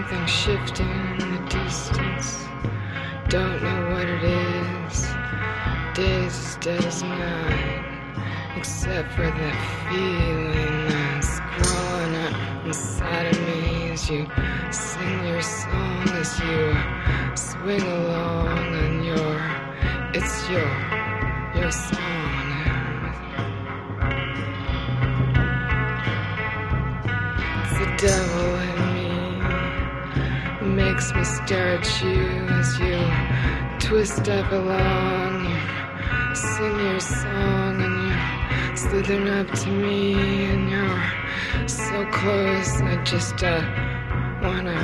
Something 0.00 0.26
shifting 0.26 0.88
in 1.20 1.30
the 1.34 1.48
distance. 1.50 2.46
Don't 3.28 3.62
know 3.62 3.90
what 3.90 4.08
it 4.08 4.24
is. 4.24 5.06
Days 5.94 6.38
as 6.38 6.56
dead 6.56 6.84
as 6.86 7.02
night. 7.02 7.84
Except 8.56 9.12
for 9.12 9.30
that 9.30 9.56
feeling 9.90 10.88
that's 10.88 11.40
growing 11.52 12.14
up 12.16 12.64
inside 12.64 13.26
of 13.26 13.40
me 13.42 13.90
as 13.90 14.08
you 14.08 14.26
sing 14.70 15.26
your 15.26 15.42
song, 15.42 16.08
as 16.16 16.40
you 16.40 16.74
swing 17.36 17.82
along 17.82 18.48
on 18.48 19.04
your, 19.04 19.38
it's 20.14 20.48
your, 20.48 21.60
your 21.60 21.70
song. 21.70 22.10
It's 28.02 28.02
me, 28.02 28.29
makes 31.14 31.36
stare 31.44 31.78
at 31.78 32.02
you 32.02 32.20
as 32.60 32.78
you 32.78 32.98
twist 33.78 34.28
up 34.28 34.50
along. 34.52 35.44
You 36.28 36.34
sing 36.34 36.78
your 36.86 37.00
song 37.00 37.74
and 37.86 37.96
you 38.06 38.76
slithering 38.76 39.28
up 39.28 39.48
to 39.62 39.68
me, 39.68 40.14
and 40.50 40.70
you're 40.70 41.68
so 41.68 42.06
close. 42.10 42.80
I 42.82 43.02
just 43.04 43.42
uh, 43.42 43.62
wanna 44.42 44.78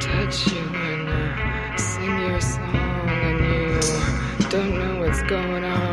touch 0.00 0.52
you 0.52 0.64
and 0.92 1.08
uh, 1.08 1.76
sing 1.76 2.18
your 2.26 2.40
song, 2.40 3.08
and 3.28 3.38
you 3.50 4.48
don't 4.48 4.74
know 4.78 5.00
what's 5.00 5.22
going 5.22 5.64
on, 5.64 5.83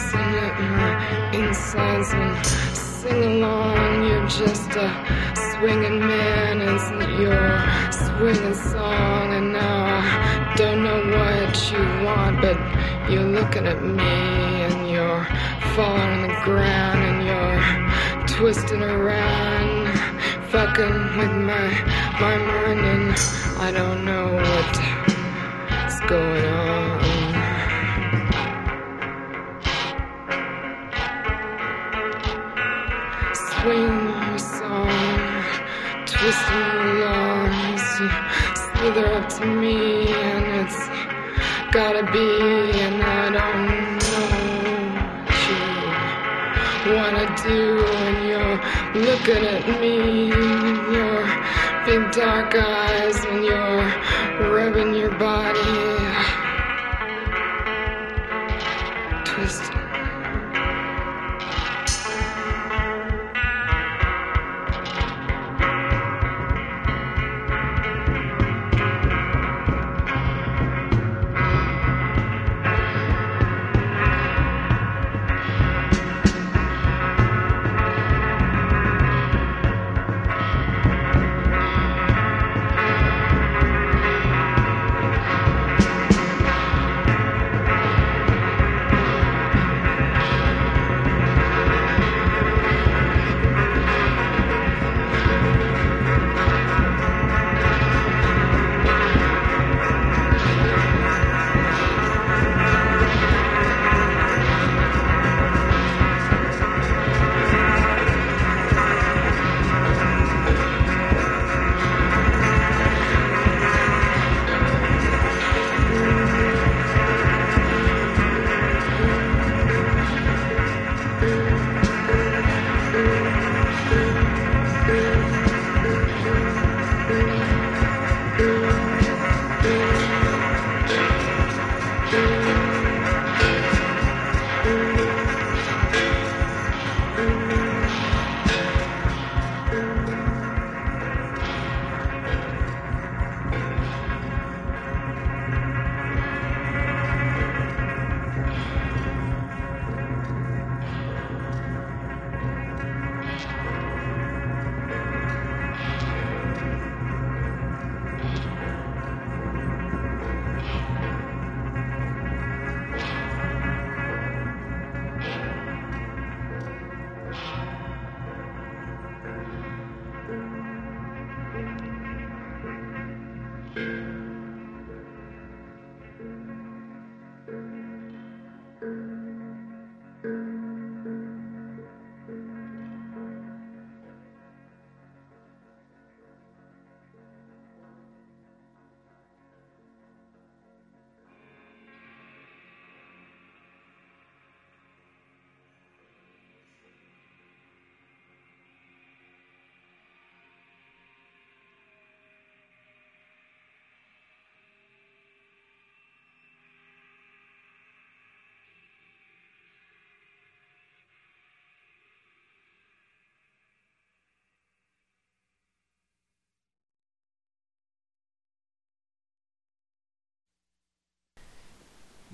twisting 0.00 0.20
at 0.20 0.60
my 0.60 1.30
insides 1.32 2.12
and 2.12 2.46
sing 2.76 3.22
along. 3.22 4.06
You're 4.06 4.26
just 4.26 4.70
a 4.76 4.88
swinging 5.34 6.00
man, 6.00 6.62
isn't 6.62 7.20
your 7.20 7.60
swinging 7.92 8.54
song? 8.54 9.32
And 9.34 9.52
now 9.52 10.00
I 10.00 10.54
don't 10.56 10.82
know 10.82 11.00
what 11.16 11.72
you 11.72 11.82
want, 12.04 12.40
but 12.40 12.58
you're 13.10 13.24
looking 13.24 13.66
at 13.66 13.82
me 13.82 14.02
and 14.02 14.90
you're 14.90 15.24
falling 15.74 16.00
on 16.00 16.22
the 16.28 16.34
ground 16.44 17.00
and 17.08 17.18
you're 17.28 18.26
twisting 18.26 18.82
around, 18.82 19.86
fucking 20.48 21.18
with 21.18 21.34
my 21.48 21.66
my 22.20 22.36
mind, 22.36 22.80
and 22.80 23.14
I 23.58 23.72
don't 23.72 24.04
know 24.04 24.32
what's 24.34 26.00
going 26.08 26.44
on. 26.46 27.09
Twisting 36.30 36.78
along 36.78 37.50
as 37.74 37.98
you 37.98 38.08
slither 38.54 39.06
up 39.14 39.28
to 39.28 39.44
me, 39.46 40.06
and 40.12 40.44
it's 40.60 40.80
gotta 41.72 42.04
be, 42.12 42.28
and 42.86 43.02
I 43.02 43.30
don't 43.36 43.66
know 43.98 44.28
what 45.26 45.40
you 46.86 46.94
wanna 46.94 47.26
do, 47.42 47.84
and 47.84 48.16
you're 48.28 48.58
looking 49.02 49.44
at 49.44 49.64
me. 49.80 50.30
With 50.30 50.82
your 50.94 51.20
big 51.84 52.12
dark 52.12 52.54
eyes, 52.54 53.24
and 53.24 53.44
you're 53.44 53.84
rubbing 54.54 54.94
your 54.94 55.10
body, 55.18 55.49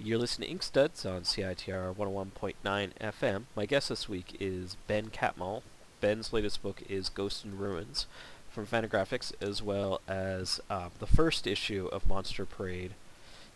You're 0.07 0.19
listening 0.19 0.47
to 0.47 0.53
Ink 0.53 0.63
Studs 0.63 1.05
on 1.05 1.23
CITR 1.23 1.93
101.9 1.97 2.55
FM. 3.01 3.43
My 3.57 3.67
guest 3.67 3.89
this 3.89 4.09
week 4.09 4.37
is 4.39 4.77
Ben 4.87 5.07
Catmull. 5.11 5.63
Ben's 6.01 6.33
latest 6.33 6.63
book 6.63 6.81
is 6.89 7.09
Ghost 7.09 7.45
in 7.45 7.59
Ruins. 7.59 8.07
from 8.49 8.67
Fantagraphics, 8.69 9.33
as 9.41 9.63
well 9.63 10.01
as 10.07 10.61
um, 10.71 10.91
the 11.01 11.07
first 11.09 11.45
issue 11.47 11.89
of 11.93 12.07
Monster 12.07 12.47
Parade, 12.47 12.93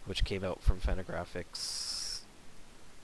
which 0.07 0.25
came 0.25 0.43
out 0.43 0.61
from 0.61 0.81
Fantagraphics. 0.81 2.23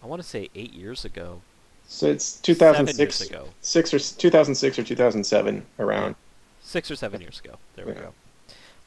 I 0.03 0.07
want 0.07 0.21
to 0.21 0.29
say 0.29 0.51
eight 0.57 0.75
years 0.75 1.05
ago. 1.05 1.41
So 1.87 2.09
it's 2.09 2.25
Seven 2.25 2.43
2006, 2.43 2.99
years 3.21 3.31
ago. 3.31 3.49
six 3.61 3.95
or 3.95 3.99
2006 4.01 4.79
or 4.79 4.83
2007 4.83 5.65
around. 5.79 6.17
Six 6.63 6.91
or 6.91 6.97
seven 6.97 7.21
years 7.21 7.39
ago. 7.41 7.57
There 7.77 7.87
we 7.87 7.93
Yeah. 7.93 8.11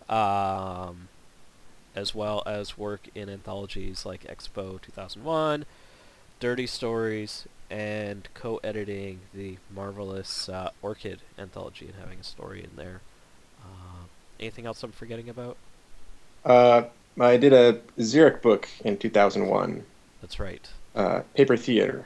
go. 0.10 0.14
Um, 0.14 1.08
as 1.96 2.14
well 2.16 2.44
as 2.46 2.78
work 2.78 3.08
in 3.16 3.30
anthologies 3.30 4.06
like 4.06 4.24
Expo 4.24 4.82
2001, 4.82 5.66
Dirty 6.40 6.68
Stories, 6.68 7.48
and 7.70 8.28
co-editing 8.34 9.20
the 9.34 9.58
marvelous 9.74 10.50
uh, 10.50 10.72
Orchid 10.82 11.20
anthology 11.38 11.86
and 11.88 11.96
having 12.00 12.20
a 12.20 12.24
story 12.24 12.64
in 12.64 12.72
there. 12.76 13.02
Uh, 13.62 14.06
anything 14.40 14.66
else 14.66 14.82
I'm 14.84 14.92
forgetting 14.92 15.30
about? 15.30 15.58
Uh, 16.46 16.84
I 17.20 17.38
did 17.38 17.54
a 17.54 17.82
Xeric 17.98 18.42
book 18.42 18.68
in 18.86 18.98
2001, 18.98 19.84
That's 20.22 20.40
right, 20.40 20.70
uh, 20.96 21.22
Paper 21.36 21.58
Theater. 21.58 22.06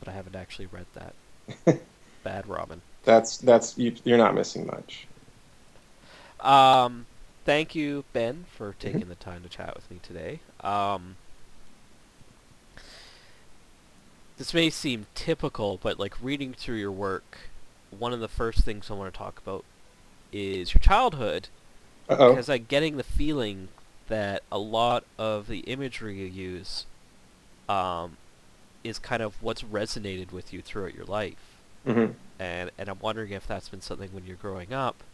but 0.00 0.08
I 0.08 0.12
haven't 0.12 0.36
actually 0.36 0.66
read 0.66 0.86
that. 0.94 1.80
Bad 2.24 2.46
Robin. 2.48 2.80
That's 3.04 3.36
that's 3.38 3.78
you, 3.78 3.94
you're 4.04 4.18
not 4.18 4.34
missing 4.34 4.66
much. 4.66 5.06
Um, 6.40 7.06
thank 7.46 7.74
you, 7.74 8.04
Ben, 8.12 8.44
for 8.48 8.74
taking 8.74 9.08
the 9.08 9.16
time 9.16 9.42
to 9.44 9.50
chat 9.50 9.74
with 9.76 9.90
me 9.90 10.00
today. 10.02 10.42
Um, 10.60 11.18
this 14.38 14.54
may 14.54 14.70
seem 14.70 15.06
typical, 15.14 15.78
but 15.78 15.98
like 15.98 16.14
reading 16.22 16.54
through 16.54 16.76
your 16.76 16.92
work, 16.92 17.50
one 17.90 18.12
of 18.14 18.20
the 18.20 18.28
first 18.28 18.64
things 18.64 18.90
I 18.90 18.94
want 18.94 19.12
to 19.12 19.18
talk 19.18 19.38
about 19.38 19.66
is 20.32 20.74
your 20.74 20.80
childhood, 20.80 21.50
Uh 22.08 22.16
oh. 22.18 22.34
because 22.34 22.48
I'm 22.50 22.64
getting 22.66 22.98
the 22.98 23.04
feeling 23.04 23.70
that 24.08 24.44
a 24.52 24.58
lot 24.58 25.06
of 25.18 25.48
the 25.48 25.60
imagery 25.60 26.18
you 26.20 26.26
use, 26.26 26.86
um, 27.68 28.18
is 28.84 28.98
kind 29.00 29.22
of 29.22 29.42
what's 29.42 29.62
resonated 29.64 30.32
with 30.32 30.52
you 30.52 30.62
throughout 30.62 30.94
your 30.94 31.06
life 31.06 31.60
hmm 31.84 32.10
and 32.38 32.70
and 32.78 32.88
I'm 32.88 33.00
wondering 33.00 33.32
if 33.32 33.46
that's 33.46 33.68
been 33.70 33.80
something 33.82 34.12
when 34.12 34.26
you're 34.26 34.36
growing 34.36 34.72
up. 34.74 35.04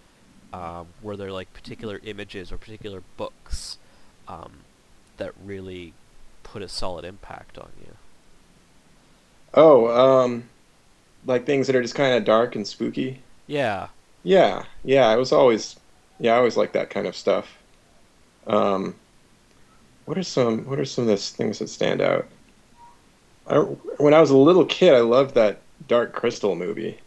Um, 0.52 0.94
were 1.00 1.16
there 1.16 1.32
like 1.32 1.52
particular 1.52 2.00
images 2.02 2.52
or 2.52 2.58
particular 2.58 3.02
books 3.16 3.78
um, 4.28 4.66
that 5.16 5.32
really 5.37 5.96
put 6.43 6.62
a 6.62 6.69
solid 6.69 7.04
impact 7.04 7.58
on 7.58 7.72
you? 7.76 7.99
Oh, 9.54 9.88
um, 9.88 10.50
like 11.26 11.46
things 11.46 11.66
that 11.69 11.76
are 11.76 11.82
just 11.82 11.94
kind 11.96 12.14
of 12.16 12.25
dark 12.25 12.56
and 12.56 12.66
spooky. 12.66 13.25
Yeah, 13.46 13.88
Yeah, 14.25 14.66
yeah. 14.84 15.08
I 15.08 15.16
was 15.16 15.32
always, 15.32 15.78
yeah, 16.19 16.34
I 16.34 16.38
always 16.38 16.56
like 16.56 16.72
that 16.72 16.90
kind 16.90 17.06
of 17.06 17.16
stuff. 17.16 17.62
Um, 18.46 19.00
what 20.05 20.16
are 20.16 20.22
some 20.22 20.64
what 20.66 20.78
are 20.78 20.84
some 20.84 21.02
of 21.02 21.08
the 21.08 21.16
things 21.16 21.58
that 21.58 21.66
stand 21.69 22.00
out? 22.00 22.28
I, 23.46 23.58
when 23.58 24.14
I 24.14 24.20
was 24.20 24.31
a 24.31 24.37
little 24.37 24.64
kid, 24.66 24.94
I 24.94 25.00
loved 25.00 25.34
that 25.37 25.62
Dark 25.87 26.12
Crystal 26.12 26.55
movie. 26.56 27.00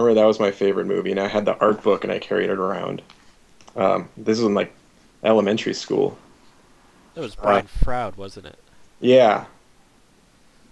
I 0.00 0.02
remember 0.02 0.20
that 0.22 0.26
was 0.26 0.40
my 0.40 0.50
favorite 0.50 0.86
movie, 0.86 1.10
and 1.10 1.20
I 1.20 1.28
had 1.28 1.44
the 1.44 1.58
art 1.58 1.82
book 1.82 2.04
and 2.04 2.12
I 2.12 2.18
carried 2.18 2.48
it 2.48 2.58
around. 2.58 3.02
Um, 3.76 4.08
this 4.16 4.38
was 4.38 4.46
in 4.46 4.54
like 4.54 4.72
elementary 5.22 5.74
school. 5.74 6.16
that 7.14 7.20
was 7.20 7.36
Uh, 7.36 7.42
Brian 7.42 7.66
Froud, 7.66 8.16
wasn't 8.16 8.46
it? 8.46 8.58
Yeah. 9.00 9.44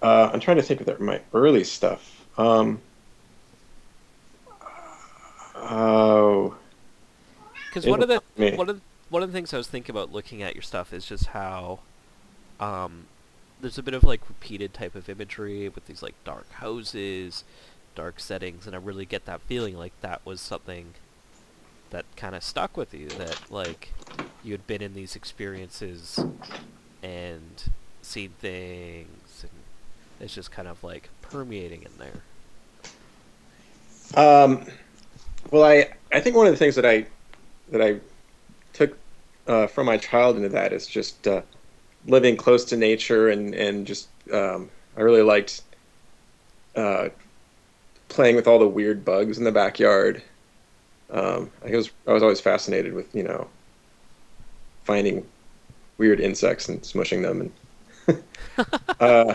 Uh, 0.00 0.30
I'm 0.32 0.40
trying 0.40 0.56
to 0.56 0.62
think 0.62 0.80
of 0.80 0.86
the, 0.86 0.98
my 0.98 1.20
early 1.34 1.62
stuff. 1.62 2.25
Um, 2.38 2.80
oh, 5.54 6.56
Because 7.69 7.84
one 7.86 8.02
of 8.02 8.08
the 8.08 8.22
me. 8.38 8.56
one 8.56 8.70
of 8.70 8.81
one 9.10 9.22
of 9.22 9.31
the 9.31 9.36
things 9.36 9.52
I 9.52 9.58
was 9.58 9.66
thinking 9.69 9.94
about 9.94 10.10
looking 10.10 10.42
at 10.42 10.54
your 10.54 10.62
stuff 10.62 10.94
is 10.94 11.04
just 11.04 11.26
how 11.26 11.81
um, 12.60 13.04
there's 13.60 13.76
a 13.76 13.82
bit 13.82 13.92
of 13.92 14.04
like 14.04 14.26
repeated 14.26 14.72
type 14.72 14.94
of 14.94 15.10
imagery 15.10 15.69
with 15.69 15.86
these 15.86 16.02
like 16.02 16.14
dark 16.24 16.50
houses, 16.52 17.44
dark 17.98 18.20
settings, 18.20 18.64
and 18.64 18.76
I 18.76 18.78
really 18.78 19.04
get 19.04 19.24
that 19.24 19.42
feeling 19.42 19.76
like 19.76 19.92
that 20.02 20.24
was 20.24 20.40
something 20.40 20.94
that 21.90 22.04
kind 22.16 22.36
of 22.36 22.44
stuck 22.44 22.76
with 22.76 22.94
you. 22.94 23.08
That 23.16 23.38
like 23.50 23.92
you 24.40 24.52
had 24.52 24.68
been 24.68 24.80
in 24.80 24.94
these 24.94 25.16
experiences 25.16 26.24
and 27.02 27.72
seen 28.00 28.30
things, 28.38 29.42
and 29.42 29.64
it's 30.20 30.32
just 30.32 30.52
kind 30.52 30.68
of 30.68 30.84
like 30.84 31.10
permeating 31.22 31.82
in 31.82 31.90
there. 31.98 32.22
Um, 34.14 34.64
well, 35.50 35.64
I 35.64 35.88
I 36.12 36.20
think 36.20 36.36
one 36.36 36.46
of 36.46 36.52
the 36.52 36.56
things 36.56 36.76
that 36.76 36.86
I 36.86 37.04
that 37.72 37.82
I 37.82 37.98
took 38.74 38.96
uh, 39.48 39.66
from 39.66 39.86
my 39.86 39.96
child 39.96 40.36
into 40.36 40.50
that 40.50 40.72
is 40.72 40.86
just 40.86 41.26
uh, 41.26 41.42
living 42.06 42.36
close 42.36 42.64
to 42.66 42.76
nature 42.76 43.28
and 43.28 43.56
and 43.56 43.88
just 43.88 44.08
um, 44.32 44.70
I 44.96 45.00
really 45.00 45.22
liked 45.22 45.62
uh, 46.76 47.08
playing 48.08 48.37
with 48.37 48.46
all 48.46 48.58
the 48.58 48.69
weird 48.69 49.05
bugs 49.05 49.38
in 49.38 49.44
the 49.44 49.52
backyard. 49.52 50.22
Um, 51.10 51.50
I 51.64 51.70
was 51.70 51.90
I 52.06 52.12
was 52.12 52.22
always 52.22 52.40
fascinated 52.40 52.94
with 52.94 53.14
you 53.14 53.22
know 53.22 53.49
finding 54.84 55.26
weird 55.99 56.20
insects 56.20 56.69
and 56.69 56.81
smushing 56.82 57.22
them 57.22 57.50
and 58.06 58.22
uh, 59.00 59.34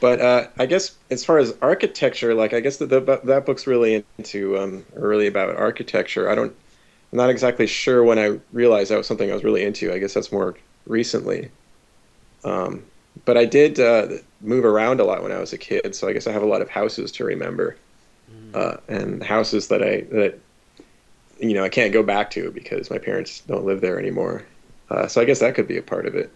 but 0.00 0.20
uh, 0.20 0.48
I 0.58 0.66
guess 0.66 0.96
as 1.10 1.24
far 1.24 1.38
as 1.38 1.54
architecture, 1.62 2.34
like 2.34 2.52
I 2.52 2.60
guess 2.60 2.76
that 2.78 2.88
that 2.88 3.46
book's 3.46 3.66
really 3.66 4.04
into 4.18 4.58
um, 4.58 4.84
really 4.94 5.26
about 5.26 5.56
architecture. 5.56 6.28
I 6.30 6.34
don't, 6.34 6.54
I'm 7.12 7.16
not 7.16 7.30
exactly 7.30 7.66
sure 7.66 8.04
when 8.04 8.18
I 8.18 8.38
realized 8.52 8.90
that 8.90 8.98
was 8.98 9.06
something 9.06 9.30
I 9.30 9.34
was 9.34 9.44
really 9.44 9.64
into. 9.64 9.92
I 9.92 9.98
guess 9.98 10.14
that's 10.14 10.30
more 10.30 10.54
recently. 10.86 11.50
Um, 12.44 12.84
but 13.24 13.36
I 13.36 13.44
did 13.44 13.80
uh, 13.80 14.08
move 14.40 14.64
around 14.64 15.00
a 15.00 15.04
lot 15.04 15.22
when 15.22 15.32
I 15.32 15.38
was 15.38 15.52
a 15.52 15.58
kid, 15.58 15.94
so 15.94 16.08
I 16.08 16.12
guess 16.12 16.26
I 16.26 16.32
have 16.32 16.42
a 16.42 16.46
lot 16.46 16.62
of 16.62 16.68
houses 16.68 17.10
to 17.12 17.24
remember, 17.24 17.76
uh, 18.54 18.76
and 18.88 19.22
houses 19.22 19.68
that 19.68 19.82
I 19.82 20.02
that 20.12 20.38
you 21.38 21.54
know 21.54 21.64
I 21.64 21.68
can't 21.68 21.92
go 21.92 22.02
back 22.02 22.30
to 22.32 22.50
because 22.50 22.90
my 22.90 22.98
parents 22.98 23.40
don't 23.40 23.64
live 23.64 23.80
there 23.80 23.98
anymore. 23.98 24.44
Uh, 24.90 25.06
so 25.08 25.20
I 25.20 25.24
guess 25.24 25.40
that 25.40 25.54
could 25.54 25.66
be 25.66 25.78
a 25.78 25.82
part 25.82 26.06
of 26.06 26.14
it. 26.14 26.30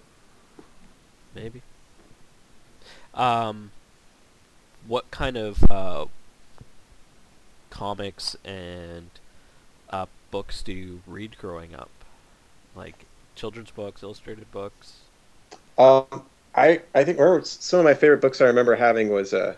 Maybe. 1.35 1.63
Um, 3.15 3.71
what 4.87 5.11
kind 5.11 5.37
of 5.37 5.71
uh, 5.71 6.07
comics 7.71 8.37
and 8.45 9.11
uh, 9.91 10.07
books 10.31 10.63
do 10.63 10.73
you 10.73 11.03
read 11.07 11.37
growing 11.39 11.75
up? 11.75 11.91
Like 12.75 13.05
children's 13.35 13.71
books, 13.71 14.03
illustrated 14.03 14.51
books. 14.51 15.01
Um, 15.79 16.25
I 16.55 16.81
I 16.95 17.05
think 17.05 17.19
or 17.19 17.43
some 17.45 17.81
of 17.81 17.85
my 17.85 17.95
favorite 17.95 18.21
books 18.21 18.41
I 18.41 18.47
remember 18.47 18.75
having 18.75 19.09
was 19.09 19.33
uh, 19.33 19.55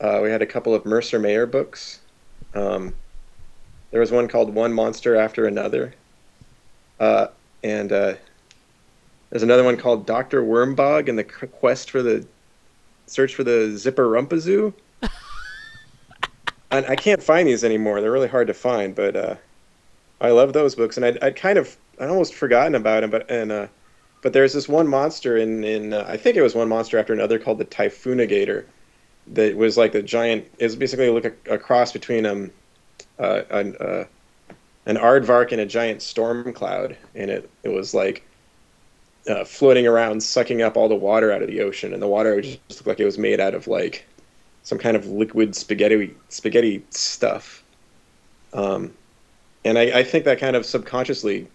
uh, 0.00 0.20
we 0.22 0.30
had 0.30 0.42
a 0.42 0.46
couple 0.46 0.74
of 0.74 0.84
Mercer 0.84 1.18
Mayer 1.18 1.46
books. 1.46 2.00
Um, 2.54 2.94
there 3.90 4.00
was 4.00 4.10
one 4.10 4.28
called 4.28 4.54
One 4.54 4.72
Monster 4.72 5.16
After 5.16 5.46
Another, 5.46 5.94
uh, 6.98 7.28
and 7.62 7.92
uh, 7.92 8.14
there's 9.30 9.42
another 9.42 9.64
one 9.64 9.76
called 9.76 10.06
Doctor 10.06 10.42
Wormbog 10.42 11.08
and 11.08 11.18
the 11.18 11.24
Quest 11.24 11.90
for 11.90 12.02
the 12.02 12.26
Search 13.06 13.34
for 13.34 13.44
the 13.44 13.76
Zipper 13.76 14.08
Rumpazoo. 14.08 14.72
and 16.70 16.86
I 16.86 16.96
can't 16.96 17.22
find 17.22 17.46
these 17.46 17.64
anymore. 17.64 18.00
They're 18.00 18.10
really 18.10 18.28
hard 18.28 18.48
to 18.48 18.54
find, 18.54 18.94
but 18.94 19.14
uh, 19.14 19.36
I 20.20 20.30
love 20.30 20.52
those 20.52 20.74
books, 20.74 20.96
and 20.96 21.06
I'd, 21.06 21.22
I'd 21.22 21.36
kind 21.36 21.58
of 21.58 21.76
I'd 22.00 22.08
almost 22.08 22.34
forgotten 22.34 22.74
about 22.74 23.02
them, 23.02 23.10
but 23.10 23.30
and 23.30 23.52
uh, 23.52 23.66
but 24.26 24.32
there's 24.32 24.52
this 24.52 24.68
one 24.68 24.88
monster 24.88 25.36
in 25.36 25.62
in 25.62 25.92
uh, 25.92 26.04
I 26.08 26.16
think 26.16 26.36
it 26.36 26.42
was 26.42 26.52
one 26.52 26.68
monster 26.68 26.98
after 26.98 27.12
another 27.12 27.38
called 27.38 27.58
the 27.58 27.64
Typhoonigator 27.64 28.64
that 29.28 29.56
was 29.56 29.76
like 29.76 29.92
the 29.92 30.02
giant. 30.02 30.50
It 30.58 30.64
was 30.64 30.74
basically 30.74 31.08
like 31.10 31.38
a, 31.46 31.54
a 31.54 31.58
cross 31.58 31.92
between 31.92 32.26
um 32.26 32.50
uh, 33.20 33.42
an 33.50 33.76
uh, 33.76 34.04
an 34.86 34.96
aardvark 34.96 35.52
and 35.52 35.60
a 35.60 35.64
giant 35.64 36.02
storm 36.02 36.52
cloud, 36.52 36.96
and 37.14 37.30
it 37.30 37.48
it 37.62 37.68
was 37.68 37.94
like 37.94 38.26
uh, 39.30 39.44
floating 39.44 39.86
around, 39.86 40.20
sucking 40.20 40.60
up 40.60 40.76
all 40.76 40.88
the 40.88 40.96
water 40.96 41.30
out 41.30 41.40
of 41.40 41.46
the 41.46 41.60
ocean, 41.60 41.92
and 41.92 42.02
the 42.02 42.08
water 42.08 42.40
just 42.40 42.58
looked 42.68 42.88
like 42.88 42.98
it 42.98 43.04
was 43.04 43.18
made 43.18 43.38
out 43.38 43.54
of 43.54 43.68
like 43.68 44.04
some 44.64 44.76
kind 44.76 44.96
of 44.96 45.06
liquid 45.06 45.54
spaghetti 45.54 46.12
spaghetti 46.30 46.84
stuff. 46.90 47.62
Um, 48.52 48.92
and 49.64 49.78
I, 49.78 50.00
I 50.00 50.02
think 50.02 50.24
that 50.24 50.40
kind 50.40 50.56
of 50.56 50.66
subconsciously 50.66 51.46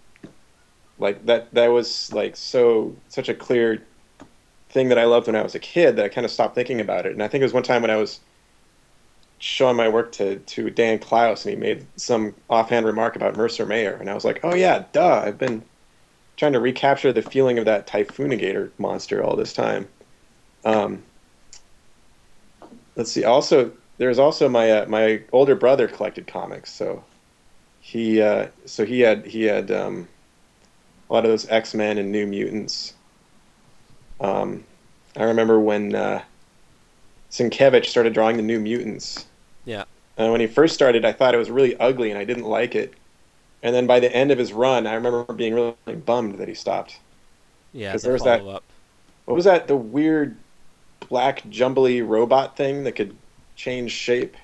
like 1.02 1.26
that 1.26 1.52
that 1.52 1.68
was 1.68 2.12
like 2.12 2.36
so 2.36 2.94
such 3.08 3.28
a 3.28 3.34
clear 3.34 3.82
thing 4.70 4.88
that 4.88 4.98
I 4.98 5.04
loved 5.04 5.26
when 5.26 5.36
I 5.36 5.42
was 5.42 5.54
a 5.54 5.58
kid 5.58 5.96
that 5.96 6.04
I 6.04 6.08
kind 6.08 6.24
of 6.24 6.30
stopped 6.30 6.54
thinking 6.54 6.80
about 6.80 7.04
it. 7.04 7.12
And 7.12 7.22
I 7.22 7.28
think 7.28 7.42
it 7.42 7.44
was 7.44 7.52
one 7.52 7.62
time 7.62 7.82
when 7.82 7.90
I 7.90 7.96
was 7.96 8.20
showing 9.38 9.76
my 9.76 9.88
work 9.88 10.12
to 10.12 10.38
to 10.38 10.70
Dan 10.70 10.98
Clowes 10.98 11.44
and 11.44 11.54
he 11.54 11.60
made 11.60 11.84
some 11.96 12.34
offhand 12.48 12.86
remark 12.86 13.16
about 13.16 13.36
Mercer 13.36 13.66
Mayer 13.66 13.94
and 13.94 14.08
I 14.08 14.14
was 14.14 14.24
like, 14.24 14.40
"Oh 14.44 14.54
yeah, 14.54 14.84
duh. 14.92 15.22
I've 15.26 15.38
been 15.38 15.62
trying 16.36 16.52
to 16.54 16.60
recapture 16.60 17.12
the 17.12 17.22
feeling 17.22 17.58
of 17.58 17.66
that 17.66 17.86
Typhoonigator 17.86 18.70
monster 18.78 19.22
all 19.22 19.36
this 19.36 19.52
time." 19.52 19.88
Um, 20.64 21.02
let's 22.96 23.10
see. 23.10 23.24
Also, 23.24 23.72
there's 23.98 24.18
also 24.18 24.48
my 24.48 24.70
uh, 24.70 24.86
my 24.88 25.22
older 25.32 25.54
brother 25.54 25.88
collected 25.88 26.26
comics, 26.26 26.72
so 26.72 27.04
he 27.80 28.22
uh, 28.22 28.46
so 28.64 28.84
he 28.84 29.00
had 29.00 29.26
he 29.26 29.42
had 29.44 29.70
um, 29.70 30.08
a 31.12 31.14
lot 31.14 31.24
of 31.26 31.30
those 31.30 31.46
X 31.50 31.74
Men 31.74 31.98
and 31.98 32.10
New 32.10 32.26
Mutants. 32.26 32.94
Um, 34.18 34.64
I 35.14 35.24
remember 35.24 35.60
when 35.60 35.94
uh, 35.94 36.22
Sienkiewicz 37.30 37.84
started 37.86 38.14
drawing 38.14 38.38
the 38.38 38.42
New 38.42 38.58
Mutants. 38.58 39.26
Yeah. 39.66 39.84
And 40.16 40.32
when 40.32 40.40
he 40.40 40.46
first 40.46 40.74
started, 40.74 41.04
I 41.04 41.12
thought 41.12 41.34
it 41.34 41.38
was 41.38 41.50
really 41.50 41.76
ugly 41.78 42.10
and 42.10 42.18
I 42.18 42.24
didn't 42.24 42.44
like 42.44 42.74
it. 42.74 42.94
And 43.62 43.74
then 43.74 43.86
by 43.86 44.00
the 44.00 44.10
end 44.14 44.30
of 44.30 44.38
his 44.38 44.54
run, 44.54 44.86
I 44.86 44.94
remember 44.94 45.30
being 45.34 45.52
really 45.54 45.74
bummed 46.06 46.38
that 46.38 46.48
he 46.48 46.54
stopped. 46.54 46.98
Yeah, 47.74 47.92
'Cause 47.92 48.02
the 48.02 48.06
there 48.08 48.12
was 48.14 48.22
that- 48.24 48.40
follow-up. 48.40 48.64
What 49.26 49.34
was 49.34 49.44
that? 49.44 49.68
The 49.68 49.76
weird 49.76 50.36
black 51.10 51.42
jumbly 51.50 52.00
robot 52.00 52.56
thing 52.56 52.84
that 52.84 52.92
could 52.92 53.14
change 53.54 53.92
shape. 53.92 54.34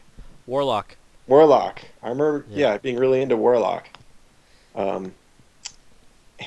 Warlock. 0.46 0.96
Warlock. 1.26 1.80
I 2.02 2.10
remember, 2.10 2.44
Yeah. 2.50 2.72
yeah, 2.72 2.78
being 2.78 2.96
really 2.96 3.20
into 3.22 3.36
Warlock. 3.38 3.88
Um, 4.76 5.14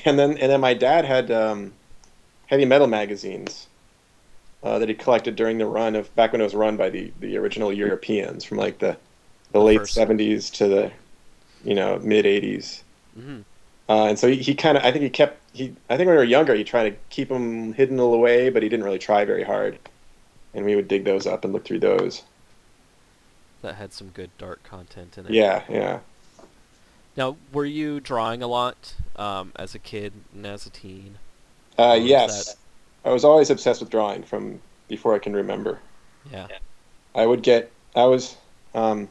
and 0.04 0.18
then 0.18 0.30
and 0.38 0.50
then 0.52 0.60
my 0.60 0.74
dad 0.74 1.04
had 1.04 1.30
um, 1.30 1.72
heavy 2.46 2.64
metal 2.64 2.86
magazines 2.86 3.68
uh, 4.62 4.78
that 4.78 4.88
he 4.88 4.94
collected 4.94 5.36
during 5.36 5.58
the 5.58 5.66
run 5.66 5.94
of 5.96 6.14
back 6.14 6.32
when 6.32 6.40
it 6.40 6.44
was 6.44 6.54
run 6.54 6.76
by 6.76 6.90
the 6.90 7.12
the 7.20 7.36
original 7.36 7.72
Europeans 7.72 8.44
from 8.44 8.58
like 8.58 8.78
the 8.78 8.96
the 9.52 9.60
late 9.60 9.86
seventies 9.86 10.50
to 10.50 10.68
the 10.68 10.92
you 11.64 11.74
know 11.74 11.98
mid 12.00 12.26
eighties. 12.26 12.84
hmm 13.14 13.42
Uh, 13.88 14.06
and 14.06 14.18
so 14.18 14.28
he, 14.28 14.36
he 14.36 14.54
kind 14.54 14.76
of, 14.78 14.84
I 14.84 14.90
think 14.92 15.02
he 15.02 15.10
kept, 15.10 15.40
he, 15.52 15.76
I 15.90 15.96
think 15.96 16.06
when 16.06 16.16
we 16.16 16.16
were 16.16 16.24
younger, 16.24 16.54
he 16.54 16.64
tried 16.64 16.90
to 16.90 16.96
keep 17.10 17.28
them 17.28 17.72
hidden 17.74 17.98
away, 17.98 18.48
but 18.50 18.62
he 18.62 18.68
didn't 18.68 18.84
really 18.84 18.98
try 18.98 19.24
very 19.24 19.42
hard. 19.44 19.78
And 20.54 20.64
we 20.64 20.76
would 20.76 20.88
dig 20.88 21.04
those 21.04 21.26
up 21.26 21.44
and 21.44 21.52
look 21.52 21.64
through 21.64 21.80
those. 21.80 22.24
That 23.62 23.76
had 23.76 23.92
some 23.94 24.10
good 24.10 24.36
dark 24.36 24.62
content 24.62 25.16
in 25.16 25.26
it. 25.26 25.32
Yeah, 25.32 25.64
yeah. 25.68 26.00
Now, 27.16 27.36
were 27.52 27.66
you 27.66 28.00
drawing 28.00 28.42
a 28.42 28.46
lot 28.46 28.94
um, 29.16 29.52
as 29.56 29.74
a 29.74 29.78
kid 29.78 30.12
and 30.34 30.46
as 30.46 30.66
a 30.66 30.70
teen? 30.70 31.18
Uh, 31.78 31.98
yes. 32.00 32.46
that- 32.46 32.56
I 33.04 33.12
was 33.12 33.24
always 33.24 33.50
obsessed 33.50 33.80
with 33.80 33.90
drawing 33.90 34.22
from 34.22 34.60
before 34.86 35.12
I 35.14 35.18
can 35.18 35.34
remember. 35.34 35.80
Yeah. 36.30 36.46
I 37.16 37.26
would 37.26 37.42
get, 37.42 37.72
I 37.96 38.04
was, 38.04 38.36
um, 38.76 39.08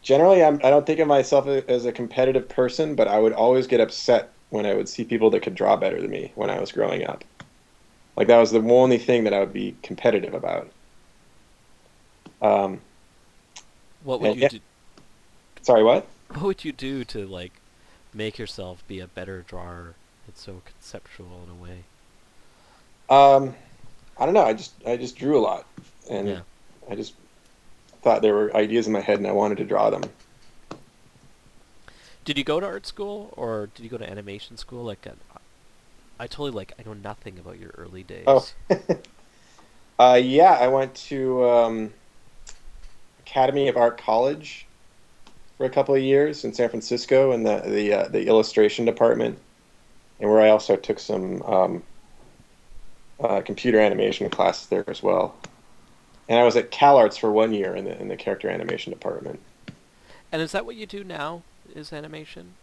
generally, 0.00 0.42
I'm, 0.42 0.56
I 0.64 0.70
don't 0.70 0.86
think 0.86 0.98
of 0.98 1.06
myself 1.06 1.46
as 1.46 1.84
a 1.84 1.92
competitive 1.92 2.48
person, 2.48 2.94
but 2.94 3.06
I 3.06 3.18
would 3.18 3.34
always 3.34 3.66
get 3.66 3.80
upset 3.80 4.30
when 4.48 4.64
I 4.64 4.72
would 4.72 4.88
see 4.88 5.04
people 5.04 5.28
that 5.30 5.42
could 5.42 5.54
draw 5.54 5.76
better 5.76 6.00
than 6.00 6.10
me 6.10 6.32
when 6.36 6.48
I 6.48 6.58
was 6.58 6.72
growing 6.72 7.04
up. 7.06 7.22
Like 8.16 8.28
that 8.28 8.38
was 8.38 8.50
the 8.50 8.60
only 8.60 8.96
thing 8.98 9.24
that 9.24 9.34
I 9.34 9.40
would 9.40 9.52
be 9.52 9.76
competitive 9.82 10.32
about. 10.32 10.70
Um, 12.40 12.80
What 14.04 14.20
would 14.22 14.28
Yeah, 14.28 14.34
you 14.34 14.40
yeah. 14.40 14.48
do? 14.48 14.60
sorry, 15.62 15.82
what? 15.82 16.06
What 16.38 16.42
would 16.42 16.64
you 16.64 16.72
do 16.72 17.04
to 17.04 17.26
like 17.26 17.52
make 18.12 18.38
yourself 18.38 18.82
be 18.88 19.00
a 19.00 19.06
better 19.06 19.44
drawer? 19.46 19.94
It's 20.28 20.42
so 20.42 20.62
conceptual 20.64 21.42
in 21.44 21.50
a 21.50 21.62
way. 21.62 21.84
Um, 23.08 23.54
I 24.18 24.24
don't 24.24 24.34
know. 24.34 24.44
I 24.44 24.52
just 24.54 24.72
I 24.86 24.96
just 24.96 25.16
drew 25.16 25.38
a 25.38 25.42
lot, 25.42 25.66
and 26.10 26.28
Yeah. 26.28 26.40
I 26.90 26.94
just 26.96 27.14
thought 28.02 28.22
there 28.22 28.34
were 28.34 28.54
ideas 28.56 28.86
in 28.86 28.92
my 28.92 29.00
head, 29.00 29.18
and 29.18 29.26
I 29.26 29.32
wanted 29.32 29.58
to 29.58 29.64
draw 29.64 29.90
them. 29.90 30.02
Did 32.24 32.38
you 32.38 32.44
go 32.44 32.58
to 32.58 32.66
art 32.66 32.86
school 32.86 33.34
or 33.36 33.68
did 33.74 33.82
you 33.82 33.90
go 33.90 33.98
to 33.98 34.10
animation 34.10 34.56
school? 34.56 34.82
Like, 34.82 35.06
uh, 35.06 35.38
I 36.18 36.26
totally 36.26 36.52
like 36.52 36.72
I 36.78 36.82
know 36.82 36.94
nothing 36.94 37.38
about 37.38 37.58
your 37.58 37.70
early 37.76 38.02
days. 38.02 38.24
Oh, 38.26 38.48
uh, 39.98 40.14
yeah. 40.22 40.52
I 40.52 40.68
went 40.68 40.94
to 41.08 41.44
um, 41.44 41.92
Academy 43.20 43.68
of 43.68 43.76
Art 43.76 43.98
College 43.98 44.63
for 45.56 45.66
a 45.66 45.70
couple 45.70 45.94
of 45.94 46.02
years 46.02 46.44
in 46.44 46.52
San 46.52 46.68
Francisco 46.68 47.32
in 47.32 47.42
the 47.42 47.60
the 47.60 47.92
uh, 47.92 48.08
the 48.08 48.26
illustration 48.26 48.84
department, 48.84 49.38
and 50.20 50.30
where 50.30 50.40
I 50.40 50.48
also 50.48 50.76
took 50.76 50.98
some 50.98 51.42
um, 51.42 51.82
uh, 53.20 53.40
computer 53.42 53.80
animation 53.80 54.28
classes 54.30 54.68
there 54.68 54.88
as 54.88 55.02
well. 55.02 55.34
And 56.28 56.38
I 56.38 56.44
was 56.44 56.56
at 56.56 56.70
CalArts 56.70 57.18
for 57.18 57.30
one 57.30 57.52
year 57.52 57.74
in 57.74 57.84
the 57.84 58.00
in 58.00 58.08
the 58.08 58.16
character 58.16 58.48
animation 58.48 58.92
department. 58.92 59.40
And 60.32 60.42
is 60.42 60.52
that 60.52 60.66
what 60.66 60.76
you 60.76 60.86
do 60.86 61.04
now? 61.04 61.42
Is 61.74 61.92
animation? 61.92 62.54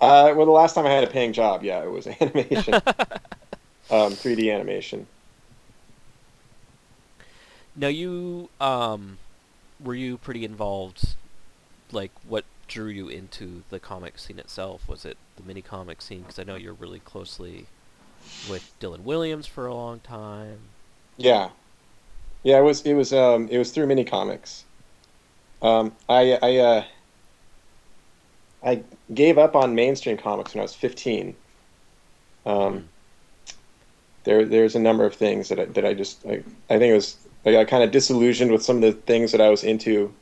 Uh, 0.00 0.32
well, 0.34 0.46
the 0.46 0.52
last 0.52 0.74
time 0.74 0.86
I 0.86 0.90
had 0.90 1.04
a 1.04 1.08
paying 1.08 1.32
job, 1.32 1.62
yeah, 1.62 1.82
it 1.82 1.90
was 1.90 2.06
animation, 2.20 2.74
um, 3.90 4.12
3D 4.12 4.52
animation. 4.52 5.06
Now 7.76 7.88
you 7.88 8.48
um, 8.60 9.18
were 9.82 9.94
you 9.94 10.18
pretty 10.18 10.44
involved? 10.44 11.14
Like, 11.92 12.12
what 12.26 12.44
drew 12.68 12.88
you 12.88 13.08
into 13.08 13.62
the 13.70 13.78
comic 13.78 14.18
scene 14.18 14.38
itself? 14.38 14.88
Was 14.88 15.04
it 15.04 15.16
the 15.36 15.42
mini 15.42 15.62
comic 15.62 16.00
scene? 16.00 16.22
Because 16.22 16.38
I 16.38 16.44
know 16.44 16.56
you're 16.56 16.72
really 16.72 17.00
closely 17.00 17.66
with 18.48 18.72
Dylan 18.80 19.00
Williams 19.00 19.46
for 19.46 19.66
a 19.66 19.74
long 19.74 20.00
time. 20.00 20.58
Yeah, 21.16 21.50
yeah, 22.42 22.58
it 22.58 22.62
was 22.62 22.82
it 22.82 22.94
was 22.94 23.12
um, 23.12 23.48
it 23.48 23.58
was 23.58 23.70
through 23.70 23.86
mini 23.86 24.04
comics. 24.04 24.64
Um, 25.60 25.92
I 26.08 26.38
I 26.42 26.56
uh, 26.56 26.84
I 28.64 28.82
gave 29.12 29.38
up 29.38 29.54
on 29.54 29.74
mainstream 29.74 30.16
comics 30.16 30.54
when 30.54 30.60
I 30.60 30.62
was 30.62 30.74
15. 30.74 31.34
Um, 32.44 32.88
there 34.24 34.44
there's 34.44 34.74
a 34.74 34.80
number 34.80 35.04
of 35.04 35.14
things 35.14 35.48
that 35.48 35.60
I, 35.60 35.64
that 35.66 35.84
I 35.84 35.94
just 35.94 36.24
I, 36.26 36.42
I 36.70 36.78
think 36.78 36.90
it 36.90 36.94
was 36.94 37.16
I 37.44 37.52
got 37.52 37.68
kind 37.68 37.82
of 37.82 37.90
disillusioned 37.90 38.50
with 38.50 38.62
some 38.62 38.76
of 38.76 38.82
the 38.82 38.92
things 38.92 39.32
that 39.32 39.40
I 39.40 39.48
was 39.48 39.64
into 39.64 40.12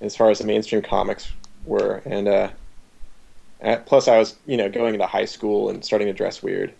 as 0.00 0.16
far 0.16 0.30
as 0.30 0.38
the 0.38 0.46
mainstream 0.46 0.82
comics 0.82 1.30
were 1.64 2.02
and 2.04 2.28
uh, 2.28 2.48
uh, 3.62 3.76
plus 3.86 4.08
I 4.08 4.18
was 4.18 4.36
you 4.46 4.56
know 4.56 4.68
going 4.68 4.94
into 4.94 5.06
high 5.06 5.24
school 5.24 5.70
and 5.70 5.84
starting 5.84 6.06
to 6.08 6.14
dress 6.14 6.42
weird 6.42 6.72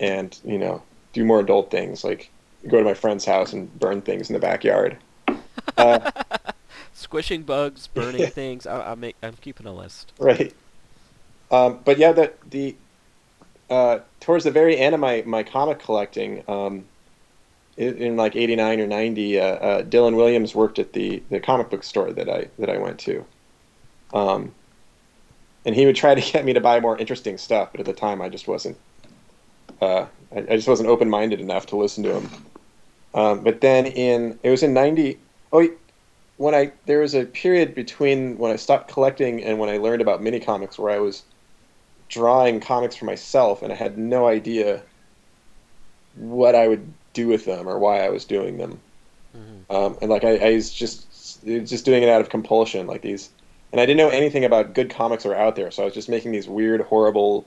and 0.00 0.38
you 0.44 0.58
know 0.58 0.82
do 1.12 1.24
more 1.24 1.40
adult 1.40 1.70
things 1.70 2.02
like 2.04 2.30
go 2.68 2.78
to 2.78 2.84
my 2.84 2.94
friend's 2.94 3.24
house 3.24 3.52
and 3.52 3.72
burn 3.78 4.00
things 4.02 4.28
in 4.30 4.34
the 4.34 4.40
backyard 4.40 4.96
uh, 5.78 6.10
Squishing 6.92 7.42
bugs, 7.42 7.88
burning 7.88 8.20
Yeah. 8.22 8.28
things. 8.30 8.66
I, 8.66 8.92
I 8.92 8.94
make. 8.94 9.16
I'm 9.22 9.34
keeping 9.34 9.66
a 9.66 9.72
list. 9.72 10.12
right 10.18 10.54
um, 11.50 11.80
but 11.84 11.98
yeah 11.98 12.12
the 12.12 12.32
the 12.48 12.76
uh, 13.70 13.98
towards 14.20 14.44
the 14.44 14.50
very 14.50 14.76
end 14.76 14.94
of 14.94 15.00
my, 15.00 15.22
my 15.26 15.42
comic 15.42 15.78
collecting 15.78 16.44
um, 16.48 16.84
in 17.76 18.16
like 18.16 18.36
89 18.36 18.80
or 18.80 18.86
90 18.86 19.40
uh, 19.40 19.44
uh, 19.44 19.82
dylan 19.82 20.16
williams 20.16 20.54
worked 20.54 20.78
at 20.78 20.92
the, 20.92 21.22
the 21.30 21.40
comic 21.40 21.70
book 21.70 21.82
store 21.82 22.12
that 22.12 22.28
i 22.28 22.48
that 22.58 22.70
i 22.70 22.78
went 22.78 22.98
to. 23.00 23.24
Um, 24.12 24.54
and 25.66 25.74
he 25.74 25.86
would 25.86 25.96
try 25.96 26.14
to 26.14 26.20
get 26.32 26.44
me 26.44 26.52
to 26.52 26.60
buy 26.60 26.80
more 26.80 26.96
interesting 26.96 27.38
stuff 27.38 27.70
but 27.72 27.80
at 27.80 27.86
the 27.86 27.92
time 27.92 28.22
i 28.22 28.28
just 28.28 28.46
wasn't 28.48 28.76
uh, 29.80 30.06
I, 30.34 30.38
I 30.38 30.56
just 30.56 30.68
wasn't 30.68 30.88
open-minded 30.88 31.40
enough 31.40 31.66
to 31.66 31.76
listen 31.76 32.04
to 32.04 32.14
him. 32.20 32.30
Um, 33.14 33.40
but 33.42 33.60
then 33.60 33.86
in 33.86 34.38
it 34.42 34.50
was 34.50 34.62
in 34.62 34.74
90 34.74 35.18
oh 35.52 35.68
when 36.36 36.52
i 36.52 36.72
there 36.86 36.98
was 36.98 37.14
a 37.14 37.24
period 37.24 37.74
between 37.74 38.36
when 38.38 38.50
i 38.50 38.56
stopped 38.56 38.90
collecting 38.90 39.42
and 39.42 39.60
when 39.60 39.70
i 39.70 39.76
learned 39.76 40.02
about 40.02 40.20
mini 40.20 40.40
comics 40.40 40.78
where 40.78 40.92
i 40.92 40.98
was 40.98 41.22
drawing 42.08 42.58
comics 42.58 42.96
for 42.96 43.04
myself 43.04 43.62
and 43.62 43.72
i 43.72 43.76
had 43.76 43.96
no 43.96 44.26
idea 44.26 44.82
what 46.16 46.56
i 46.56 46.66
would 46.66 46.92
do 47.14 47.26
with 47.26 47.46
them 47.46 47.66
or 47.66 47.78
why 47.78 48.04
i 48.04 48.10
was 48.10 48.24
doing 48.24 48.58
them. 48.58 48.78
Hmm 49.32 49.54
um, 49.70 49.98
and 50.00 50.10
like 50.10 50.24
I, 50.24 50.36
I 50.36 50.54
was 50.54 50.72
just 50.72 51.06
just 51.44 51.84
doing 51.84 52.02
it 52.02 52.08
out 52.08 52.20
of 52.20 52.28
compulsion 52.28 52.86
like 52.86 53.02
these 53.02 53.30
and 53.72 53.80
i 53.80 53.86
didn't 53.86 53.98
know 53.98 54.08
anything 54.08 54.44
about 54.44 54.74
good 54.74 54.90
comics 54.90 55.24
were 55.24 55.34
out 55.34 55.56
there 55.56 55.70
so 55.70 55.82
i 55.82 55.84
was 55.84 55.94
just 55.94 56.08
making 56.08 56.32
these 56.32 56.48
weird 56.48 56.80
horrible 56.82 57.44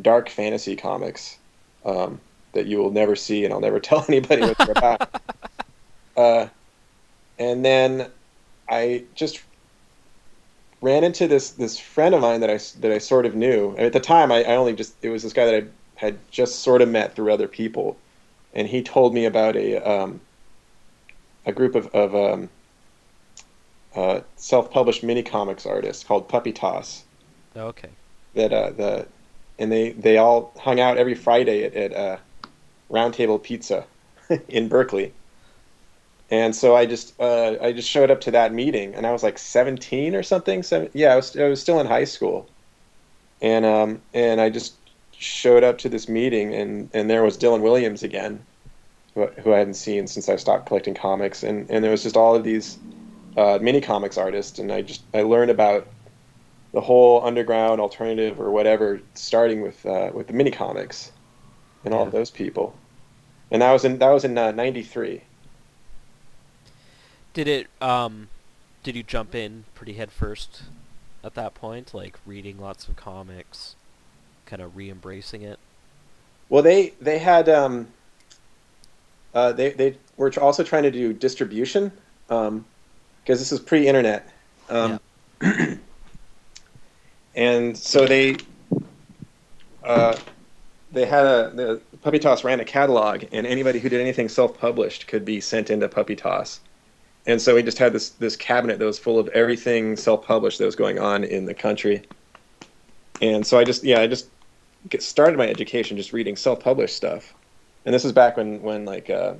dark 0.00 0.28
fantasy 0.28 0.76
comics 0.76 1.38
um, 1.84 2.20
that 2.52 2.66
you 2.66 2.78
will 2.78 2.90
never 2.90 3.16
see 3.16 3.44
and 3.44 3.52
i'll 3.52 3.60
never 3.60 3.80
tell 3.88 4.04
anybody 4.08 4.42
what 4.42 4.58
they're 4.58 4.70
about. 4.70 5.22
Uh, 6.16 6.48
and 7.38 7.64
then 7.64 8.10
i 8.68 9.04
just 9.14 9.40
ran 10.80 11.04
into 11.04 11.28
this 11.28 11.52
this 11.52 11.78
friend 11.78 12.12
of 12.12 12.20
mine 12.20 12.40
that 12.40 12.50
i 12.50 12.58
that 12.80 12.90
i 12.90 12.98
sort 12.98 13.24
of 13.24 13.36
knew. 13.36 13.70
And 13.76 13.82
at 13.82 13.92
the 13.92 14.00
time 14.00 14.32
I, 14.32 14.42
I 14.42 14.56
only 14.56 14.72
just 14.72 14.96
it 15.00 15.10
was 15.10 15.22
this 15.22 15.32
guy 15.32 15.44
that 15.44 15.54
i 15.62 15.66
had 15.94 16.18
just 16.32 16.58
sort 16.58 16.82
of 16.82 16.88
met 16.88 17.14
through 17.14 17.32
other 17.32 17.46
people 17.46 17.96
and 18.58 18.66
he 18.68 18.82
told 18.82 19.14
me 19.14 19.24
about 19.24 19.56
a 19.56 19.76
um, 19.88 20.20
a 21.46 21.52
group 21.52 21.76
of, 21.76 21.86
of 21.94 22.14
um, 22.14 22.50
uh, 23.94 24.20
self-published 24.36 25.04
mini 25.04 25.22
comics 25.22 25.64
artists 25.64 26.02
called 26.04 26.28
Puppy 26.28 26.52
Toss 26.52 27.04
Okay. 27.56 27.90
that 28.34 28.52
uh, 28.52 28.70
the 28.70 29.08
and 29.58 29.70
they 29.72 29.92
they 29.92 30.18
all 30.18 30.52
hung 30.58 30.80
out 30.80 30.98
every 30.98 31.14
Friday 31.14 31.64
at, 31.64 31.74
at 31.74 31.92
uh, 31.94 32.18
Roundtable 32.90 33.42
Pizza 33.42 33.86
in 34.48 34.68
Berkeley. 34.68 35.14
And 36.30 36.54
so 36.54 36.76
I 36.76 36.86
just 36.86 37.18
uh, 37.20 37.56
I 37.60 37.72
just 37.72 37.88
showed 37.88 38.10
up 38.10 38.20
to 38.22 38.30
that 38.32 38.52
meeting, 38.52 38.94
and 38.94 39.06
I 39.06 39.12
was 39.12 39.22
like 39.22 39.38
17 39.38 40.14
or 40.14 40.22
something. 40.22 40.62
Seven, 40.62 40.90
yeah, 40.94 41.12
I 41.12 41.16
was 41.16 41.36
I 41.36 41.48
was 41.48 41.60
still 41.60 41.80
in 41.80 41.86
high 41.86 42.04
school, 42.04 42.50
and 43.40 43.66
um 43.66 44.02
and 44.14 44.40
I 44.40 44.50
just 44.50 44.76
showed 45.12 45.64
up 45.64 45.78
to 45.78 45.88
this 45.90 46.08
meeting, 46.08 46.54
and 46.54 46.90
and 46.94 47.10
there 47.10 47.22
was 47.24 47.38
Dylan 47.38 47.62
Williams 47.62 48.02
again, 48.02 48.47
who, 49.14 49.26
who 49.42 49.52
I 49.54 49.58
hadn't 49.58 49.74
seen 49.74 50.06
since 50.06 50.28
I 50.28 50.36
stopped 50.36 50.66
collecting 50.66 50.94
comics, 50.94 51.42
and 51.42 51.70
and 51.70 51.82
there 51.84 51.90
was 51.90 52.02
just 52.02 52.16
all 52.16 52.34
of 52.36 52.44
these 52.44 52.78
uh, 53.36 53.58
mini 53.62 53.80
comics 53.80 54.18
artists, 54.18 54.58
and 54.58 54.72
I 54.72 54.82
just 54.82 55.06
I 55.14 55.22
learned 55.22 55.50
about 55.52 55.92
the 56.74 56.80
whole 56.82 57.24
underground 57.24 57.80
alternative 57.80 58.40
or 58.40 58.52
whatever, 58.52 59.02
starting 59.14 59.62
with 59.62 59.84
uh, 59.86 60.10
with 60.14 60.28
the 60.28 60.34
mini 60.34 60.50
comics 60.52 61.12
and 61.84 61.94
all 61.94 62.02
Yeah. 62.02 62.06
of 62.06 62.12
those 62.12 62.30
people, 62.30 62.82
and 63.50 63.62
that 63.62 63.72
was 63.72 63.84
in 63.84 63.98
that 64.00 64.10
was 64.10 64.24
in 64.24 64.34
'93. 64.34 65.24
Did 67.32 67.48
it? 67.48 67.70
Um, 67.80 68.28
did 68.82 68.96
you 68.96 69.02
jump 69.02 69.34
in 69.34 69.64
pretty 69.74 69.94
head 69.94 70.12
first 70.12 70.64
at 71.24 71.34
that 71.34 71.54
point, 71.54 71.94
like 71.94 72.18
reading 72.26 72.58
lots 72.58 72.88
of 72.88 72.96
comics, 72.96 73.76
kind 74.46 74.62
of 74.62 74.76
re-embracing 74.76 75.42
it? 75.42 75.60
Well, 76.50 76.62
they 76.62 76.90
they 77.00 77.18
had 77.18 77.48
um, 77.48 77.88
uh, 79.38 79.52
they 79.52 79.70
they 79.70 79.96
were 80.16 80.32
also 80.40 80.64
trying 80.64 80.82
to 80.82 80.90
do 80.90 81.12
distribution 81.12 81.92
because 82.26 82.64
this 83.26 83.52
is 83.52 83.60
pre-internet, 83.60 84.28
um, 84.68 84.98
and 87.36 87.78
so 87.78 88.04
they 88.04 88.36
uh, 89.84 90.16
they 90.90 91.06
had 91.06 91.24
a 91.24 91.50
the 91.54 91.80
Puppy 92.02 92.18
Toss 92.18 92.42
ran 92.42 92.58
a 92.58 92.64
catalog, 92.64 93.24
and 93.30 93.46
anybody 93.46 93.78
who 93.78 93.88
did 93.88 94.00
anything 94.00 94.28
self-published 94.28 95.06
could 95.06 95.24
be 95.24 95.40
sent 95.40 95.70
into 95.70 95.88
Puppy 95.88 96.16
Toss. 96.16 96.60
And 97.26 97.40
so 97.40 97.54
we 97.54 97.62
just 97.62 97.78
had 97.78 97.92
this 97.92 98.10
this 98.10 98.34
cabinet 98.34 98.80
that 98.80 98.84
was 98.84 98.98
full 98.98 99.20
of 99.20 99.28
everything 99.28 99.96
self-published 99.96 100.58
that 100.58 100.64
was 100.64 100.76
going 100.76 100.98
on 100.98 101.22
in 101.22 101.44
the 101.44 101.54
country. 101.54 102.02
And 103.22 103.46
so 103.46 103.56
I 103.56 103.62
just 103.62 103.84
yeah 103.84 104.00
I 104.00 104.08
just 104.08 104.26
started 104.98 105.38
my 105.38 105.46
education 105.46 105.96
just 105.96 106.12
reading 106.12 106.34
self-published 106.34 106.96
stuff, 106.96 107.34
and 107.88 107.94
this 107.94 108.04
was 108.04 108.12
back 108.12 108.36
when 108.36 108.60
when 108.60 108.84
like 108.84 109.08
uh, 109.08 109.32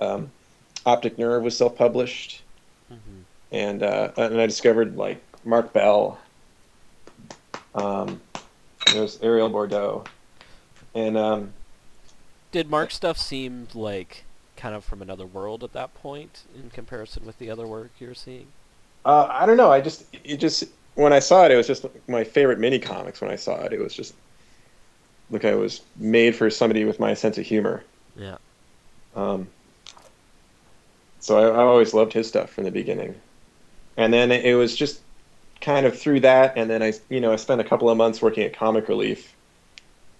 um, 0.00 0.32
Optic 0.84 1.16
Nerve 1.16 1.44
was 1.44 1.56
self-published, 1.56 2.42
Mm-hmm. 2.92 3.20
and 3.52 3.82
uh, 3.84 4.10
and 4.16 4.40
I 4.40 4.46
discovered 4.46 4.96
like 4.96 5.22
Marc 5.44 5.72
Bell. 5.72 6.18
Um, 7.76 8.20
was 8.96 9.20
Ariel 9.22 9.48
Bordeaux, 9.48 10.02
and 10.96 11.16
um, 11.16 11.52
Did 12.50 12.68
Marc 12.68 12.90
stuff 12.90 13.16
seem 13.16 13.68
like 13.74 14.24
kind 14.56 14.74
of 14.74 14.84
from 14.84 15.00
another 15.00 15.26
world 15.26 15.62
at 15.62 15.72
that 15.74 15.94
point 15.94 16.42
in 16.60 16.70
comparison 16.70 17.24
with 17.24 17.38
the 17.38 17.48
other 17.48 17.64
work 17.66 17.92
you're 18.00 18.12
seeing? 18.14 18.48
uh, 19.04 19.28
I 19.30 19.46
don't 19.46 19.56
know. 19.56 19.70
I 19.70 19.80
just 19.80 20.04
it 20.24 20.38
just 20.38 20.64
when 20.96 21.12
I 21.12 21.20
saw 21.20 21.44
it, 21.44 21.52
it 21.52 21.56
was 21.56 21.68
just 21.68 21.86
my 22.08 22.24
favorite 22.24 22.58
mini 22.58 22.80
comics. 22.80 23.20
When 23.20 23.30
I 23.30 23.36
saw 23.36 23.62
it, 23.62 23.72
it 23.72 23.78
was 23.78 23.94
just 23.94 24.14
look, 25.30 25.44
I 25.44 25.54
was 25.54 25.82
made 25.96 26.34
for 26.34 26.50
somebody 26.50 26.84
with 26.84 27.00
my 27.00 27.14
sense 27.14 27.38
of 27.38 27.44
humor. 27.44 27.84
Yeah. 28.16 28.36
Um, 29.14 29.48
so 31.20 31.38
I, 31.38 31.60
I 31.60 31.64
always 31.64 31.94
loved 31.94 32.12
his 32.12 32.28
stuff 32.28 32.50
from 32.50 32.64
the 32.64 32.70
beginning, 32.70 33.14
and 33.96 34.12
then 34.12 34.30
it 34.30 34.54
was 34.54 34.76
just 34.76 35.00
kind 35.60 35.86
of 35.86 35.98
through 35.98 36.20
that, 36.20 36.54
and 36.56 36.70
then 36.70 36.82
I, 36.82 36.92
you 37.08 37.20
know, 37.20 37.32
I 37.32 37.36
spent 37.36 37.60
a 37.60 37.64
couple 37.64 37.90
of 37.90 37.96
months 37.96 38.22
working 38.22 38.44
at 38.44 38.56
Comic 38.56 38.88
Relief, 38.88 39.34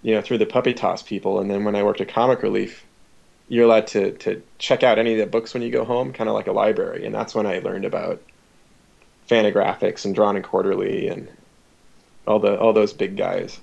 you 0.02 0.14
know, 0.14 0.20
through 0.20 0.38
the 0.38 0.46
Puppy 0.46 0.74
Toss 0.74 1.02
people, 1.02 1.40
and 1.40 1.50
then 1.50 1.64
when 1.64 1.76
I 1.76 1.82
worked 1.82 2.00
at 2.00 2.08
Comic 2.08 2.42
Relief, 2.42 2.84
you're 3.48 3.64
allowed 3.64 3.86
to 3.88 4.12
to 4.18 4.42
check 4.58 4.82
out 4.82 4.98
any 4.98 5.12
of 5.12 5.18
the 5.18 5.26
books 5.26 5.54
when 5.54 5.62
you 5.62 5.70
go 5.70 5.84
home, 5.84 6.12
kind 6.12 6.28
of 6.28 6.34
like 6.34 6.49
a 6.49 6.52
library, 6.52 7.06
and 7.06 7.14
that's 7.14 7.34
when 7.34 7.47
I 7.47 7.60
learned 7.60 7.84
about 7.84 8.21
Fantagraphics 9.28 10.04
and 10.04 10.14
Drawn 10.14 10.36
and 10.36 10.44
Quarterly 10.44 11.08
and 11.08 11.28
all 12.26 12.38
the 12.38 12.58
all 12.58 12.73
those 12.73 12.92
big 12.92 13.16
guys. 13.16 13.60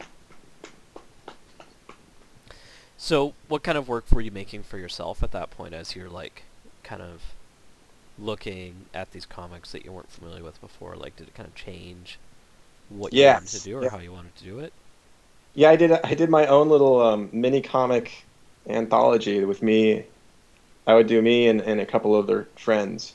So, 3.06 3.36
what 3.50 3.62
kind 3.62 3.78
of 3.78 3.88
work 3.88 4.06
were 4.12 4.20
you 4.20 4.32
making 4.32 4.64
for 4.64 4.80
yourself 4.80 5.22
at 5.22 5.32
that 5.32 5.52
point 5.52 5.76
as 5.76 5.96
you're 5.96 6.10
like 6.10 6.42
kind 6.82 7.04
of 7.04 7.22
looking 8.18 8.88
at 8.96 9.12
these 9.12 9.28
comics 9.28 9.72
that 9.74 9.86
you 9.86 9.92
weren't 9.92 10.10
familiar 10.10 10.44
with 10.44 10.60
before? 10.60 10.96
Like, 10.96 11.16
did 11.16 11.28
it 11.28 11.36
kind 11.36 11.46
of 11.46 11.54
change 11.54 12.18
what 12.90 13.14
you 13.14 13.24
wanted 13.24 13.48
to 13.50 13.62
do 13.62 13.78
or 13.78 13.84
yeah. 13.84 13.90
how 13.90 14.00
you 14.00 14.12
wanted 14.12 14.36
to 14.38 14.44
do 14.44 14.58
it? 14.58 14.74
Yeah, 15.54 15.70
I 15.70 15.76
did. 15.76 15.92
I 15.92 16.16
did 16.16 16.32
my 16.32 16.48
own 16.48 16.68
little 16.68 17.00
um, 17.00 17.30
mini 17.32 17.62
comic 17.62 18.26
anthology 18.68 19.46
with 19.46 19.62
me. 19.62 20.04
I 20.88 20.96
would 20.96 21.06
do 21.06 21.22
me 21.22 21.48
and, 21.48 21.62
and 21.62 21.80
a 21.80 21.86
couple 21.86 22.16
other 22.16 22.48
friends, 22.56 23.14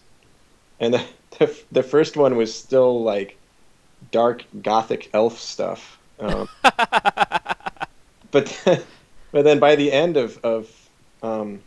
and 0.79 0.94
the, 0.94 1.05
the 1.40 1.62
the 1.72 1.83
first 1.83 2.16
one 2.16 2.37
was 2.37 2.55
still 2.55 3.03
like 3.03 3.37
dark 4.12 4.44
gothic 4.62 5.11
elf 5.14 5.37
stuff. 5.37 5.98
Um, 6.20 6.48
but 8.31 8.85
but 9.32 9.44
then 9.44 9.58
by 9.58 9.76
the 9.76 9.92
end 9.92 10.16
of 10.16 10.38
of 10.44 10.70
um, 11.22 11.60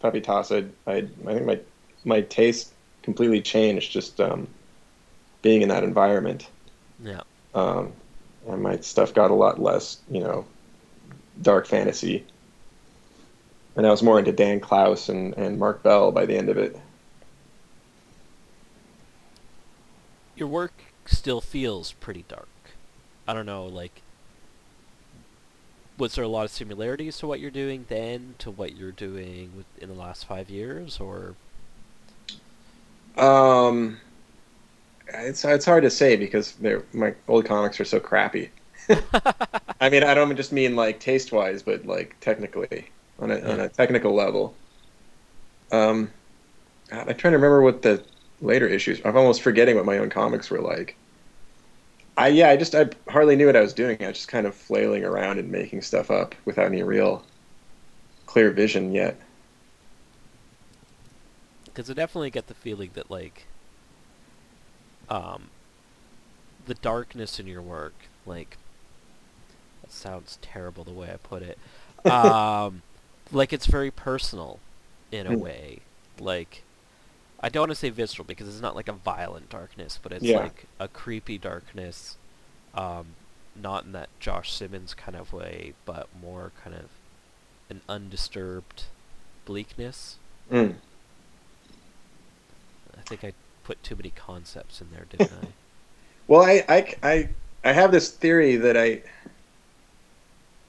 Puppy 0.00 0.20
Toss, 0.20 0.52
I 0.52 0.64
I 0.86 0.96
I 0.96 1.02
think 1.02 1.46
my 1.46 1.60
my 2.04 2.20
taste 2.22 2.72
completely 3.02 3.40
changed 3.40 3.92
just 3.92 4.20
um, 4.20 4.48
being 5.42 5.62
in 5.62 5.68
that 5.68 5.84
environment 5.84 6.48
yeah. 7.02 7.20
um, 7.54 7.92
and 8.48 8.62
my 8.62 8.78
stuff 8.78 9.14
got 9.14 9.30
a 9.30 9.34
lot 9.34 9.60
less, 9.60 9.98
you 10.10 10.20
know, 10.20 10.44
dark 11.42 11.66
fantasy. 11.66 12.24
And 13.76 13.86
I 13.86 13.90
was 13.90 14.02
more 14.02 14.18
into 14.18 14.32
Dan 14.32 14.60
Clowes 14.60 15.08
and, 15.08 15.34
and 15.34 15.58
Marc 15.58 15.82
Bell 15.82 16.10
by 16.10 16.24
the 16.24 16.36
end 16.36 16.48
of 16.48 16.56
it. 16.56 16.78
Your 20.34 20.48
work 20.48 20.72
still 21.06 21.40
feels 21.40 21.92
pretty 21.92 22.24
dark. 22.28 22.48
I 23.28 23.34
don't 23.34 23.46
know, 23.46 23.66
like 23.66 24.02
was 25.98 26.14
there 26.14 26.24
a 26.24 26.28
lot 26.28 26.44
of 26.44 26.50
similarities 26.50 27.18
to 27.18 27.26
what 27.26 27.40
you're 27.40 27.50
doing 27.50 27.86
then 27.88 28.34
to 28.38 28.50
what 28.50 28.76
you're 28.76 28.92
doing 28.92 29.52
with, 29.56 29.66
in 29.78 29.88
the 29.88 29.94
last 29.94 30.26
five 30.26 30.50
years, 30.50 31.00
or 31.00 31.36
Um, 33.16 33.98
it's 35.08 35.44
it's 35.44 35.64
hard 35.64 35.82
to 35.84 35.90
say 35.90 36.16
because 36.16 36.52
they're, 36.56 36.84
my 36.92 37.14
old 37.28 37.44
comics 37.46 37.80
are 37.80 37.84
so 37.84 38.00
crappy. 38.00 38.50
I 39.80 39.90
mean, 39.90 40.04
I 40.04 40.14
don't 40.14 40.36
just 40.36 40.52
mean 40.52 40.76
like 40.76 41.00
taste 41.00 41.32
wise, 41.32 41.62
but 41.62 41.86
like 41.86 42.16
technically 42.20 42.90
on 43.18 43.30
a 43.30 43.40
on 43.40 43.60
a 43.60 43.68
technical 43.68 44.14
level. 44.14 44.58
Um, 45.70 46.12
God, 46.90 47.08
I'm 47.08 47.16
trying 47.16 47.32
to 47.32 47.38
remember 47.38 47.62
what 47.62 47.82
the 47.82 48.06
later 48.40 48.68
issues. 48.68 49.00
I'm 49.04 49.16
almost 49.16 49.42
forgetting 49.42 49.76
what 49.76 49.86
my 49.86 49.98
own 49.98 50.10
comics 50.10 50.50
were 50.50 50.60
like. 50.60 50.98
I 52.18 52.28
yeah, 52.28 52.48
I 52.50 52.56
just 52.56 52.74
I 52.74 52.90
hardly 53.08 53.36
knew 53.36 53.46
what 53.46 53.56
I 53.56 53.60
was 53.60 53.72
doing. 53.74 54.02
I 54.02 54.08
was 54.08 54.16
just 54.18 54.28
kind 54.28 54.46
of 54.46 54.54
flailing 54.54 55.04
around 55.04 55.38
and 55.38 55.50
making 55.50 55.80
stuff 55.82 56.10
up 56.10 56.34
without 56.44 56.66
any 56.66 56.82
real 56.82 57.26
clear 58.26 58.52
vision 58.52 58.92
yet. 58.92 59.20
because 61.64 61.90
I 61.90 61.94
definitely 61.94 62.30
get 62.30 62.46
the 62.48 62.54
feeling 62.54 62.90
that 62.94 63.10
like 63.10 63.50
um 65.08 65.50
the 66.58 66.74
darkness 66.74 67.38
in 67.40 67.46
your 67.46 67.62
work 67.62 68.10
like 68.26 68.58
that 69.82 69.92
sounds 69.92 70.38
terrible 70.42 70.84
the 70.84 70.92
way 70.92 71.12
I 71.12 71.16
put 71.16 71.42
it 71.42 71.58
um 72.10 72.82
like 73.30 73.52
it's 73.52 73.66
very 73.66 73.90
personal 73.90 74.62
in 75.10 75.26
a 75.26 75.34
Mm. 75.34 75.36
way 75.36 75.86
like 76.18 76.65
I 77.46 77.48
don't 77.48 77.62
want 77.62 77.70
to 77.70 77.76
say 77.76 77.90
visceral 77.90 78.26
because 78.26 78.48
it's 78.48 78.60
not 78.60 78.74
like 78.74 78.88
a 78.88 78.92
violent 78.92 79.48
darkness 79.50 80.00
but 80.02 80.10
it's 80.10 80.24
Yeah. 80.24 80.40
like 80.40 80.64
a 80.80 80.88
creepy 80.88 81.38
darkness 81.38 82.16
um 82.74 83.06
not 83.54 83.84
in 83.84 83.92
that 83.92 84.08
Josh 84.18 84.52
Simmons 84.52 84.94
kind 84.94 85.16
of 85.16 85.32
way 85.32 85.74
but 85.84 86.08
more 86.20 86.50
kind 86.64 86.74
of 86.74 86.86
an 87.70 87.82
undisturbed 87.88 88.84
bleakness 89.44 90.16
Mm. 90.50 90.74
I 92.98 93.00
think 93.02 93.22
I 93.22 93.32
put 93.62 93.80
too 93.84 93.94
many 93.94 94.10
concepts 94.10 94.80
in 94.80 94.88
there, 94.92 95.06
didn't 95.08 95.32
I? 95.32 95.46
Well, 96.28 96.42
I, 96.42 96.64
I, 96.68 96.94
I, 97.04 97.28
I 97.62 97.72
have 97.72 97.92
this 97.92 98.10
theory 98.10 98.56
that 98.56 98.76
I, 98.76 99.02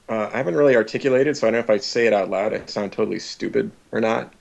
uh, 0.07 0.29
I 0.31 0.37
haven't 0.37 0.55
really 0.55 0.75
articulated, 0.75 1.35
so 1.35 1.47
I 1.47 1.51
don't 1.51 1.59
know 1.59 1.63
if 1.63 1.69
I 1.71 1.77
say 1.77 2.05
it 2.05 2.13
out 2.13 2.29
loud, 2.29 2.53
I 2.53 2.63
sound 2.67 2.91
totally 2.93 3.17
stupid 3.17 3.71
or 3.91 3.99
not. 3.99 4.31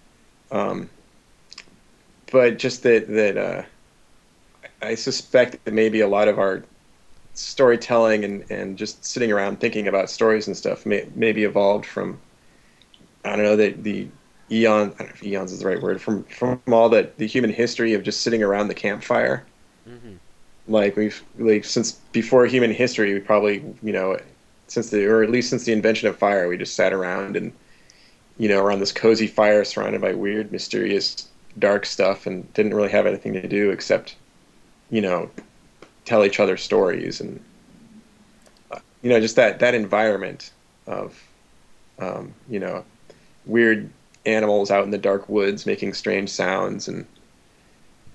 Um, 0.51 0.91
but 2.31 2.59
just 2.59 2.83
that 2.83 3.09
that 3.09 3.37
uh, 3.37 3.63
I 4.83 4.95
suspect 4.95 5.65
that 5.65 5.75
maybe 5.75 6.01
a 6.01 6.09
lot 6.09 6.29
of 6.29 6.39
our 6.39 6.63
storytelling 7.35 8.25
and, 8.25 8.51
and 8.51 8.79
just 8.79 9.05
sitting 9.05 9.31
around 9.31 9.61
thinking 9.61 9.89
about 9.89 10.09
stories 10.11 10.47
and 10.47 10.57
stuff 10.57 10.87
may 10.87 11.07
maybe 11.15 11.45
evolved 11.45 11.87
from 11.87 12.19
I 13.25 13.37
don't 13.37 13.45
know 13.45 13.57
the 13.57 13.73
the 13.73 14.09
eon 14.51 14.95
I 14.95 14.99
don't 14.99 15.09
know 15.09 15.15
if 15.15 15.23
eons 15.23 15.53
is 15.53 15.61
the 15.61 15.67
right 15.67 15.81
word 15.81 16.01
from 16.01 16.25
from 16.25 16.61
all 16.73 16.89
the 16.89 17.11
the 17.19 17.27
human 17.27 17.53
history 17.53 17.95
of 17.95 18.03
just 18.03 18.23
sitting 18.23 18.43
around 18.43 18.69
the 18.69 18.75
campfire 18.75 19.45
mm-hmm. 19.89 20.15
like 20.69 20.97
we've 20.97 21.23
like 21.39 21.65
since 21.65 21.93
before 22.13 22.47
human 22.47 22.73
history 22.73 23.13
we 23.13 23.21
probably 23.21 23.63
you 23.83 23.93
know 23.93 24.19
since 24.69 24.91
the 24.91 25.05
or 25.05 25.23
at 25.23 25.31
least 25.31 25.51
since 25.51 25.65
the 25.65 25.73
invention 25.73 26.09
of 26.09 26.17
fire 26.17 26.49
we 26.49 26.57
just 26.57 26.75
sat 26.75 26.93
around 26.93 27.37
and 27.37 27.53
you 28.39 28.49
know 28.49 28.65
around 28.65 28.81
this 28.81 28.93
cozy 28.93 29.27
fire 29.27 29.65
surrounded 29.65 30.01
by 30.01 30.15
weird 30.15 30.51
mysterious 30.53 31.29
dark 31.59 31.87
stuff 31.87 32.27
and 32.27 32.53
didn't 32.55 32.75
really 32.75 32.91
have 32.91 33.07
anything 33.07 33.33
to 33.33 33.49
do 33.49 33.71
except 33.71 34.17
you 34.91 35.01
know 35.01 35.31
tell 36.05 36.25
each 36.25 36.39
other 36.39 36.57
stories 36.57 37.21
and 37.21 37.41
uh, 38.71 38.79
you 39.03 39.11
know 39.11 39.21
just 39.21 39.37
that 39.37 39.59
that 39.59 39.75
environment 39.75 40.53
of 40.87 41.23
um, 41.99 42.35
you 42.49 42.59
know 42.59 42.85
weird 43.47 43.91
animals 44.27 44.71
out 44.71 44.85
in 44.85 44.91
the 44.91 44.99
dark 44.99 45.29
woods 45.29 45.67
making 45.67 45.95
strange 45.95 46.29
sounds 46.29 46.89
and 46.89 47.07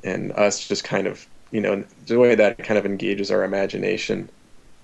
and 0.03 0.31
us 0.33 0.67
just 0.67 0.83
kind 0.83 1.07
of 1.07 1.27
you 1.51 1.61
know 1.61 1.83
the 2.07 2.17
way 2.17 2.35
that 2.35 2.57
kind 2.59 2.77
of 2.77 2.85
engages 2.85 3.31
our 3.31 3.43
imagination. 3.43 4.29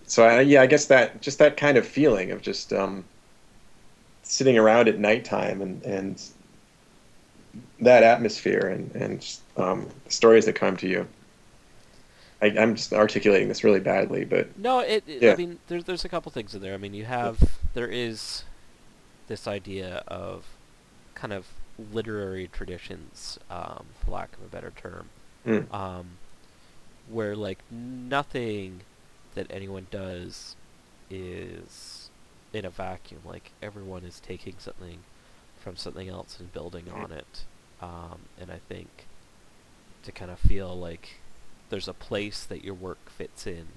So 0.06 0.24
I, 0.24 0.42
yeah 0.42 0.62
i 0.62 0.68
guess 0.68 0.86
that 0.86 1.22
just 1.22 1.38
that 1.40 1.58
kind 1.58 1.78
of 1.78 1.86
feeling 1.86 2.32
of 2.32 2.42
just 2.42 2.72
um, 2.72 3.04
sitting 4.24 4.58
around 4.58 4.88
at 4.88 5.00
nighttime 5.00 5.62
and 5.62 5.84
and 5.84 6.22
that 7.82 8.04
atmosphere 8.04 8.68
and 8.68 8.96
and 8.96 9.38
um, 9.58 9.88
stories 10.08 10.46
that 10.46 10.54
come 10.54 10.78
to 10.78 10.88
you 10.88 11.08
I, 12.42 12.48
am 12.48 12.76
just 12.76 12.94
articulating 12.94 13.48
this 13.48 13.64
really 13.64 13.80
badly, 13.80 14.24
but 14.24 14.58
no, 14.58 14.80
it. 14.80 15.04
it 15.08 15.22
yeah. 15.22 15.34
I 15.34 15.36
mean, 15.36 15.60
there's 15.68 15.86
there's 15.86 16.06
a 16.06 16.10
couple 16.10 16.32
things 16.32 16.54
in 16.54 16.62
there. 16.62 16.74
I 16.74 16.78
mean, 16.78 16.94
you 16.94 17.06
have 17.06 17.58
there 17.74 17.88
is 17.88 18.44
this 19.28 19.48
idea 19.48 20.04
of 20.08 20.46
kind 21.16 21.34
of 21.34 21.48
literary 21.92 22.48
traditions, 22.48 23.40
um, 23.50 23.86
for 24.04 24.12
lack 24.12 24.36
of 24.36 24.44
a 24.44 24.48
better 24.48 24.72
term, 24.76 25.10
mm. 25.46 25.74
um, 25.74 26.10
where 27.10 27.36
like 27.36 27.60
nothing 27.72 28.82
that 29.34 29.48
anyone 29.50 29.88
does 29.90 30.56
is 31.10 32.12
in 32.54 32.66
a 32.66 32.70
vacuum. 32.70 33.22
Like 33.26 33.52
everyone 33.64 34.04
is 34.04 34.20
taking 34.20 34.56
something 34.60 35.00
from 35.58 35.76
something 35.76 36.08
else 36.08 36.38
and 36.40 36.52
building 36.54 36.86
mm. 36.86 37.04
on 37.04 37.12
it. 37.12 37.44
Um, 37.82 38.20
and 38.40 38.52
I 38.52 38.60
think 38.70 39.08
to 40.04 40.12
kind 40.12 40.32
of 40.32 40.40
feel 40.40 40.76
like 40.76 41.20
there's 41.70 41.88
a 41.88 41.94
place 41.94 42.44
that 42.46 42.64
your 42.64 42.74
work 42.74 43.10
fits 43.10 43.46
in. 43.46 43.68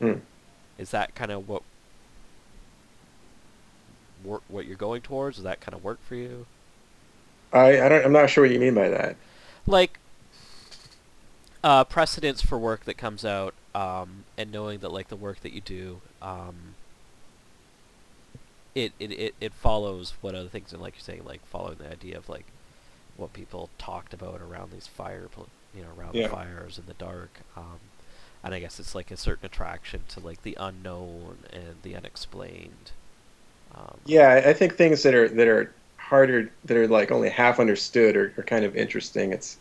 Mm. 0.00 0.20
Is 0.76 0.90
that 0.90 1.14
kind 1.14 1.30
of 1.30 1.48
what 1.48 1.62
work 4.24 4.42
what 4.48 4.66
you're 4.66 4.76
going 4.76 5.02
towards? 5.02 5.36
Does 5.36 5.44
that 5.44 5.60
kind 5.60 5.74
of 5.74 5.82
work 5.82 5.98
for 6.06 6.14
you? 6.14 6.46
I 7.52 7.80
I 7.80 7.88
don't 7.88 8.04
I'm 8.04 8.12
not 8.12 8.30
sure 8.30 8.44
what 8.44 8.52
you 8.52 8.60
mean 8.60 8.74
by 8.74 8.88
that. 8.88 9.16
Like 9.66 9.98
uh, 11.62 11.84
precedence 11.84 12.42
for 12.42 12.58
work 12.58 12.84
that 12.84 12.96
comes 12.96 13.24
out, 13.24 13.54
um, 13.74 14.24
and 14.36 14.52
knowing 14.52 14.78
that 14.80 14.92
like 14.92 15.08
the 15.08 15.16
work 15.16 15.40
that 15.40 15.52
you 15.52 15.60
do, 15.60 16.00
um, 16.22 16.74
it, 18.78 18.92
it, 18.98 19.12
it, 19.12 19.34
it 19.40 19.52
follows 19.52 20.14
what 20.20 20.34
other 20.34 20.48
things, 20.48 20.72
and 20.72 20.80
like 20.80 20.94
you're 20.94 21.02
saying, 21.02 21.24
like 21.24 21.44
following 21.46 21.78
the 21.78 21.90
idea 21.90 22.16
of 22.16 22.28
like 22.28 22.46
what 23.16 23.32
people 23.32 23.68
talked 23.78 24.14
about 24.14 24.40
around 24.40 24.70
these 24.72 24.86
fire, 24.86 25.28
you 25.74 25.82
know, 25.82 25.88
around 25.98 26.14
yeah. 26.14 26.24
the 26.24 26.28
fires 26.28 26.78
in 26.78 26.86
the 26.86 26.94
dark. 26.94 27.40
Um, 27.56 27.80
and 28.42 28.54
I 28.54 28.60
guess 28.60 28.78
it's 28.78 28.94
like 28.94 29.10
a 29.10 29.16
certain 29.16 29.46
attraction 29.46 30.02
to 30.10 30.20
like 30.20 30.42
the 30.42 30.56
unknown 30.58 31.38
and 31.52 31.76
the 31.82 31.96
unexplained. 31.96 32.92
Um, 33.74 33.98
yeah, 34.06 34.42
I 34.46 34.52
think 34.52 34.76
things 34.76 35.02
that 35.02 35.14
are 35.14 35.28
that 35.28 35.48
are 35.48 35.72
harder, 35.96 36.50
that 36.64 36.76
are 36.76 36.88
like 36.88 37.10
only 37.10 37.28
half 37.28 37.60
understood, 37.60 38.16
are, 38.16 38.32
are 38.38 38.44
kind 38.44 38.64
of 38.64 38.76
interesting. 38.76 39.32
It's 39.32 39.58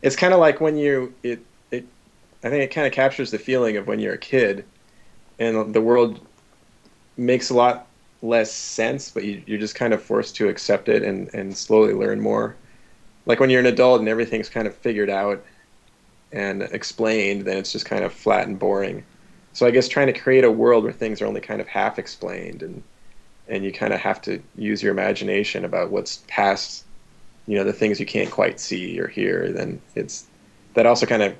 it's 0.00 0.16
kind 0.16 0.32
of 0.32 0.40
like 0.40 0.60
when 0.60 0.76
you 0.76 1.12
it 1.22 1.44
it 1.70 1.84
I 2.44 2.50
think 2.50 2.62
it 2.62 2.74
kind 2.74 2.86
of 2.86 2.92
captures 2.92 3.30
the 3.30 3.38
feeling 3.38 3.76
of 3.76 3.86
when 3.86 3.98
you're 3.98 4.14
a 4.14 4.18
kid, 4.18 4.64
and 5.38 5.74
the 5.74 5.80
world 5.80 6.20
makes 7.16 7.50
a 7.50 7.54
lot 7.54 7.86
less 8.22 8.52
sense, 8.52 9.10
but 9.10 9.24
you, 9.24 9.42
you're 9.46 9.58
just 9.58 9.74
kind 9.74 9.92
of 9.92 10.02
forced 10.02 10.36
to 10.36 10.48
accept 10.48 10.88
it 10.88 11.02
and 11.02 11.32
and 11.34 11.56
slowly 11.56 11.92
learn 11.92 12.20
more. 12.20 12.56
Like 13.26 13.40
when 13.40 13.50
you're 13.50 13.60
an 13.60 13.66
adult 13.66 14.00
and 14.00 14.08
everything's 14.08 14.48
kind 14.48 14.66
of 14.66 14.74
figured 14.74 15.10
out 15.10 15.44
and 16.32 16.62
explained, 16.62 17.42
then 17.42 17.58
it's 17.58 17.72
just 17.72 17.84
kind 17.84 18.04
of 18.04 18.12
flat 18.12 18.46
and 18.46 18.58
boring. 18.58 19.04
So 19.52 19.66
I 19.66 19.70
guess 19.70 19.86
trying 19.86 20.06
to 20.06 20.18
create 20.18 20.44
a 20.44 20.50
world 20.50 20.84
where 20.84 20.92
things 20.92 21.20
are 21.20 21.26
only 21.26 21.40
kind 21.40 21.60
of 21.60 21.68
half 21.68 21.98
explained 21.98 22.62
and 22.62 22.82
and 23.48 23.64
you 23.64 23.72
kind 23.72 23.92
of 23.92 24.00
have 24.00 24.22
to 24.22 24.40
use 24.56 24.82
your 24.82 24.92
imagination 24.92 25.64
about 25.64 25.90
what's 25.90 26.24
past 26.28 26.84
you 27.46 27.56
know 27.56 27.64
the 27.64 27.72
things 27.72 27.98
you 27.98 28.06
can't 28.06 28.30
quite 28.30 28.60
see 28.60 28.98
or 29.00 29.08
hear 29.08 29.50
then 29.52 29.80
it's 29.94 30.26
that 30.74 30.86
also 30.86 31.06
kind 31.06 31.22
of 31.22 31.34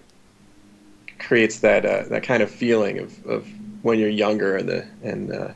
creates 1.18 1.60
that 1.60 1.86
uh, 1.86 2.02
that 2.08 2.22
kind 2.22 2.42
of 2.42 2.50
feeling 2.50 2.98
of, 2.98 3.24
of 3.26 3.48
when 3.82 3.98
you're 3.98 4.08
younger 4.08 4.56
and 4.56 4.68
the 4.68 4.86
and 5.02 5.32
uh, 5.32 5.48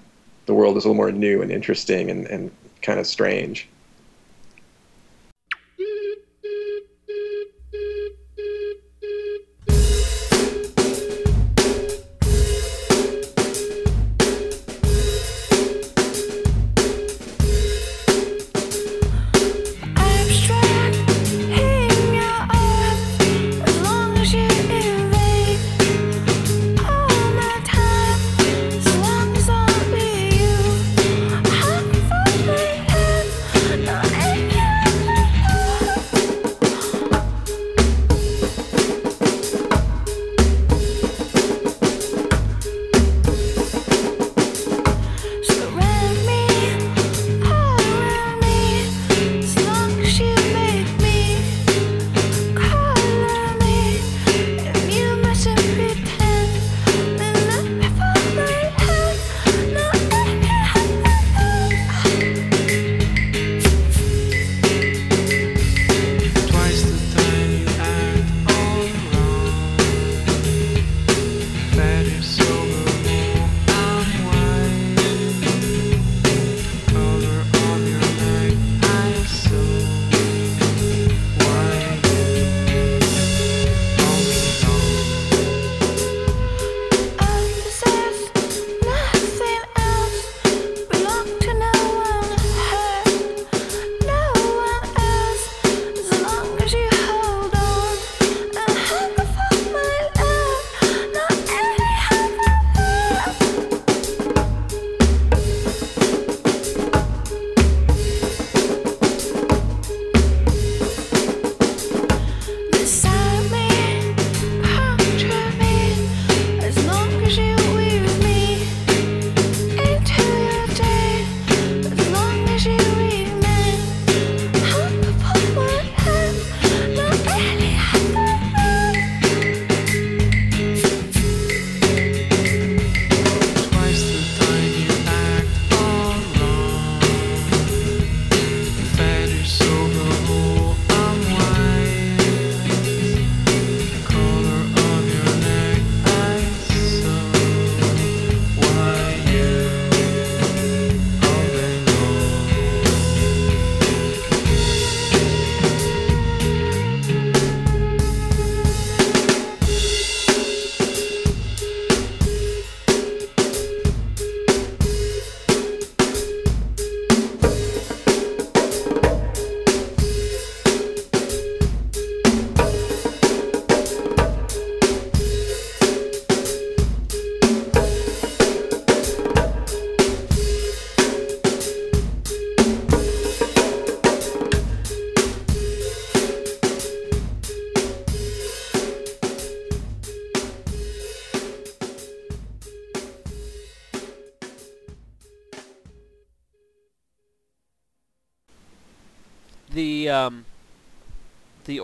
the 0.46 0.54
world 0.54 0.76
is 0.76 0.85
a 0.85 0.88
little 0.88 0.96
more 0.96 1.12
new 1.12 1.42
and 1.42 1.50
interesting 1.50 2.11
and, 2.11 2.26
and 2.26 2.50
kind 2.82 2.98
of 2.98 3.06
strange 3.06 3.68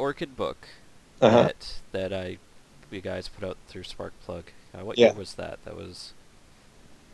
Orchid 0.03 0.37
book 0.37 0.67
Uh-huh. 1.21 1.45
that 1.45 1.81
that 1.93 2.13
I 2.13 2.39
you 2.91 3.01
guys 3.01 3.29
put 3.29 3.49
out 3.49 3.57
through 3.69 3.85
Sparkplug. 3.85 4.43
Uh, 4.75 4.85
what 4.85 4.99
Yeah. 4.99 5.11
year 5.11 5.15
was 5.15 5.35
that? 5.35 5.65
That 5.65 5.77
was 5.77 6.13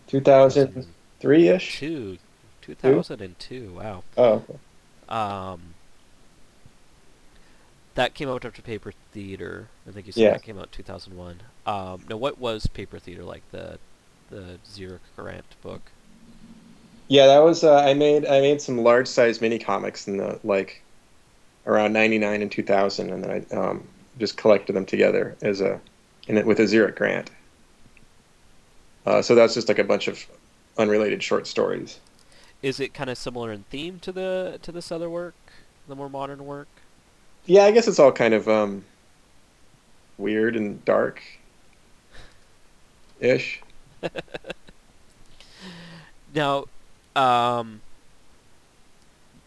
2003 0.07 1.49
ish. 1.49 1.79
two, 1.79 2.19
two 2.63 2.75
thousand 2.75 3.21
and 3.21 3.39
two. 3.39 3.75
Wow. 3.77 4.03
Oh, 4.17 4.33
okay. 4.49 4.59
Um, 5.09 5.75
that 7.95 8.15
came 8.15 8.29
out 8.29 8.45
after 8.45 8.63
Paper 8.63 8.93
Theater. 9.13 9.69
I 9.87 9.93
think 9.93 10.07
you 10.07 10.13
said 10.13 10.23
Yeah. 10.23 10.31
that 10.31 10.43
came 10.43 10.59
out 10.59 10.73
two 10.73 10.83
thousand 10.83 11.17
one. 11.17 11.43
Um, 11.67 12.05
now 12.09 12.17
what 12.17 12.39
was 12.39 12.67
Paper 12.67 12.99
Theater 12.99 13.23
like? 13.25 13.43
The 13.53 13.79
the 14.31 14.59
Xeric 14.67 15.01
Grant 15.17 15.45
book. 15.63 15.81
yeah, 17.09 17.27
that 17.27 17.39
was. 17.41 17.65
Uh, 17.65 17.77
I 17.77 17.93
made 17.95 18.25
I 18.27 18.41
made 18.41 18.61
some 18.63 18.79
large 18.79 19.09
size 19.09 19.41
mini 19.41 19.59
comics 19.59 20.09
in 20.09 20.17
the 20.17 20.39
like 20.45 20.83
around 21.69 21.93
99 21.93 22.43
and 22.43 22.51
2000, 22.51 23.11
and 23.11 23.23
then 23.25 23.31
I 23.31 23.55
um, 23.55 23.87
just 24.19 24.37
collected 24.37 24.73
them 24.73 24.85
together 24.85 25.37
as 25.43 25.61
a 25.61 25.81
in 26.27 26.37
it 26.37 26.45
with 26.45 26.59
a 26.59 26.65
Xeric 26.65 26.97
grant. 26.97 27.31
Uh, 29.07 29.23
so 29.23 29.35
that's 29.35 29.55
just 29.55 29.69
like 29.69 29.79
a 29.79 29.85
bunch 29.85 30.09
of 30.09 30.27
unrelated 30.77 31.23
short 31.23 31.47
stories. 31.47 32.01
Is 32.61 32.81
it 32.81 32.93
kind 32.93 33.09
of 33.09 33.17
similar 33.17 33.53
in 33.53 33.63
theme 33.71 34.01
to 34.01 34.11
the 34.11 34.59
to 34.63 34.73
this 34.73 34.91
other 34.91 35.09
work, 35.09 35.37
the 35.87 35.95
more 35.95 36.11
modern 36.11 36.45
work? 36.45 36.69
Yeah, 37.47 37.65
I 37.65 37.71
guess 37.71 37.87
it's 37.87 38.01
all 38.01 38.13
kind 38.13 38.35
of 38.35 38.49
um, 38.49 38.85
weird 40.19 40.57
and 40.57 40.85
dark 40.85 41.23
ish. 43.21 43.63
Now, 46.35 46.67
um, 47.17 47.81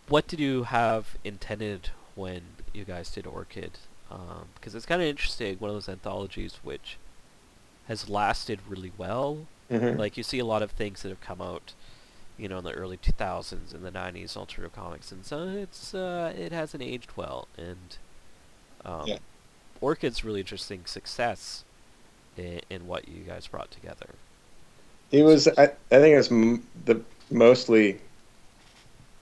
what 0.07 0.27
did 0.27 0.39
you 0.39 0.63
have 0.63 1.15
intended 1.23 1.89
when 2.15 2.41
you 2.74 2.84
guys 2.86 3.10
did 3.12 3.26
Orchid? 3.28 3.78
Because 4.56 4.76
it's 4.76 4.86
kind 4.86 5.02
of 5.02 5.08
interesting, 5.08 5.58
one 5.60 5.69
of 5.69 5.76
those 5.76 5.88
anthologies 5.89 6.60
which 6.63 6.97
has 7.88 8.10
lasted 8.10 8.60
really 8.67 8.91
well. 8.97 9.47
Mhm. 9.69 9.97
Like 9.97 10.17
you 10.17 10.24
see 10.24 10.39
a 10.39 10.45
lot 10.45 10.62
of 10.62 10.71
things 10.71 11.02
that 11.02 11.10
have 11.10 11.21
come 11.21 11.41
out, 11.41 11.74
you 12.38 12.50
know, 12.50 12.58
in 12.58 12.63
the 12.65 12.74
early 12.74 12.97
2000s, 12.97 13.74
in 13.74 13.84
the 13.84 13.91
90s, 13.91 14.36
alternative 14.36 14.76
comics, 14.76 15.12
and 15.13 15.26
so 15.26 15.47
it's 15.47 15.93
uh, 15.93 16.34
it 16.38 16.52
hasn't 16.52 16.84
aged 16.84 17.12
well. 17.15 17.47
And 17.58 17.97
um, 18.84 19.08
Yeah. 19.08 19.19
Orchid's 19.80 20.24
really 20.26 20.41
interesting 20.41 20.86
success 20.86 21.63
in, 22.38 22.60
in 22.69 22.88
what 22.88 23.08
you 23.08 23.24
guys 23.24 23.47
brought 23.47 23.71
together. 23.71 24.10
It 25.12 25.24
was. 25.24 25.47
I, 25.58 25.63
I 25.63 25.67
think 26.00 26.13
it 26.13 26.17
was 26.17 26.32
m- 26.32 26.65
the 26.86 27.02
mostly. 27.30 28.00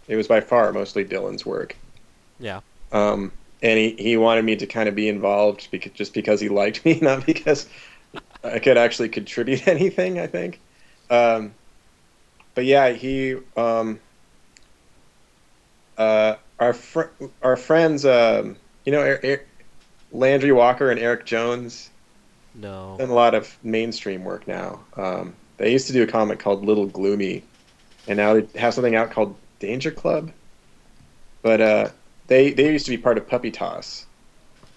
It 0.07 0.15
was 0.15 0.27
by 0.27 0.41
far 0.41 0.73
mostly 0.73 1.05
Dylan's 1.05 1.45
work, 1.45 1.75
Yeah. 2.39 2.61
Um, 2.91 3.33
and 3.61 3.77
he, 3.77 3.95
he 3.97 4.17
wanted 4.17 4.45
me 4.45 4.55
to 4.57 4.67
kind 4.67 4.89
of 4.89 4.95
be 4.95 5.09
involved 5.09 5.69
because 5.71 5.91
just 5.93 6.13
because 6.13 6.39
he 6.41 6.49
liked 6.49 6.85
me, 6.85 6.99
not 6.99 7.25
because 7.25 7.67
I 8.43 8.59
could 8.59 8.77
actually 8.77 9.09
contribute 9.09 9.67
anything. 9.69 10.19
I 10.19 10.27
think, 10.27 10.61
um, 11.09 11.55
but 12.55 12.65
yeah, 12.65 12.89
he. 12.91 13.35
Um, 13.55 14.01
uh, 15.97 16.35
our 16.59 16.73
fr- 16.73 17.13
our 17.41 17.55
friends, 17.57 18.05
um, 18.05 18.57
you 18.85 18.91
know, 18.91 19.01
er- 19.01 19.19
er- 19.23 19.47
Landry 20.11 20.51
Walker 20.51 20.89
and 20.91 20.99
Eric 20.99 21.25
Jones 21.25 21.91
No. 22.53 22.99
done 22.99 23.09
a 23.09 23.13
lot 23.13 23.35
of 23.35 23.57
mainstream 23.63 24.23
work 24.23 24.47
now. 24.47 24.87
Um, 24.95 25.37
they 25.57 25.71
used 25.71 25.87
to 25.87 25.93
do 25.93 26.03
a 26.03 26.07
comic 26.07 26.39
called 26.39 26.65
Little 26.65 26.87
Gloomy, 26.87 27.49
and 28.07 28.17
now 28.17 28.35
they 28.35 28.59
have 28.59 28.73
something 28.73 28.95
out 28.95 29.11
called 29.11 29.41
Danger 29.59 29.91
Club. 29.91 30.33
But 31.41 31.61
uh, 31.61 31.89
they 32.29 32.53
they 32.53 32.71
used 32.71 32.85
to 32.85 32.91
be 32.91 32.97
part 32.97 33.17
of 33.17 33.27
Puppy 33.27 33.51
Toss, 33.51 34.05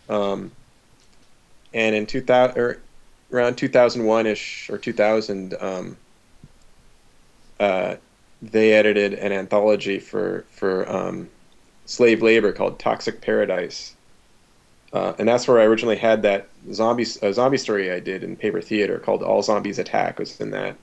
um, 0.09 0.51
and 1.73 1.95
in 1.95 2.07
two 2.07 2.23
thousand 2.23 2.59
or 2.59 2.81
around 3.31 3.57
two 3.57 3.69
thousand 3.69 4.05
one 4.05 4.27
ish 4.27 4.69
or 4.71 4.79
two 4.79 4.93
thousand, 4.93 5.55
um, 5.61 5.97
uh, 7.61 7.97
they 8.41 8.73
edited 8.73 9.15
an 9.15 9.33
anthology 9.33 10.01
for 10.01 10.45
for 10.51 10.91
um, 10.91 11.29
slave 11.85 12.23
labor 12.23 12.53
called 12.53 12.79
Toxic 12.79 13.21
Paradise. 13.21 13.95
Uh, 14.93 15.15
and 15.19 15.27
that's 15.27 15.49
where 15.49 15.59
I 15.59 15.65
originally 15.65 15.97
had 15.97 16.23
that 16.23 16.49
zombie 16.73 17.07
a 17.23 17.33
zombie 17.33 17.59
story 17.59 17.93
I 17.93 18.01
did 18.01 18.25
in 18.25 18.37
paper 18.37 18.61
theater 18.61 18.99
called 18.99 19.23
All 19.23 19.43
Zombies 19.43 19.79
Attack 19.79 20.19
was 20.19 20.41
in 20.41 20.51
that, 20.51 20.77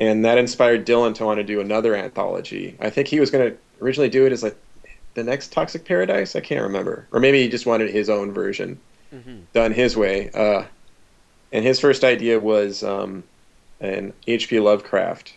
and 0.00 0.24
that 0.24 0.38
inspired 0.38 0.86
Dylan 0.86 1.14
to 1.16 1.24
want 1.24 1.38
to 1.38 1.44
do 1.44 1.60
another 1.60 1.94
anthology. 1.94 2.76
I 2.80 2.90
think 2.90 3.08
he 3.08 3.20
was 3.20 3.30
going 3.30 3.50
to 3.50 3.56
originally 3.82 4.10
do 4.10 4.26
it 4.26 4.32
as 4.32 4.42
like 4.42 4.56
the 5.16 5.24
next 5.24 5.50
Toxic 5.50 5.84
Paradise. 5.84 6.36
I 6.36 6.40
can't 6.40 6.62
remember, 6.62 7.08
or 7.10 7.18
maybe 7.18 7.42
he 7.42 7.48
just 7.48 7.66
wanted 7.66 7.90
his 7.90 8.08
own 8.08 8.32
version 8.32 8.78
hmm 9.10 9.40
done 9.52 9.72
his 9.72 9.96
way. 9.96 10.30
Uh, 10.30 10.64
and 11.52 11.64
his 11.64 11.80
first 11.80 12.04
idea 12.04 12.38
was 12.38 12.82
um, 12.82 13.24
an 13.80 14.12
H.P. 14.26 14.60
Lovecraft 14.60 15.32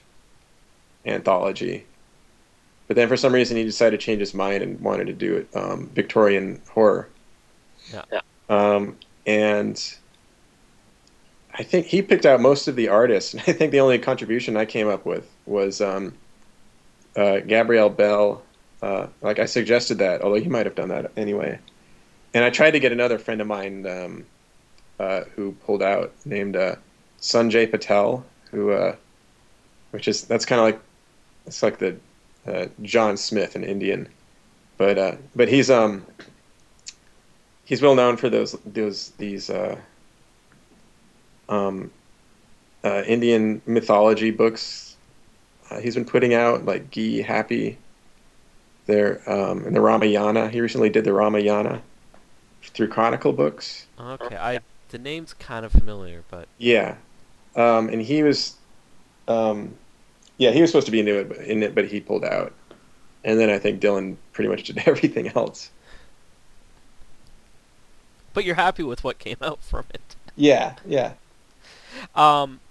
anthology. 1.05 1.85
But 2.87 2.95
then 2.95 3.07
for 3.07 3.15
some 3.15 3.33
reason 3.33 3.55
he 3.55 3.63
decided 3.63 3.99
to 3.99 4.05
change 4.05 4.19
his 4.19 4.33
mind 4.33 4.63
and 4.63 4.79
wanted 4.81 5.07
to 5.07 5.13
do 5.13 5.37
it 5.37 5.47
um, 5.55 5.89
Victorian 5.93 6.61
horror. 6.69 7.07
Yeah. 7.93 8.03
Yeah. 8.11 8.21
Um, 8.49 8.97
and 9.25 9.81
I 11.53 11.63
think 11.63 11.85
he 11.85 12.01
picked 12.01 12.25
out 12.25 12.41
most 12.41 12.67
of 12.67 12.75
the 12.75 12.87
artists. 12.89 13.33
And 13.33 13.43
I 13.47 13.53
think 13.53 13.71
the 13.71 13.79
only 13.79 13.99
contribution 13.99 14.57
I 14.57 14.65
came 14.65 14.89
up 14.89 15.05
with 15.05 15.29
was 15.45 15.79
um, 15.79 16.17
uh, 17.15 17.39
Gabrielle 17.41 17.89
Bell. 17.89 18.41
Uh, 18.81 19.07
like 19.21 19.39
I 19.39 19.45
suggested 19.45 19.97
that, 19.97 20.21
although 20.21 20.39
he 20.39 20.49
might 20.49 20.65
have 20.65 20.75
done 20.75 20.89
that 20.89 21.11
anyway. 21.17 21.59
And 22.33 22.45
I 22.45 22.49
tried 22.49 22.71
to 22.71 22.79
get 22.79 22.91
another 22.91 23.17
friend 23.17 23.41
of 23.41 23.47
mine 23.47 23.85
um, 23.85 24.25
uh, 24.99 25.21
who 25.35 25.53
pulled 25.65 25.83
out, 25.83 26.13
named 26.25 26.55
uh, 26.55 26.75
Sanjay 27.19 27.69
Patel, 27.69 28.25
who, 28.51 28.71
uh, 28.71 28.95
which 29.91 30.07
is 30.07 30.23
that's 30.25 30.45
kind 30.45 30.59
of 30.59 30.65
like 30.65 30.79
it's 31.45 31.63
like 31.63 31.79
the 31.79 31.97
uh, 32.47 32.67
John 32.83 33.17
Smith, 33.17 33.55
an 33.55 33.63
Indian, 33.63 34.07
but 34.77 34.97
uh, 34.97 35.15
but 35.35 35.49
he's 35.49 35.69
um 35.69 36.05
he's 37.65 37.81
well 37.81 37.95
known 37.95 38.17
for 38.17 38.29
those 38.29 38.55
those 38.65 39.09
these 39.17 39.49
um, 41.49 41.91
Indian 42.83 43.61
mythology 43.65 44.31
books. 44.31 44.95
He's 45.81 45.95
been 45.95 46.05
putting 46.05 46.33
out 46.33 46.65
like 46.65 46.91
Ghee 46.91 47.21
Happy, 47.21 47.77
there 48.89 49.21
um, 49.29 49.65
and 49.65 49.75
the 49.75 49.81
Ramayana. 49.81 50.49
He 50.49 50.59
recently 50.59 50.89
did 50.89 51.05
the 51.05 51.13
Ramayana 51.13 51.81
through 52.63 52.89
Chronicle 52.89 53.31
books. 53.31 53.85
Okay, 53.99 54.35
I 54.35 54.59
the 54.89 54.97
name's 54.97 55.33
kind 55.33 55.65
of 55.65 55.71
familiar, 55.71 56.23
but 56.29 56.47
Yeah, 56.57 56.95
um, 57.55 57.89
and 57.89 58.01
he 58.01 58.23
was, 58.23 58.55
um, 59.27 59.75
yeah, 60.37 60.51
he 60.51 60.61
was 60.61 60.69
supposed 60.71 60.87
to 60.87 60.91
be 60.91 60.99
in 60.99 61.07
it, 61.07 61.31
in 61.37 61.63
it, 61.63 61.75
but 61.75 61.85
he 61.87 61.99
pulled 61.99 62.25
out. 62.25 62.53
And 63.23 63.39
then 63.39 63.49
I 63.49 63.59
think 63.59 63.81
Dylan 63.81 64.15
pretty 64.33 64.49
much 64.49 64.63
did 64.65 64.81
everything 64.85 65.29
else. 65.29 65.69
but 68.33 68.43
you're 68.45 68.55
happy 68.55 68.83
with 68.83 69.03
what 69.03 69.19
came 69.19 69.37
out 69.41 69.63
from 69.63 69.85
it. 69.93 70.15
Yeah, 70.35 70.75
yeah. 70.85 71.13
Um, 72.15 72.61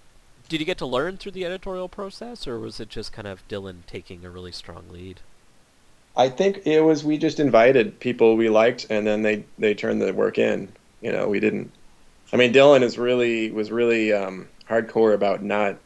did 0.49 0.61
you 0.61 0.67
get 0.67 0.79
to 0.79 0.87
learn 0.87 1.19
through 1.19 1.33
the 1.33 1.45
editorial 1.45 1.89
process, 1.89 2.47
or 2.47 2.59
was 2.59 2.81
it 2.81 2.89
just 2.89 3.13
kind 3.13 3.29
of 3.29 3.47
Dylan 3.49 3.85
taking 3.87 4.25
a 4.25 4.31
really 4.31 4.53
strong 4.53 4.85
lead? 4.91 5.21
I 6.19 6.29
think 6.29 6.67
it 6.67 6.81
was 6.83 7.05
we 7.05 7.17
just 7.19 7.41
invited 7.41 7.99
people 8.01 8.37
we 8.37 8.51
liked, 8.51 8.87
and 8.91 9.07
then 9.07 9.23
they 9.23 9.45
they 9.59 9.75
turned 9.75 10.03
the 10.03 10.13
work 10.13 10.39
in. 10.39 10.71
You 11.01 11.13
know, 11.13 11.29
we 11.29 11.41
didn't. 11.41 11.73
I 12.33 12.37
mean, 12.37 12.53
Dylan 12.53 12.83
is 12.83 12.99
really 12.99 13.51
was 13.53 13.71
really 13.73 14.13
um, 14.13 14.49
hardcore 14.69 15.15
about 15.15 15.43
not 15.43 15.79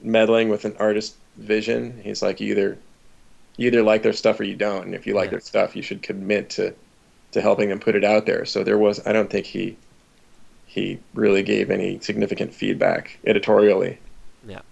meddling 0.00 0.48
with 0.48 0.64
an 0.64 0.76
artist's 0.78 1.16
vision. 1.36 2.00
He's 2.02 2.22
like, 2.22 2.40
you 2.40 2.52
either 2.52 2.78
you 3.58 3.68
either 3.68 3.82
like 3.82 4.02
their 4.02 4.12
stuff 4.14 4.40
or 4.40 4.44
you 4.44 4.56
don't, 4.56 4.86
and 4.86 4.94
if 4.94 5.06
you 5.06 5.14
like 5.14 5.30
Yeah. 5.30 5.32
their 5.32 5.40
stuff, 5.40 5.76
you 5.76 5.82
should 5.82 6.02
commit 6.02 6.50
to 6.50 6.74
to 7.32 7.40
helping 7.42 7.68
them 7.68 7.80
put 7.80 7.94
it 7.94 8.04
out 8.04 8.26
there. 8.26 8.44
So 8.46 8.64
there 8.64 8.78
was, 8.78 9.06
I 9.06 9.12
don't 9.12 9.30
think 9.30 9.46
he 9.46 9.76
he 10.66 10.98
really 11.14 11.42
gave 11.42 11.70
any 11.70 12.00
significant 12.00 12.54
feedback 12.54 13.18
editorially. 13.26 13.98
Yeah. 14.46 14.62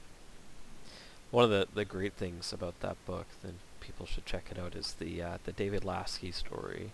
One 1.31 1.45
of 1.45 1.51
the, 1.51 1.69
the 1.75 1.85
great 1.85 2.15
things 2.15 2.53
about 2.53 2.81
that 2.81 2.97
book, 3.07 3.27
then 3.43 3.61
people 3.87 4.07
should 4.07 4.27
check 4.27 4.47
it 4.51 4.59
out, 4.59 4.75
is 4.75 4.95
the 4.95 5.23
uh, 5.23 5.39
the 5.45 5.53
David 5.53 5.85
Lasky 5.85 6.33
story, 6.33 6.91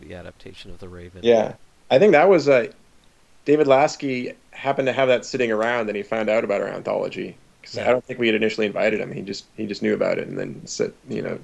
the 0.00 0.14
adaptation 0.14 0.70
of 0.70 0.78
the 0.78 0.88
Raven. 0.88 1.20
Yeah, 1.22 1.54
I 1.90 1.98
think 1.98 2.12
that 2.12 2.28
was 2.28 2.48
uh, 2.48 2.72
David 3.44 3.66
Lasky 3.66 4.32
happened 4.52 4.86
to 4.86 4.92
have 4.92 5.08
that 5.08 5.24
sitting 5.24 5.52
around, 5.52 5.88
and 5.88 5.96
he 5.96 6.02
found 6.02 6.28
out 6.28 6.44
about 6.44 6.60
our 6.60 6.68
anthology 6.68 7.36
because 7.60 7.76
Yeah. 7.76 7.88
I 7.88 7.92
don't 7.92 8.04
think 8.04 8.18
we 8.18 8.26
had 8.26 8.34
initially 8.34 8.66
invited 8.66 9.00
him. 9.00 9.12
He 9.12 9.22
just 9.22 9.44
he 9.56 9.66
just 9.66 9.82
knew 9.82 9.94
about 9.94 10.18
it 10.18 10.26
and 10.26 10.38
then 10.38 10.66
sent 10.66 10.94
you 11.08 11.22
know 11.22 11.38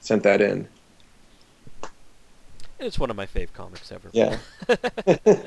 sent 0.00 0.22
that 0.24 0.40
in. 0.40 0.68
It's 2.78 2.98
one 2.98 3.10
of 3.10 3.16
my 3.16 3.26
fave 3.26 3.52
comics 3.52 3.92
ever. 3.92 4.10
Yeah. 4.12 4.38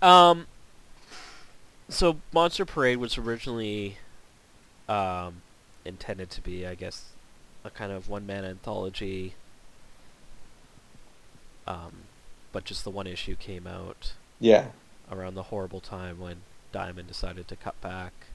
Um, 0.00 0.46
so 1.88 2.18
Monster 2.32 2.64
Parade 2.64 2.98
was 2.98 3.18
originally 3.18 3.98
um, 4.88 5.42
intended 5.88 6.30
to 6.32 6.42
be, 6.42 6.66
I 6.66 6.76
guess, 6.76 7.16
a 7.64 7.70
kind 7.70 7.92
of 7.92 8.08
one 8.08 8.26
man 8.26 8.44
anthology. 8.44 9.38
Um, 11.66 12.08
but 12.52 12.64
just 12.64 12.84
the 12.84 12.90
one 12.90 13.06
issue 13.06 13.36
came 13.36 13.66
out 13.66 14.16
Yeah. 14.40 14.68
around 15.10 15.34
the 15.34 15.44
horrible 15.44 15.80
time 15.80 16.18
when 16.18 16.46
Diamond 16.72 17.08
decided 17.08 17.48
to 17.48 17.56
cut 17.56 17.80
back 17.80 18.28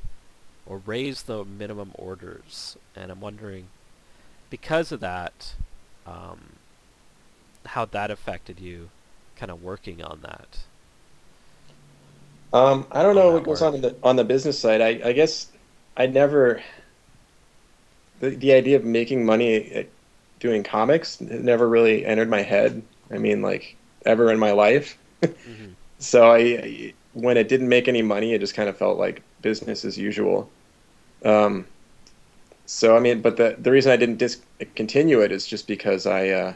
or 0.66 0.80
raise 0.80 1.24
the 1.24 1.46
minimum 1.46 1.92
orders, 1.96 2.78
and 2.96 3.12
I'm 3.12 3.22
wondering, 3.22 3.72
because 4.50 4.92
of 4.92 5.00
that, 5.02 5.58
um, 6.06 6.60
how 7.66 7.84
that 7.86 8.10
affected 8.10 8.60
you, 8.60 8.92
kind 9.36 9.52
of 9.52 9.62
working 9.62 10.02
on 10.02 10.22
that. 10.22 10.68
Um, 12.52 12.88
I 12.92 13.02
don't 13.02 13.16
know 13.16 13.32
what 13.32 13.44
goes 13.44 13.62
on 13.62 13.76
in 13.76 13.82
the 13.82 13.98
on 14.04 14.16
the 14.16 14.24
business 14.24 14.60
side. 14.60 14.82
I, 14.82 15.10
I 15.10 15.13
guess 15.13 15.52
I 15.98 16.06
never 16.06 16.62
the 18.19 18.32
the 18.32 18.54
idea 18.54 18.78
of 18.78 18.86
making 18.86 19.26
money 19.26 19.89
doing 20.39 20.63
comics 20.63 21.21
it 21.21 21.41
never 21.43 21.67
really 21.69 22.06
entered 22.06 22.30
my 22.30 22.41
head. 22.41 22.88
I 23.12 23.17
mean, 23.17 23.41
like 23.41 23.78
ever 24.06 24.32
in 24.32 24.39
my 24.39 24.52
life. 24.52 24.97
hmm 25.45 25.73
So 25.99 26.32
I 26.34 26.95
when 27.13 27.38
it 27.38 27.47
didn't 27.49 27.69
make 27.69 27.88
any 27.88 28.02
money, 28.02 28.34
it 28.34 28.39
just 28.39 28.56
kind 28.56 28.69
of 28.69 28.78
felt 28.78 28.97
like 28.97 29.26
business 29.41 29.86
as 29.86 29.97
usual. 29.97 30.54
Um, 31.26 31.69
so 32.65 32.95
I 32.97 32.99
mean, 32.99 33.21
but 33.21 33.38
the 33.38 33.58
the 33.60 33.71
reason 33.71 33.91
I 33.91 33.97
didn't 33.97 34.17
discontinue 34.17 35.21
it 35.21 35.32
is 35.32 35.47
just 35.47 35.67
because 35.67 36.06
I 36.08 36.30
uh, 36.30 36.54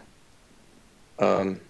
um, 1.19 1.61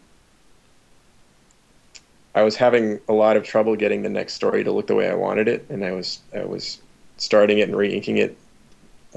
I 2.36 2.43
was 2.43 2.56
having 2.58 3.00
a 3.10 3.13
lot 3.13 3.36
of 3.38 3.43
trouble 3.43 3.76
getting 3.76 4.02
the 4.04 4.10
next 4.10 4.34
story 4.36 4.63
to 4.63 4.71
look 4.71 4.88
the 4.88 4.95
way 4.95 5.10
I 5.10 5.15
wanted 5.15 5.47
it, 5.47 5.65
and 5.69 5.84
I 5.84 5.91
was 5.91 6.21
I 6.34 6.45
was 6.45 6.82
starting 7.17 7.60
it 7.60 7.67
and 7.67 7.76
re-inking 7.78 8.17
it 8.17 8.39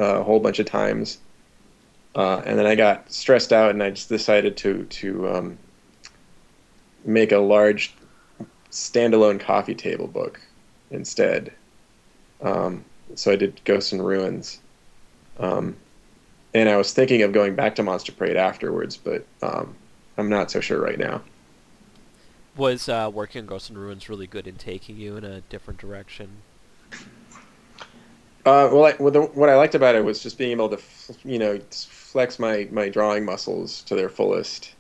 a 0.01 0.23
whole 0.23 0.41
bunch 0.41 0.59
of 0.59 0.67
times, 0.67 1.19
uh, 2.15 2.43
and 2.45 2.59
then 2.59 2.67
I 2.67 2.75
got 2.75 3.13
stressed 3.13 3.53
out, 3.53 3.71
and 3.71 3.83
I 3.83 3.91
just 3.91 4.09
decided 4.09 4.57
to 4.59 4.85
to 4.85 5.29
um, 5.29 5.59
make 7.05 7.33
a 7.33 7.39
large 7.39 7.95
standalone 8.71 9.41
coffee 9.41 9.75
table 9.75 10.07
book 10.07 10.41
instead. 10.91 11.53
Um, 12.41 12.85
so 13.15 13.33
I 13.33 13.37
did 13.37 13.61
Ghosts 13.65 13.93
and 13.93 14.05
Ruins, 14.05 14.61
um, 15.39 15.77
and 16.55 16.69
I 16.69 16.77
was 16.77 16.93
thinking 16.93 17.23
of 17.23 17.33
going 17.33 17.55
back 17.55 17.75
to 17.77 17.83
Monster 17.83 18.13
Parade 18.13 18.37
afterwards, 18.37 18.97
but 18.97 19.27
um, 19.43 19.75
I'm 20.17 20.29
not 20.29 20.51
so 20.51 20.61
sure 20.61 20.81
right 20.81 20.99
now. 20.99 21.23
Was 22.57 22.89
uh, 22.89 23.11
working 23.13 23.43
on 23.43 23.47
Ghosts 23.47 23.69
and 23.69 23.79
Ruins 23.79 24.09
really 24.09 24.27
good 24.27 24.47
in 24.47 24.57
taking 24.57 24.97
you 24.97 25.17
in 25.17 25.25
a 25.25 25.41
different 25.43 25.79
direction? 25.79 26.43
Uh, 28.47 28.69
well, 28.73 28.87
I, 28.87 28.95
well 28.99 29.11
the, 29.11 29.23
what 29.23 29.49
I 29.49 29.57
liked 29.57 29.75
about 29.75 29.95
it 29.95 30.05
was 30.05 30.23
just 30.23 30.39
being 30.39 30.53
able 30.53 30.71
to, 30.71 30.79
you 31.25 31.39
know, 31.39 31.61
flex 31.71 32.39
my, 32.39 32.69
my 32.71 32.89
drawing 32.89 33.25
muscles 33.25 33.83
to 33.83 33.95
their 33.95 34.09
fullest 34.09 34.75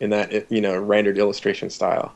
in 0.00 0.10
that, 0.10 0.50
you 0.50 0.60
know, 0.60 0.78
rendered 0.78 1.18
illustration 1.18 1.70
style. 1.70 2.14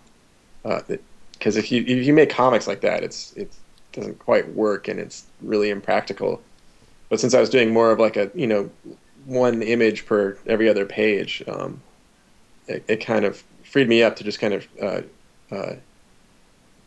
Because 0.62 1.56
if 1.56 1.72
you 1.72 1.82
if 1.86 2.06
you 2.06 2.12
make 2.12 2.30
comics 2.30 2.66
like 2.66 2.82
that, 2.82 3.02
it's 3.02 3.32
it 3.32 3.50
doesn't 3.92 4.18
quite 4.18 4.48
work 4.54 4.88
and 4.88 5.00
it's 5.00 5.24
really 5.40 5.70
impractical. 5.70 6.42
But 7.08 7.18
since 7.18 7.34
I 7.34 7.40
was 7.40 7.50
doing 7.50 7.72
more 7.72 7.90
of 7.90 7.98
like 7.98 8.16
a 8.16 8.30
you 8.34 8.46
know 8.46 8.70
one 9.24 9.62
image 9.62 10.04
per 10.06 10.36
every 10.46 10.68
other 10.68 10.84
page, 10.84 11.42
um, 11.48 11.80
it, 12.68 12.84
it 12.88 12.96
kind 12.98 13.24
of 13.24 13.42
freed 13.64 13.88
me 13.88 14.02
up 14.02 14.16
to 14.16 14.24
just 14.24 14.38
kind 14.38 14.54
of 14.54 14.68
uh, 14.82 15.00
uh, 15.50 15.74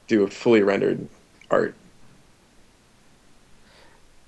do 0.07 0.23
a 0.23 0.29
fully 0.29 0.61
rendered 0.61 1.07
art. 1.49 1.73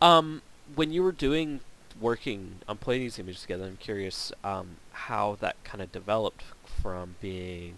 Um, 0.01 0.41
when 0.75 0.91
you 0.91 1.03
were 1.03 1.12
doing 1.12 1.62
working 1.99 2.58
on 2.67 2.77
putting 2.77 3.01
these 3.01 3.19
images 3.19 3.41
together, 3.41 3.65
I'm 3.65 3.77
curious 3.77 4.31
um, 4.43 4.77
how 4.91 5.38
that 5.39 5.63
kind 5.63 5.81
of 5.81 5.91
developed 5.91 6.43
from 6.81 7.15
being 7.21 7.77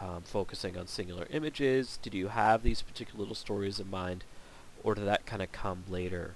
um, 0.00 0.22
focusing 0.24 0.76
on 0.76 0.86
singular 0.86 1.26
images. 1.30 1.98
Did 2.02 2.14
you 2.14 2.28
have 2.28 2.62
these 2.62 2.82
particular 2.82 3.20
little 3.20 3.34
stories 3.34 3.80
in 3.80 3.90
mind, 3.90 4.24
or 4.82 4.94
did 4.94 5.06
that 5.06 5.26
kind 5.26 5.42
of 5.42 5.50
come 5.52 5.84
later 5.88 6.34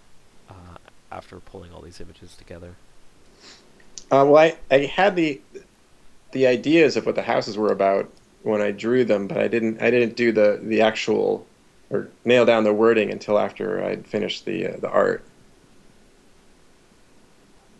uh, 0.48 0.78
after 1.10 1.38
pulling 1.40 1.72
all 1.72 1.82
these 1.82 2.00
images 2.00 2.36
together? 2.36 2.74
Uh, 4.10 4.24
well, 4.26 4.36
I, 4.36 4.56
I 4.70 4.80
had 4.86 5.16
the 5.16 5.40
the 6.32 6.46
ideas 6.46 6.96
of 6.96 7.06
what 7.06 7.14
the 7.14 7.22
houses 7.22 7.56
were 7.56 7.72
about 7.72 8.10
when 8.42 8.60
I 8.60 8.70
drew 8.70 9.04
them, 9.04 9.26
but 9.26 9.38
I 9.38 9.48
didn't 9.48 9.80
I 9.80 9.90
didn't 9.90 10.16
do 10.16 10.32
the 10.32 10.60
the 10.62 10.80
actual 10.82 11.46
or 11.90 12.08
nail 12.24 12.44
down 12.44 12.64
the 12.64 12.72
wording 12.72 13.10
until 13.10 13.38
after 13.38 13.84
I'd 13.84 14.06
finished 14.06 14.44
the 14.44 14.74
uh, 14.74 14.76
the 14.78 14.90
art. 14.90 15.24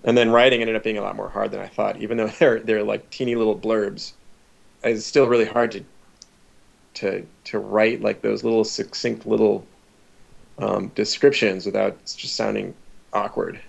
And 0.05 0.17
then 0.17 0.31
writing 0.31 0.61
ended 0.61 0.77
up 0.77 0.85
being 0.85 0.99
a 0.99 1.03
lot 1.03 1.17
more 1.17 1.29
hard 1.29 1.51
than 1.51 1.61
I 1.61 1.67
thought. 1.67 2.01
Even 2.01 2.17
though 2.17 2.29
they're 2.39 2.61
they're 2.61 2.85
like 2.85 3.11
teeny 3.11 3.35
little 3.35 3.59
blurbs, 3.59 4.13
it's 4.85 5.05
still 5.05 5.27
really 5.27 5.45
hard 5.45 5.73
to 5.73 5.85
to 6.95 7.27
to 7.45 7.59
write 7.59 8.01
like 8.01 8.23
those 8.23 8.45
little 8.45 8.65
succinct 8.65 9.27
little 9.27 9.67
um, 10.59 10.89
descriptions 10.95 11.67
without 11.67 11.99
just 12.05 12.35
sounding 12.35 12.75
awkward. 13.13 13.61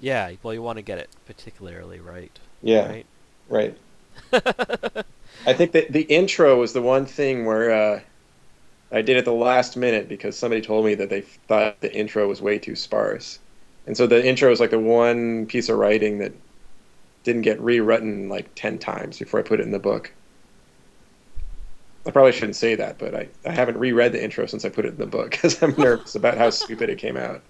Yeah, 0.00 0.32
well, 0.42 0.52
you 0.52 0.62
want 0.62 0.76
to 0.76 0.82
get 0.82 0.98
it 0.98 1.08
particularly 1.26 2.00
right. 2.00 2.38
Yeah. 2.62 2.88
Right. 2.88 3.06
Right. 3.48 3.78
I 5.46 5.52
think 5.52 5.72
that 5.72 5.92
the 5.92 6.02
intro 6.02 6.58
was 6.58 6.72
the 6.72 6.82
one 6.82 7.06
thing 7.06 7.44
where 7.44 7.70
uh, 7.70 8.00
I 8.92 9.02
did 9.02 9.16
at 9.16 9.24
the 9.24 9.32
last 9.32 9.76
minute 9.76 10.08
because 10.08 10.38
somebody 10.38 10.60
told 10.60 10.84
me 10.84 10.94
that 10.94 11.10
they 11.10 11.22
thought 11.22 11.80
the 11.80 11.94
intro 11.94 12.28
was 12.28 12.40
way 12.40 12.58
too 12.58 12.76
sparse, 12.76 13.38
and 13.86 13.96
so 13.96 14.06
the 14.06 14.24
intro 14.24 14.50
was 14.50 14.60
like 14.60 14.70
the 14.70 14.78
one 14.78 15.46
piece 15.46 15.68
of 15.68 15.78
writing 15.78 16.18
that 16.18 16.32
didn't 17.24 17.42
get 17.42 17.60
rewritten 17.60 18.28
like 18.28 18.54
ten 18.54 18.78
times 18.78 19.18
before 19.18 19.40
I 19.40 19.42
put 19.42 19.60
it 19.60 19.64
in 19.64 19.72
the 19.72 19.78
book. 19.78 20.12
I 22.06 22.10
probably 22.10 22.32
shouldn't 22.32 22.56
say 22.56 22.74
that, 22.74 22.98
but 22.98 23.14
I, 23.14 23.28
I 23.46 23.52
haven't 23.52 23.78
reread 23.78 24.12
the 24.12 24.22
intro 24.22 24.44
since 24.46 24.64
I 24.64 24.68
put 24.68 24.84
it 24.84 24.88
in 24.88 24.98
the 24.98 25.06
book 25.06 25.30
because 25.30 25.62
I'm 25.62 25.74
nervous 25.78 26.14
about 26.14 26.36
how 26.36 26.50
stupid 26.50 26.90
it 26.90 26.98
came 26.98 27.16
out. 27.16 27.40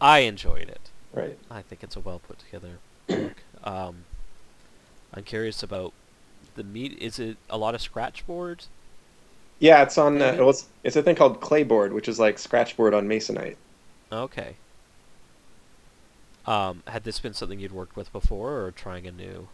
I 0.00 0.20
enjoyed 0.20 0.68
it. 0.68 0.80
Right. 1.12 1.38
I 1.50 1.60
think 1.62 1.84
it's 1.84 1.94
a 1.94 2.00
well 2.00 2.20
put 2.26 2.38
together 2.38 2.78
book. 3.06 3.42
Um, 3.62 4.04
I'm 5.12 5.24
curious 5.24 5.62
about 5.62 5.92
the 6.54 6.64
meat. 6.64 6.96
Is 7.00 7.18
it 7.18 7.36
a 7.50 7.58
lot 7.58 7.74
of 7.74 7.82
scratch 7.82 8.26
boards? 8.26 8.68
Yeah, 9.62 9.84
it's 9.84 9.96
on. 9.96 10.20
Uh, 10.20 10.36
it's, 10.40 10.66
it's 10.82 10.96
a 10.96 11.04
thing 11.04 11.14
called 11.14 11.40
clayboard, 11.40 11.92
which 11.92 12.08
is 12.08 12.18
like 12.18 12.36
scratchboard 12.36 12.94
on 12.94 13.06
masonite. 13.06 13.54
Okay. 14.10 14.56
Um, 16.44 16.82
had 16.88 17.04
this 17.04 17.20
been 17.20 17.32
something 17.32 17.60
you'd 17.60 17.70
worked 17.70 17.94
with 17.94 18.12
before, 18.12 18.64
or 18.64 18.72
trying 18.72 19.06
a 19.06 19.12
new? 19.12 19.46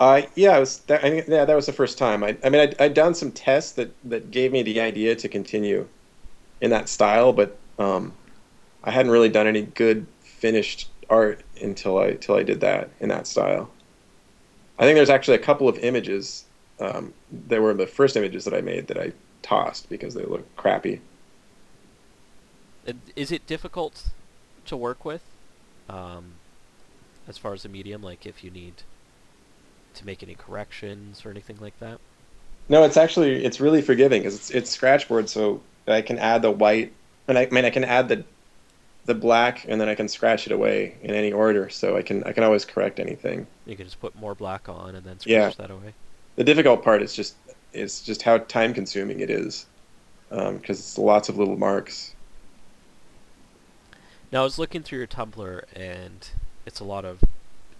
Uh, 0.00 0.22
yeah, 0.34 0.58
was. 0.58 0.78
That, 0.78 1.04
I 1.04 1.10
think 1.10 1.28
yeah, 1.28 1.44
that 1.44 1.54
was 1.54 1.66
the 1.66 1.72
first 1.72 1.96
time. 1.96 2.24
I, 2.24 2.36
I 2.42 2.50
mean, 2.50 2.60
I'd, 2.60 2.80
I'd 2.80 2.94
done 2.94 3.14
some 3.14 3.30
tests 3.30 3.70
that 3.74 3.92
that 4.02 4.32
gave 4.32 4.50
me 4.50 4.64
the 4.64 4.80
idea 4.80 5.14
to 5.14 5.28
continue 5.28 5.86
in 6.60 6.70
that 6.70 6.88
style, 6.88 7.32
but 7.32 7.56
um, 7.78 8.12
I 8.82 8.90
hadn't 8.90 9.12
really 9.12 9.28
done 9.28 9.46
any 9.46 9.62
good 9.62 10.08
finished 10.24 10.90
art 11.08 11.40
until 11.62 11.98
I 11.98 12.14
till 12.14 12.34
I 12.34 12.42
did 12.42 12.58
that 12.62 12.90
in 12.98 13.10
that 13.10 13.28
style. 13.28 13.70
I 14.76 14.82
think 14.82 14.96
there's 14.96 15.08
actually 15.08 15.36
a 15.36 15.44
couple 15.46 15.68
of 15.68 15.78
images 15.78 16.46
um, 16.80 17.14
that 17.30 17.60
were 17.62 17.74
the 17.74 17.86
first 17.86 18.16
images 18.16 18.44
that 18.44 18.54
I 18.54 18.60
made 18.60 18.88
that 18.88 18.98
I 18.98 19.12
tossed 19.42 19.88
because 19.88 20.14
they 20.14 20.24
look 20.24 20.54
crappy. 20.56 21.00
Is 23.16 23.32
it 23.32 23.46
difficult 23.46 24.10
to 24.66 24.76
work 24.76 25.04
with, 25.04 25.36
um, 25.88 26.40
as 27.26 27.38
far 27.38 27.54
as 27.54 27.62
the 27.64 27.70
medium? 27.70 28.02
Like, 28.02 28.26
if 28.26 28.44
you 28.44 28.50
need 28.50 28.84
to 29.94 30.04
make 30.06 30.22
any 30.22 30.34
corrections 30.34 31.24
or 31.24 31.30
anything 31.30 31.56
like 31.56 31.78
that? 31.78 32.00
No, 32.68 32.84
it's 32.84 32.96
actually 32.96 33.44
it's 33.44 33.60
really 33.60 33.82
forgiving 33.82 34.22
because 34.22 34.34
it's 34.34 34.50
it's 34.50 34.70
scratchboard, 34.70 35.28
so 35.28 35.62
I 35.86 36.02
can 36.02 36.18
add 36.18 36.42
the 36.42 36.50
white, 36.50 36.92
and 37.28 37.38
I, 37.38 37.42
I 37.42 37.50
mean 37.50 37.64
I 37.64 37.70
can 37.70 37.84
add 37.84 38.08
the 38.08 38.24
the 39.06 39.14
black, 39.14 39.66
and 39.68 39.80
then 39.80 39.88
I 39.88 39.94
can 39.96 40.08
scratch 40.08 40.46
it 40.46 40.52
away 40.52 40.96
in 41.02 41.12
any 41.14 41.32
order. 41.32 41.68
So 41.70 41.96
I 41.96 42.02
can 42.02 42.24
I 42.24 42.32
can 42.32 42.44
always 42.44 42.64
correct 42.64 43.00
anything. 43.00 43.46
You 43.64 43.76
can 43.76 43.86
just 43.86 43.98
put 43.98 44.14
more 44.14 44.36
black 44.36 44.68
on 44.68 44.94
and 44.94 45.04
then 45.04 45.18
Yeah. 45.24 45.52
scratch 45.52 45.56
that 45.56 45.68
away. 45.70 45.96
The 46.36 46.44
difficult 46.44 46.82
part 46.84 47.02
is 47.02 47.14
just 47.14 47.36
is 47.72 48.02
just 48.02 48.20
how 48.20 48.36
time 48.36 48.74
consuming 48.74 49.20
it 49.20 49.30
is, 49.30 49.66
because 50.30 50.78
it's 50.80 50.98
lots 50.98 51.28
of 51.28 51.38
little 51.38 51.56
marks. 51.58 52.16
Now, 54.32 54.40
I 54.40 54.44
was 54.44 54.58
looking 54.58 54.82
through 54.82 54.98
your 54.98 55.06
Tumblr, 55.06 55.64
and 55.74 56.28
it's 56.66 56.80
a 56.80 56.84
lot 56.84 57.04
of 57.04 57.22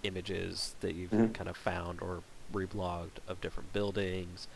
images 0.03 0.75
that 0.81 0.93
you've 0.95 1.11
Mhm. 1.11 1.33
kind 1.33 1.49
of 1.49 1.57
found 1.57 2.01
or 2.01 2.23
reblogged 2.53 3.19
of 3.27 3.41
different 3.41 3.73
buildings 3.73 4.47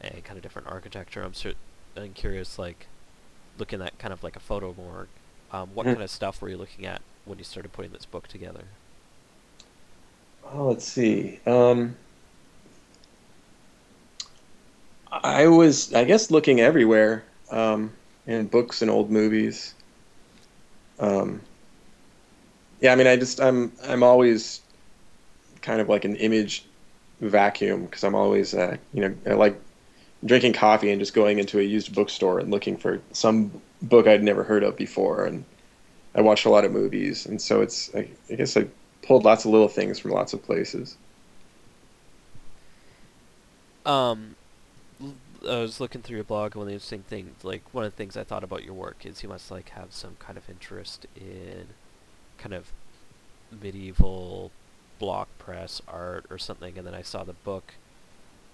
and 0.00 0.24
kind 0.24 0.36
of 0.38 0.42
different 0.42 0.68
architecture. 0.68 1.22
I'm, 1.22 1.34
cer- 1.34 1.54
I'm 1.96 2.14
curious, 2.14 2.58
like, 2.58 2.88
looking 3.58 3.82
at 3.82 3.98
kind 3.98 4.12
of 4.12 4.22
like 4.22 4.36
a 4.36 4.40
photo 4.40 4.74
morgue, 4.74 5.08
um, 5.52 5.74
what 5.74 5.86
Mhm. 5.86 5.92
kind 5.92 6.02
of 6.02 6.10
stuff 6.10 6.40
were 6.42 6.48
you 6.48 6.56
looking 6.58 6.86
at 6.86 7.02
when 7.24 7.38
you 7.38 7.44
started 7.44 7.72
putting 7.72 7.92
this 7.92 8.06
book 8.06 8.28
together? 8.28 8.64
Oh, 10.44 10.68
let's 10.68 10.84
see. 10.84 11.40
Um, 11.46 11.96
I 15.22 15.46
was, 15.48 15.92
I 15.94 16.04
guess, 16.04 16.30
looking 16.30 16.60
everywhere 16.60 17.24
um, 17.50 17.96
in 18.26 18.46
books 18.48 18.82
and 18.82 18.90
old 18.90 19.10
movies. 19.10 19.74
Um, 20.98 21.42
Yeah, 22.80 22.92
I 22.92 22.96
mean, 22.96 23.06
I 23.06 23.16
just 23.16 23.40
I'm 23.40 23.72
I'm 23.82 24.02
always 24.02 24.60
kind 25.62 25.80
of 25.80 25.88
like 25.88 26.04
an 26.04 26.16
image 26.16 26.66
vacuum 27.20 27.84
because 27.84 28.04
I'm 28.04 28.14
always 28.14 28.54
uh, 28.54 28.76
you 28.92 29.02
know 29.08 29.16
I 29.26 29.34
like 29.34 29.60
drinking 30.24 30.54
coffee 30.54 30.90
and 30.90 31.00
just 31.00 31.14
going 31.14 31.38
into 31.38 31.60
a 31.60 31.62
used 31.62 31.94
bookstore 31.94 32.40
and 32.40 32.50
looking 32.50 32.76
for 32.76 33.02
some 33.12 33.62
book 33.82 34.06
I'd 34.06 34.22
never 34.22 34.44
heard 34.44 34.64
of 34.64 34.76
before 34.76 35.24
and 35.26 35.44
I 36.14 36.22
watched 36.22 36.46
a 36.46 36.50
lot 36.50 36.64
of 36.66 36.72
movies 36.72 37.26
and 37.26 37.40
so 37.42 37.62
it's 37.62 37.94
I, 37.94 38.08
I 38.30 38.36
guess 38.36 38.56
I 38.56 38.68
pulled 39.02 39.24
lots 39.24 39.44
of 39.46 39.52
little 39.52 39.68
things 39.68 39.98
from 40.00 40.12
lots 40.12 40.32
of 40.34 40.42
places. 40.44 40.98
Um, 43.84 44.36
I 45.48 45.58
was 45.58 45.80
looking 45.80 46.02
through 46.02 46.16
your 46.16 46.24
blog, 46.24 46.52
and 46.54 46.60
one 46.60 46.66
of 46.66 46.68
the 46.70 46.74
interesting 46.74 47.02
things, 47.04 47.44
like 47.44 47.72
one 47.74 47.84
of 47.84 47.92
the 47.92 47.96
things 47.96 48.16
I 48.16 48.24
thought 48.24 48.44
about 48.44 48.64
your 48.64 48.74
work 48.74 49.04
is 49.06 49.22
you 49.22 49.28
must 49.28 49.50
like 49.50 49.70
have 49.70 49.92
some 49.92 50.16
kind 50.16 50.38
of 50.38 50.48
interest 50.48 51.06
in 51.16 51.74
kind 52.38 52.54
of 52.54 52.72
medieval 53.50 54.52
block 54.98 55.38
press 55.38 55.80
art 55.88 56.26
or 56.30 56.38
something, 56.38 56.78
and 56.78 56.86
then 56.86 56.94
I 56.94 57.02
saw 57.02 57.24
the 57.24 57.34
book 57.34 57.78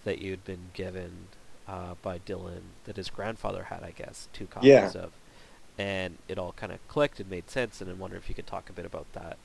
that 0.04 0.20
you'd 0.20 0.44
been 0.44 0.70
given 0.74 1.30
uh, 1.68 1.96
by 2.02 2.18
Dylan 2.20 2.74
that 2.84 2.96
his 2.98 3.10
grandfather 3.10 3.64
had, 3.64 3.82
I 3.84 3.92
guess, 3.92 4.28
two 4.32 4.48
copies 4.48 4.94
Yeah. 4.94 4.96
of, 4.96 5.18
and 5.78 6.18
it 6.28 6.38
all 6.38 6.52
kind 6.54 6.72
of 6.72 6.86
clicked 6.88 7.20
and 7.20 7.30
made 7.30 7.50
sense, 7.50 7.80
and 7.80 7.90
I 7.90 7.94
wonder 7.94 8.16
if 8.16 8.28
you 8.28 8.34
could 8.36 8.46
talk 8.48 8.70
a 8.70 8.74
bit 8.74 8.86
about 8.86 9.12
that. 9.14 9.38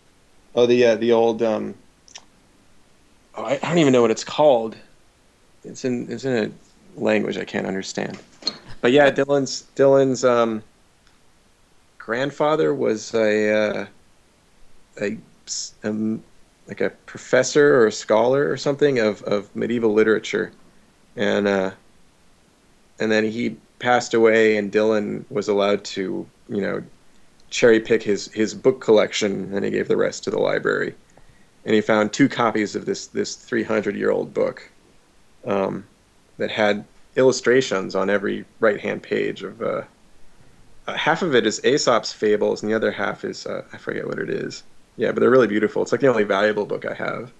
Oh, 0.55 0.65
the 0.65 0.83
uh, 0.85 0.95
the 0.95 1.11
old 1.11 1.41
um, 1.43 1.75
oh, 3.35 3.43
I, 3.43 3.53
I 3.53 3.69
don't 3.69 3.77
even 3.77 3.93
know 3.93 4.01
what 4.01 4.11
it's 4.11 4.23
called. 4.23 4.77
It's 5.63 5.85
in 5.85 6.11
it's 6.11 6.25
in 6.25 6.33
a 6.33 6.51
language 6.95 7.37
I 7.37 7.45
can't 7.45 7.67
understand. 7.67 8.19
But 8.81 8.91
yeah, 8.91 9.09
Dylan's 9.09 9.65
Dylan's 9.75 10.25
um, 10.25 10.63
grandfather 11.97 12.73
was 12.73 13.13
a 13.13 13.51
uh, 13.51 13.85
a 15.01 15.17
um, 15.83 16.21
like 16.67 16.81
a 16.81 16.89
professor 17.05 17.75
or 17.75 17.87
a 17.87 17.91
scholar 17.91 18.49
or 18.49 18.57
something 18.57 18.99
of, 18.99 19.21
of 19.23 19.53
medieval 19.55 19.93
literature, 19.93 20.51
and 21.15 21.47
uh, 21.47 21.71
and 22.99 23.11
then 23.11 23.23
he 23.23 23.55
passed 23.79 24.13
away, 24.13 24.57
and 24.57 24.71
Dylan 24.71 25.25
was 25.29 25.47
allowed 25.47 25.83
to 25.85 26.27
you 26.49 26.61
know 26.61 26.83
cherry 27.49 27.79
pick 27.79 28.03
his 28.03 28.27
his 28.33 28.53
book 28.53 28.81
collection, 28.81 29.53
and 29.53 29.63
he 29.63 29.71
gave 29.71 29.87
the 29.87 29.97
rest 29.97 30.23
to 30.25 30.31
the 30.31 30.39
library. 30.39 30.95
And 31.65 31.73
he 31.73 31.79
found 31.79 32.11
two 32.11 32.27
copies 32.27 32.75
of 32.75 32.85
this 32.85 33.07
this 33.07 33.35
300 33.35 33.95
year 33.95 34.11
old 34.11 34.33
book 34.33 34.69
um, 35.45 35.85
that 36.37 36.51
had 36.51 36.85
illustrations 37.15 37.95
on 37.95 38.09
every 38.09 38.45
right 38.59 38.79
hand 38.79 39.03
page 39.03 39.43
of. 39.43 39.61
Uh, 39.61 39.83
uh, 40.85 40.93
half 40.97 41.21
of 41.21 41.33
it 41.33 41.47
is 41.47 41.61
Aesop's 41.63 42.11
fables, 42.11 42.61
and 42.61 42.69
the 42.69 42.75
other 42.75 42.91
half 42.91 43.23
is 43.23 43.45
uh, 43.45 43.63
I 43.71 43.77
forget 43.77 44.05
what 44.05 44.19
it 44.19 44.29
is. 44.29 44.63
Yeah, 44.97 45.11
but 45.11 45.21
they're 45.21 45.29
really 45.29 45.47
beautiful. 45.47 45.81
It's 45.81 45.91
like 45.91 46.01
the 46.01 46.07
only 46.07 46.23
valuable 46.23 46.65
book 46.65 46.85
I 46.85 46.93
have. 46.93 47.31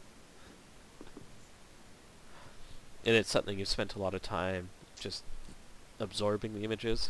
And 3.06 3.16
it's 3.16 3.30
something 3.30 3.60
you've 3.60 3.68
spent 3.68 3.96
a 3.96 4.00
lot 4.00 4.14
of 4.14 4.22
time 4.22 4.70
just 4.98 5.24
absorbing 6.00 6.54
the 6.54 6.64
images. 6.64 7.10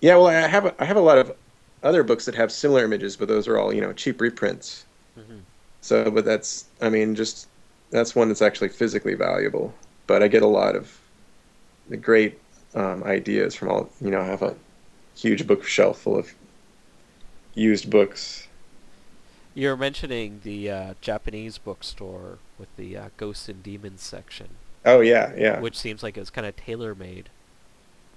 Yeah, 0.00 0.16
well, 0.16 0.28
I 0.28 0.48
have 0.48 0.64
a, 0.64 0.74
I 0.82 0.86
have 0.86 0.96
a 0.96 1.00
lot 1.00 1.18
of 1.18 1.36
other 1.82 2.02
books 2.02 2.24
that 2.24 2.34
have 2.34 2.50
similar 2.50 2.84
images, 2.84 3.16
but 3.16 3.28
those 3.28 3.46
are 3.46 3.58
all 3.58 3.72
you 3.72 3.80
know 3.80 3.92
cheap 3.92 4.20
reprints. 4.20 4.86
Mm-hmm. 5.18 5.40
So, 5.82 6.10
but 6.10 6.24
that's 6.24 6.64
I 6.80 6.88
mean 6.88 7.14
just 7.14 7.48
that's 7.90 8.14
one 8.14 8.28
that's 8.28 8.42
actually 8.42 8.70
physically 8.70 9.14
valuable. 9.14 9.74
But 10.10 10.24
I 10.24 10.26
get 10.26 10.42
a 10.42 10.46
lot 10.48 10.74
of 10.74 10.98
the 11.88 11.96
great 11.96 12.36
um, 12.74 13.04
ideas 13.04 13.54
from 13.54 13.68
all 13.68 13.88
you 14.00 14.10
know. 14.10 14.20
I 14.20 14.24
have 14.24 14.42
a 14.42 14.56
huge 15.14 15.46
bookshelf 15.46 16.00
full 16.00 16.18
of 16.18 16.34
used 17.54 17.88
books. 17.88 18.48
You're 19.54 19.76
mentioning 19.76 20.40
the 20.42 20.68
uh, 20.68 20.94
Japanese 21.00 21.58
bookstore 21.58 22.38
with 22.58 22.76
the 22.76 22.96
uh, 22.96 23.08
Ghosts 23.18 23.48
and 23.48 23.62
Demons 23.62 24.02
section, 24.02 24.48
Oh 24.84 24.98
yeah, 24.98 25.32
yeah. 25.36 25.60
which 25.60 25.78
seems 25.78 26.02
like 26.02 26.18
it's 26.18 26.28
kind 26.28 26.44
of 26.44 26.56
tailor 26.56 26.96
made 26.96 27.28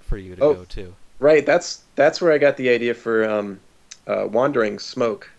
for 0.00 0.18
you 0.18 0.34
to 0.34 0.42
Oh. 0.42 0.54
go 0.54 0.64
to. 0.64 0.96
Right. 1.20 1.46
That's 1.46 1.84
that's 1.94 2.20
where 2.20 2.32
I 2.32 2.38
got 2.38 2.56
the 2.56 2.70
idea 2.70 2.94
for 2.94 3.22
um, 3.30 3.60
uh, 4.08 4.26
Wandering 4.28 4.80
Smoke, 4.80 5.30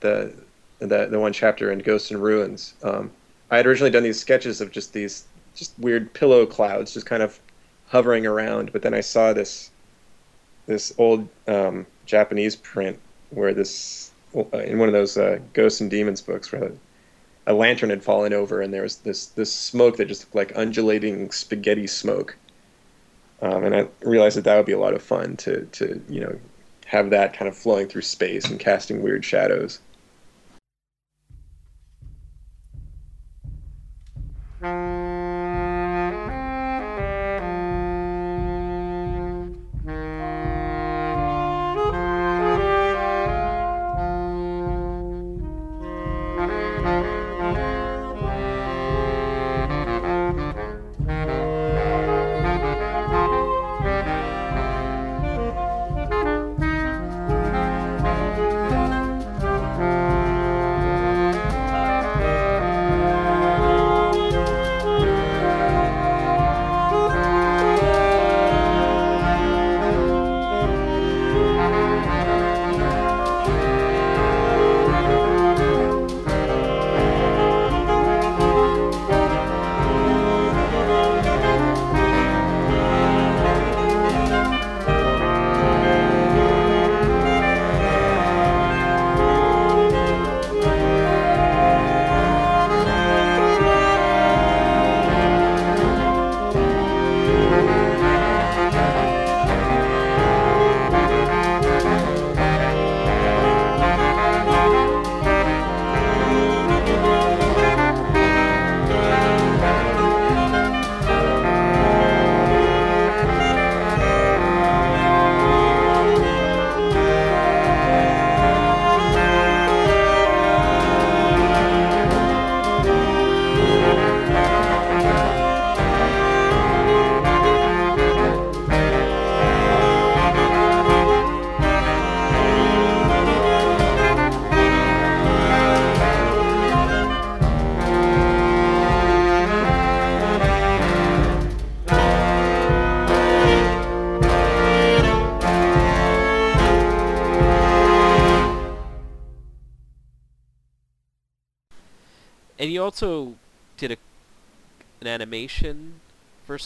the 0.00 0.34
the 0.80 1.06
the 1.06 1.18
one 1.18 1.32
chapter 1.32 1.72
in 1.72 1.78
Ghosts 1.78 2.10
and 2.10 2.22
Ruins. 2.22 2.74
Um, 2.82 3.10
I 3.50 3.56
had 3.56 3.66
originally 3.66 3.90
done 3.90 4.02
these 4.02 4.20
sketches 4.20 4.60
of 4.60 4.70
just 4.70 4.92
these 4.92 5.24
just 5.58 5.78
weird 5.78 6.12
pillow 6.14 6.46
clouds, 6.46 6.94
just 6.94 7.06
kind 7.06 7.22
of 7.22 7.38
hovering 7.88 8.26
around. 8.26 8.72
But 8.72 8.82
then 8.82 8.94
I 8.94 9.00
saw 9.00 9.32
this 9.32 9.70
this 10.66 10.92
old 10.98 11.28
um, 11.46 11.86
Japanese 12.06 12.54
print 12.56 12.98
where 13.30 13.52
this 13.54 14.12
uh, 14.36 14.58
in 14.58 14.78
one 14.78 14.88
of 14.88 14.92
those 14.92 15.16
uh, 15.16 15.40
Ghosts 15.52 15.80
and 15.80 15.90
Demons 15.90 16.20
books 16.20 16.52
where 16.52 16.72
a 17.46 17.54
lantern 17.54 17.88
had 17.88 18.04
fallen 18.04 18.34
over 18.34 18.60
and 18.60 18.72
there 18.72 18.82
was 18.82 18.96
this 18.98 19.26
this 19.26 19.52
smoke 19.52 19.96
that 19.96 20.06
just 20.06 20.22
looked 20.24 20.34
like 20.34 20.52
undulating 20.56 21.30
spaghetti 21.30 21.86
smoke. 21.86 22.36
Um, 23.40 23.64
and 23.64 23.74
I 23.74 23.88
realized 24.00 24.36
that 24.36 24.44
that 24.44 24.56
would 24.56 24.66
be 24.66 24.72
a 24.72 24.78
lot 24.78 24.94
of 24.94 25.02
fun 25.02 25.36
to, 25.38 25.64
to 25.64 26.00
you 26.08 26.20
know 26.20 26.38
have 26.86 27.10
that 27.10 27.34
kind 27.34 27.48
of 27.48 27.56
flowing 27.56 27.86
through 27.88 28.02
space 28.02 28.46
and 28.46 28.58
casting 28.60 29.02
weird 29.02 29.24
shadows. 29.24 29.80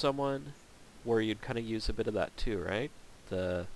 Someone 0.03 0.53
where 1.05 1.21
you'd 1.21 1.41
kind 1.41 1.59
of 1.59 1.65
use 1.65 1.89
a 1.89 1.93
bit 1.93 2.09
of 2.09 2.15
that 2.15 2.37
too, 2.37 2.59
right? 2.59 2.91
The 3.31 3.67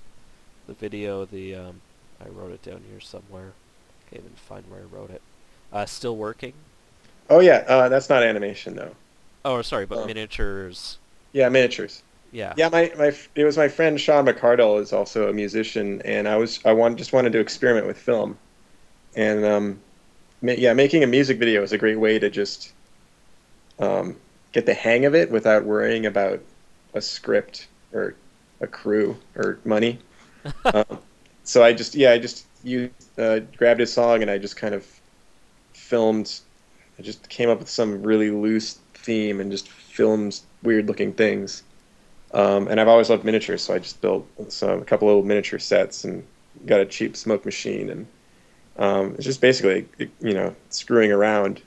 the 0.67 0.75
video, 0.75 1.25
the 1.25 1.55
um, 1.55 1.81
I 2.21 2.29
wrote 2.29 2.53
it 2.53 2.63
down 2.63 2.83
here 2.91 3.01
somewhere. 3.01 3.53
Can't 4.11 4.23
even 4.25 4.35
find 4.35 4.65
where 4.69 4.81
I 4.81 4.85
wrote 4.85 5.11
it. 5.11 5.23
Uh, 5.73 5.87
still 5.87 6.17
working. 6.17 6.53
Oh 7.31 7.41
yeah, 7.41 7.65
uh, 7.69 7.89
that's 7.89 8.09
not 8.09 8.23
animation 8.25 8.75
though. 8.75 8.95
Oh, 9.45 9.63
sorry, 9.63 9.87
but 9.87 9.99
Oh. 9.99 10.07
miniatures. 10.07 10.99
Yeah, 11.33 11.49
miniatures. 11.49 12.03
Yeah. 12.33 12.55
Yeah, 12.57 12.69
my, 12.69 12.93
my 12.99 13.13
it 13.37 13.45
was 13.45 13.57
my 13.57 13.69
friend 13.69 14.01
Sean 14.01 14.27
McCardle 14.27 14.81
is 14.81 14.93
also 14.93 15.29
a 15.29 15.33
musician, 15.33 16.03
and 16.05 16.27
I 16.29 16.37
was 16.37 16.59
I 16.65 16.73
want 16.73 16.99
just 16.99 17.13
wanted 17.13 17.33
to 17.35 17.39
experiment 17.39 17.87
with 17.87 17.99
film, 17.99 18.37
and 19.15 19.45
um, 19.45 19.81
ma- 20.43 20.53
yeah, 20.59 20.75
making 20.75 21.05
a 21.05 21.07
music 21.07 21.39
video 21.39 21.63
is 21.63 21.73
a 21.73 21.79
great 21.79 21.99
way 22.01 22.19
to 22.19 22.29
just 22.31 22.73
um, 23.79 24.17
get 24.57 24.65
the 24.65 24.73
hang 24.73 25.05
of 25.05 25.15
it 25.15 25.31
without 25.31 25.67
worrying 25.67 26.07
about 26.07 26.41
a 26.95 27.01
script 27.03 27.69
or 27.93 28.15
a 28.63 28.67
crew 28.67 29.15
or 29.37 29.59
money. 29.67 29.99
um, 30.65 30.99
so 31.45 31.63
I 31.63 31.75
just 31.75 31.95
yeah 31.95 32.13
I 32.13 32.19
just 32.19 32.47
you 32.65 32.91
uh, 33.19 33.41
grabbed 33.59 33.83
a 33.83 33.87
song 33.87 34.23
and 34.23 34.31
I 34.31 34.39
just 34.39 34.57
kind 34.57 34.75
of 34.75 34.87
filmed. 35.75 36.41
I 36.99 37.03
just 37.03 37.29
came 37.29 37.51
up 37.51 37.59
with 37.59 37.69
some 37.69 38.03
really 38.03 38.31
loose 38.31 38.79
theme 38.95 39.41
and 39.41 39.51
just 39.51 39.69
filmed 39.69 40.41
weird 40.63 40.89
looking 40.89 41.13
things. 41.13 41.63
Um, 42.33 42.67
and 42.69 42.81
I've 42.81 42.89
always 42.89 43.11
loved 43.11 43.25
miniatures, 43.25 43.61
so 43.61 43.75
I 43.75 43.79
just 43.79 44.01
built 44.01 44.27
some 44.49 44.81
a 44.81 44.85
couple 44.87 45.07
little 45.07 45.23
miniature 45.23 45.59
sets 45.59 46.05
and 46.05 46.27
got 46.65 46.81
a 46.81 46.87
cheap 46.87 47.15
smoke 47.15 47.45
machine, 47.45 47.91
and 47.91 48.07
um, 48.79 49.15
it's 49.17 49.25
just 49.25 49.43
basically 49.43 49.87
you 49.99 50.33
know 50.33 50.57
screwing 50.71 51.13
around. 51.13 51.61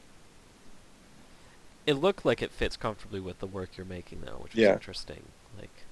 It 1.89 1.95
looked 1.95 2.23
like 2.23 2.43
it 2.43 2.51
fits 2.51 2.77
comfortably 2.77 3.19
with 3.19 3.39
the 3.39 3.47
work 3.47 3.75
you're 3.75 3.83
making, 3.83 4.21
though, 4.21 4.37
which 4.43 4.55
is 4.55 4.59
Yeah. 4.61 4.69
interesting. 4.69 5.23
Like, 5.57 5.87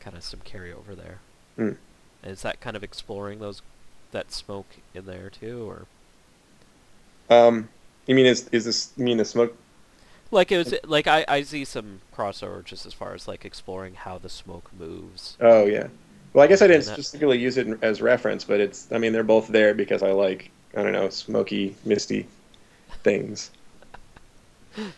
kind 0.00 0.16
of 0.16 0.24
some 0.24 0.40
carryover 0.40 0.96
there. 0.96 1.18
Mm. 1.58 1.76
Is 2.22 2.42
that 2.42 2.60
kind 2.60 2.76
of 2.76 2.84
exploring 2.84 3.38
those 3.38 3.62
that 4.10 4.30
smoke 4.32 4.78
in 4.94 5.06
there 5.06 5.30
too, 5.30 5.68
or 5.68 5.86
Um, 7.30 7.68
you 8.06 8.14
mean 8.14 8.26
is 8.26 8.48
is 8.52 8.64
this 8.64 8.92
you 8.96 9.04
mean 9.04 9.16
the 9.16 9.24
smoke? 9.24 9.56
like 10.30 10.50
it 10.52 10.58
was 10.58 10.74
like 10.84 11.06
I 11.06 11.24
I 11.28 11.42
see 11.42 11.64
some 11.64 12.00
crossover 12.14 12.64
just 12.64 12.86
as 12.86 12.92
far 12.92 13.14
as 13.14 13.28
like 13.28 13.44
exploring 13.44 13.94
how 13.94 14.18
the 14.18 14.28
smoke 14.28 14.70
moves. 14.72 15.36
Oh 15.40 15.64
yeah. 15.66 15.88
Well, 16.32 16.44
I 16.44 16.48
guess 16.48 16.60
I 16.62 16.66
didn't 16.66 16.84
specifically 16.84 17.38
use 17.38 17.56
it 17.56 17.66
as 17.82 18.02
reference, 18.02 18.44
but 18.44 18.60
it's 18.60 18.88
I 18.92 18.98
mean 18.98 19.12
they're 19.12 19.22
both 19.24 19.48
there 19.48 19.74
because 19.74 20.02
I 20.02 20.12
like 20.12 20.50
I 20.76 20.82
don't 20.82 20.92
know 20.92 21.08
smoky 21.08 21.76
misty 21.84 22.28
things. 23.04 23.50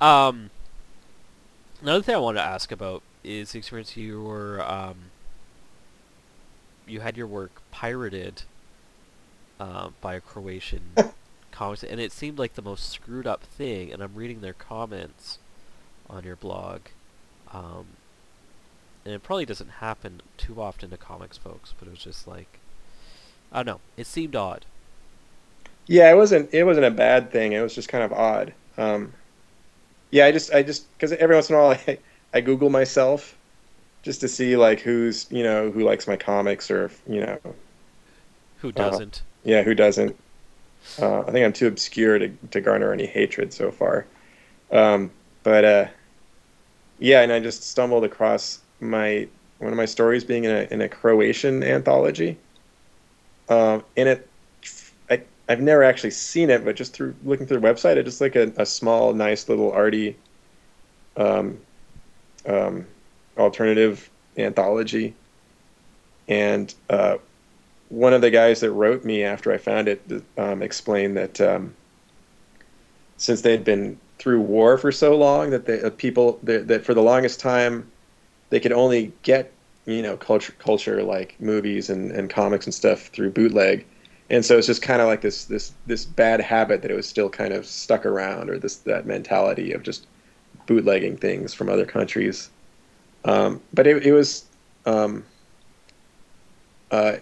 Um, 0.00 0.48
another 1.82 2.02
thing 2.02 2.14
I 2.14 2.18
wanted 2.18 2.38
to 2.38 2.46
ask 2.46 2.72
about 2.72 3.02
is 3.22 3.52
the 3.52 3.58
experience 3.58 3.98
you 3.98 4.22
were 4.22 4.62
um, 4.66 4.96
you 6.86 7.00
had 7.00 7.18
your 7.18 7.26
work 7.26 7.60
pirated 7.70 8.44
uh, 9.58 9.90
by 10.00 10.14
a 10.14 10.20
Croatian 10.20 10.80
comics, 11.52 11.84
and 11.84 12.00
it 12.00 12.12
seemed 12.12 12.38
like 12.38 12.54
the 12.54 12.62
most 12.62 12.88
screwed 12.88 13.26
up 13.26 13.42
thing. 13.42 13.92
And 13.92 14.02
I'm 14.02 14.14
reading 14.14 14.40
their 14.40 14.54
comments 14.54 15.38
on 16.08 16.24
your 16.24 16.36
blog, 16.36 16.80
um, 17.52 17.84
and 19.04 19.12
it 19.12 19.22
probably 19.22 19.44
doesn't 19.44 19.70
happen 19.70 20.22
too 20.38 20.62
often 20.62 20.88
to 20.88 20.96
comics 20.96 21.36
folks, 21.36 21.74
but 21.78 21.88
it 21.88 21.90
was 21.90 22.02
just 22.02 22.26
like 22.26 22.58
I 23.52 23.58
don't 23.58 23.66
know. 23.66 23.80
It 23.96 24.06
seemed 24.06 24.34
odd. 24.34 24.64
Yeah, 25.86 26.10
it 26.10 26.16
wasn't 26.16 26.52
it 26.54 26.64
wasn't 26.64 26.86
a 26.86 26.90
bad 26.90 27.30
thing. 27.30 27.52
It 27.52 27.60
was 27.60 27.74
just 27.74 27.88
kind 27.88 28.04
of 28.04 28.12
odd. 28.12 28.54
Um, 28.78 29.12
yeah, 30.10 30.26
I 30.26 30.32
just 30.32 30.52
I 30.52 30.62
just 30.62 30.90
because 30.92 31.12
every 31.12 31.36
once 31.36 31.50
in 31.50 31.56
a 31.56 31.58
while 31.58 31.70
I, 31.88 31.98
I 32.32 32.40
Google 32.40 32.70
myself 32.70 33.38
just 34.02 34.20
to 34.22 34.28
see 34.28 34.56
like 34.56 34.80
who's 34.80 35.26
you 35.30 35.42
know 35.44 35.70
who 35.72 35.82
likes 35.84 36.08
my 36.08 36.16
comics 36.16 36.70
or 36.70 36.90
you 37.08 37.22
know 37.22 37.38
Who 38.58 38.70
Uh-huh. 38.76 39.00
doesn't? 39.00 39.24
yeah 39.44 39.62
who 39.62 39.74
doesn't. 39.74 40.16
Uh, 40.98 41.22
I 41.22 41.32
think 41.32 41.44
I'm 41.46 41.52
too 41.54 41.68
obscure 41.68 42.18
to 42.18 42.30
to 42.52 42.60
garner 42.62 42.92
any 42.92 43.06
hatred 43.06 43.52
so 43.54 43.70
far. 43.72 44.06
Um, 44.72 45.12
but 45.44 45.64
uh, 45.64 45.88
yeah, 46.98 47.22
and 47.22 47.32
I 47.32 47.40
just 47.40 47.62
stumbled 47.64 48.04
across 48.04 48.60
my 48.80 49.28
one 49.58 49.72
of 49.72 49.76
my 49.76 49.86
stories 49.86 50.24
being 50.24 50.44
in 50.44 50.50
a 50.50 50.68
in 50.70 50.80
a 50.80 50.88
Croatian 50.88 51.62
anthology. 51.62 52.38
Um, 53.48 53.84
and 53.96 54.08
it, 54.08 54.29
I've 55.50 55.60
never 55.60 55.82
actually 55.82 56.12
seen 56.12 56.48
it, 56.48 56.64
but 56.64 56.76
just 56.76 56.94
through 56.94 57.16
looking 57.24 57.44
through 57.44 57.58
the 57.58 57.66
website, 57.66 57.96
it 57.96 58.04
just 58.04 58.20
like 58.20 58.36
a, 58.36 58.52
a 58.56 58.64
small, 58.64 59.12
nice 59.12 59.48
little 59.48 59.72
arty, 59.72 60.16
um, 61.16 61.58
um, 62.46 62.86
alternative 63.36 64.08
anthology. 64.38 65.12
And 66.28 66.72
uh, 66.88 67.16
one 67.88 68.12
of 68.12 68.20
the 68.20 68.30
guys 68.30 68.60
that 68.60 68.70
wrote 68.70 69.04
me 69.04 69.24
after 69.24 69.52
I 69.52 69.58
found 69.58 69.88
it 69.88 70.00
um, 70.38 70.62
explained 70.62 71.16
that 71.16 71.40
um, 71.40 71.74
since 73.16 73.40
they'd 73.40 73.64
been 73.64 73.98
through 74.20 74.42
war 74.42 74.78
for 74.78 74.92
so 74.92 75.16
long, 75.16 75.50
that 75.50 75.66
the 75.66 75.88
uh, 75.88 75.90
people 75.90 76.38
that, 76.44 76.68
that 76.68 76.84
for 76.84 76.94
the 76.94 77.02
longest 77.02 77.40
time 77.40 77.90
they 78.50 78.60
could 78.60 78.72
only 78.72 79.12
get 79.24 79.50
you 79.86 80.02
know 80.02 80.16
culture 80.16 80.54
culture 80.60 81.02
like 81.02 81.34
movies 81.40 81.90
and, 81.90 82.12
and 82.12 82.30
comics 82.30 82.66
and 82.66 82.74
stuff 82.74 83.06
through 83.08 83.30
bootleg 83.30 83.84
and 84.30 84.44
so 84.44 84.56
it's 84.56 84.66
just 84.66 84.82
kind 84.82 85.00
of 85.00 85.08
like 85.08 85.20
this 85.20 85.44
this 85.46 85.72
this 85.86 86.04
bad 86.04 86.40
habit 86.40 86.82
that 86.82 86.90
it 86.90 86.94
was 86.94 87.08
still 87.08 87.28
kind 87.28 87.52
of 87.52 87.66
stuck 87.66 88.06
around 88.06 88.48
or 88.48 88.58
this 88.58 88.76
that 88.76 89.06
mentality 89.06 89.72
of 89.72 89.82
just 89.82 90.06
bootlegging 90.66 91.16
things 91.16 91.52
from 91.52 91.68
other 91.68 91.86
countries 91.86 92.50
um, 93.24 93.60
but 93.72 93.86
it, 93.86 94.06
it 94.06 94.12
was 94.12 94.44
um, 94.86 95.24
uh, 96.90 97.16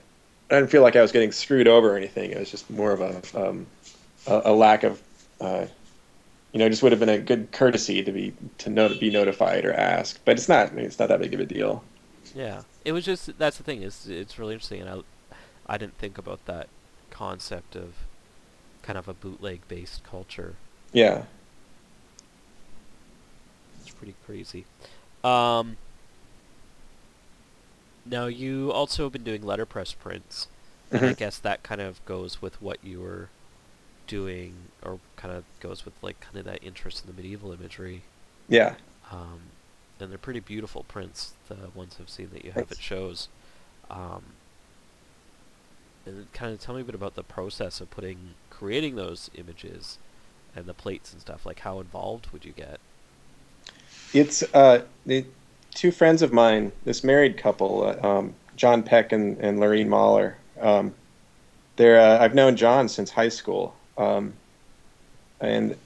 I 0.50 0.54
didn't 0.54 0.70
feel 0.70 0.82
like 0.82 0.96
I 0.96 1.02
was 1.02 1.12
getting 1.12 1.32
screwed 1.32 1.68
over 1.68 1.92
or 1.92 1.96
anything. 1.96 2.30
It 2.30 2.38
was 2.38 2.50
just 2.50 2.70
more 2.70 2.92
of 2.92 3.00
a 3.00 3.48
um, 3.48 3.66
a, 4.26 4.42
a 4.46 4.52
lack 4.52 4.82
of, 4.84 5.02
uh, 5.40 5.66
you 6.52 6.58
know, 6.58 6.66
it 6.66 6.70
just 6.70 6.82
would 6.82 6.92
have 6.92 7.00
been 7.00 7.08
a 7.08 7.18
good 7.18 7.50
courtesy 7.52 8.02
to 8.02 8.12
be 8.12 8.32
to 8.58 8.70
know 8.70 8.88
to 8.88 8.98
be 8.98 9.10
notified 9.10 9.64
or 9.64 9.72
asked. 9.72 10.20
But 10.24 10.38
it's 10.38 10.48
not. 10.48 10.68
I 10.68 10.74
mean, 10.74 10.84
it's 10.84 10.98
not 10.98 11.08
that 11.08 11.20
big 11.20 11.34
of 11.34 11.40
a 11.40 11.46
deal. 11.46 11.82
Yeah, 12.34 12.62
it 12.84 12.92
was 12.92 13.04
just 13.04 13.38
that's 13.38 13.58
the 13.58 13.64
thing 13.64 13.82
is 13.82 14.06
it's 14.08 14.38
really 14.38 14.54
interesting, 14.54 14.82
and 14.82 14.90
I 14.90 15.74
I 15.74 15.78
didn't 15.78 15.98
think 15.98 16.16
about 16.16 16.44
that 16.46 16.68
concept 17.18 17.74
of 17.74 17.94
kind 18.82 18.96
of 18.96 19.08
a 19.08 19.14
bootleg 19.14 19.60
based 19.66 20.04
culture. 20.04 20.54
Yeah. 20.92 21.24
It's 23.80 23.90
pretty 23.90 24.14
crazy. 24.24 24.64
Um, 25.24 25.76
now 28.06 28.26
you 28.26 28.70
also 28.72 29.04
have 29.04 29.12
been 29.12 29.24
doing 29.24 29.42
letterpress 29.42 29.92
prints, 29.92 30.46
and 30.92 31.04
I 31.04 31.12
Mhm. 31.12 31.16
guess 31.16 31.38
that 31.38 31.62
kind 31.64 31.80
of 31.80 32.04
goes 32.06 32.40
with 32.40 32.62
what 32.62 32.82
you 32.84 33.00
were 33.00 33.28
doing, 34.06 34.54
or 34.82 35.00
kind 35.16 35.34
of 35.34 35.44
goes 35.60 35.84
with 35.84 35.94
like 36.02 36.20
kind 36.20 36.36
of 36.36 36.44
that 36.44 36.62
interest 36.62 37.04
in 37.04 37.10
the 37.10 37.16
medieval 37.20 37.52
imagery. 37.52 38.02
Yeah. 38.48 38.76
Um, 39.10 39.40
and 40.00 40.10
they're 40.10 40.18
pretty 40.18 40.40
beautiful 40.40 40.84
prints. 40.84 41.34
The 41.48 41.56
ones 41.74 41.96
I've 42.00 42.08
seen 42.08 42.30
that 42.32 42.44
you 42.44 42.52
have 42.52 42.70
at 42.70 42.78
shows. 42.78 43.28
Um, 43.90 44.22
and 46.08 46.32
kind 46.32 46.52
of 46.52 46.60
tell 46.60 46.74
me 46.74 46.80
a 46.80 46.84
bit 46.84 46.94
about 46.94 47.14
the 47.14 47.22
process 47.22 47.80
of 47.80 47.90
putting, 47.90 48.34
creating 48.50 48.96
those 48.96 49.30
images, 49.34 49.98
and 50.56 50.66
the 50.66 50.74
plates 50.74 51.12
and 51.12 51.20
stuff. 51.20 51.46
Like, 51.46 51.60
how 51.60 51.80
involved 51.80 52.28
would 52.32 52.44
you 52.44 52.52
get? 52.52 52.80
It's 54.12 54.42
uh, 54.54 54.82
the 55.06 55.24
two 55.74 55.90
friends 55.90 56.22
of 56.22 56.32
mine, 56.32 56.72
this 56.84 57.04
married 57.04 57.36
couple, 57.36 57.84
uh, 57.84 58.06
um, 58.06 58.34
John 58.56 58.82
Peck 58.82 59.12
and, 59.12 59.38
and 59.38 59.60
Lorene 59.60 59.88
Mahler. 59.88 60.36
Um, 60.60 60.94
they're 61.76 62.00
uh, 62.00 62.18
I've 62.18 62.34
known 62.34 62.56
John 62.56 62.88
since 62.88 63.10
high 63.10 63.28
school, 63.28 63.76
um, 63.96 64.32
and 65.40 65.76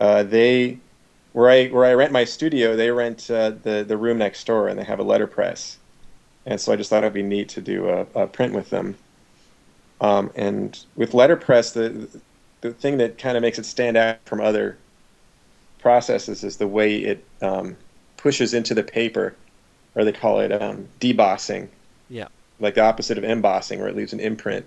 uh, 0.00 0.24
they 0.24 0.78
where 1.32 1.48
I 1.48 1.68
where 1.68 1.84
I 1.84 1.94
rent 1.94 2.10
my 2.10 2.24
studio, 2.24 2.74
they 2.74 2.90
rent 2.90 3.30
uh, 3.30 3.50
the 3.50 3.84
the 3.86 3.96
room 3.96 4.18
next 4.18 4.44
door, 4.44 4.66
and 4.66 4.76
they 4.76 4.84
have 4.84 4.98
a 4.98 5.04
letterpress, 5.04 5.78
and 6.44 6.60
so 6.60 6.72
I 6.72 6.76
just 6.76 6.90
thought 6.90 7.04
it'd 7.04 7.12
be 7.12 7.22
neat 7.22 7.50
to 7.50 7.60
do 7.60 7.88
a, 7.88 8.00
a 8.16 8.26
print 8.26 8.52
with 8.52 8.70
them. 8.70 8.96
Um, 10.02 10.32
and 10.34 10.78
with 10.96 11.14
letterpress, 11.14 11.70
the 11.72 12.08
the 12.60 12.72
thing 12.72 12.98
that 12.98 13.18
kind 13.18 13.36
of 13.36 13.42
makes 13.42 13.58
it 13.58 13.64
stand 13.64 13.96
out 13.96 14.18
from 14.24 14.40
other 14.40 14.76
processes 15.78 16.44
is 16.44 16.56
the 16.56 16.68
way 16.68 16.96
it 16.96 17.24
um, 17.40 17.76
pushes 18.16 18.52
into 18.52 18.74
the 18.74 18.82
paper, 18.82 19.34
or 19.94 20.04
they 20.04 20.12
call 20.12 20.40
it 20.40 20.52
um, 20.52 20.88
debossing. 21.00 21.68
Yeah. 22.08 22.28
Like 22.60 22.74
the 22.74 22.82
opposite 22.82 23.16
of 23.16 23.24
embossing, 23.24 23.78
where 23.78 23.88
it 23.88 23.96
leaves 23.96 24.12
an 24.12 24.20
imprint. 24.20 24.66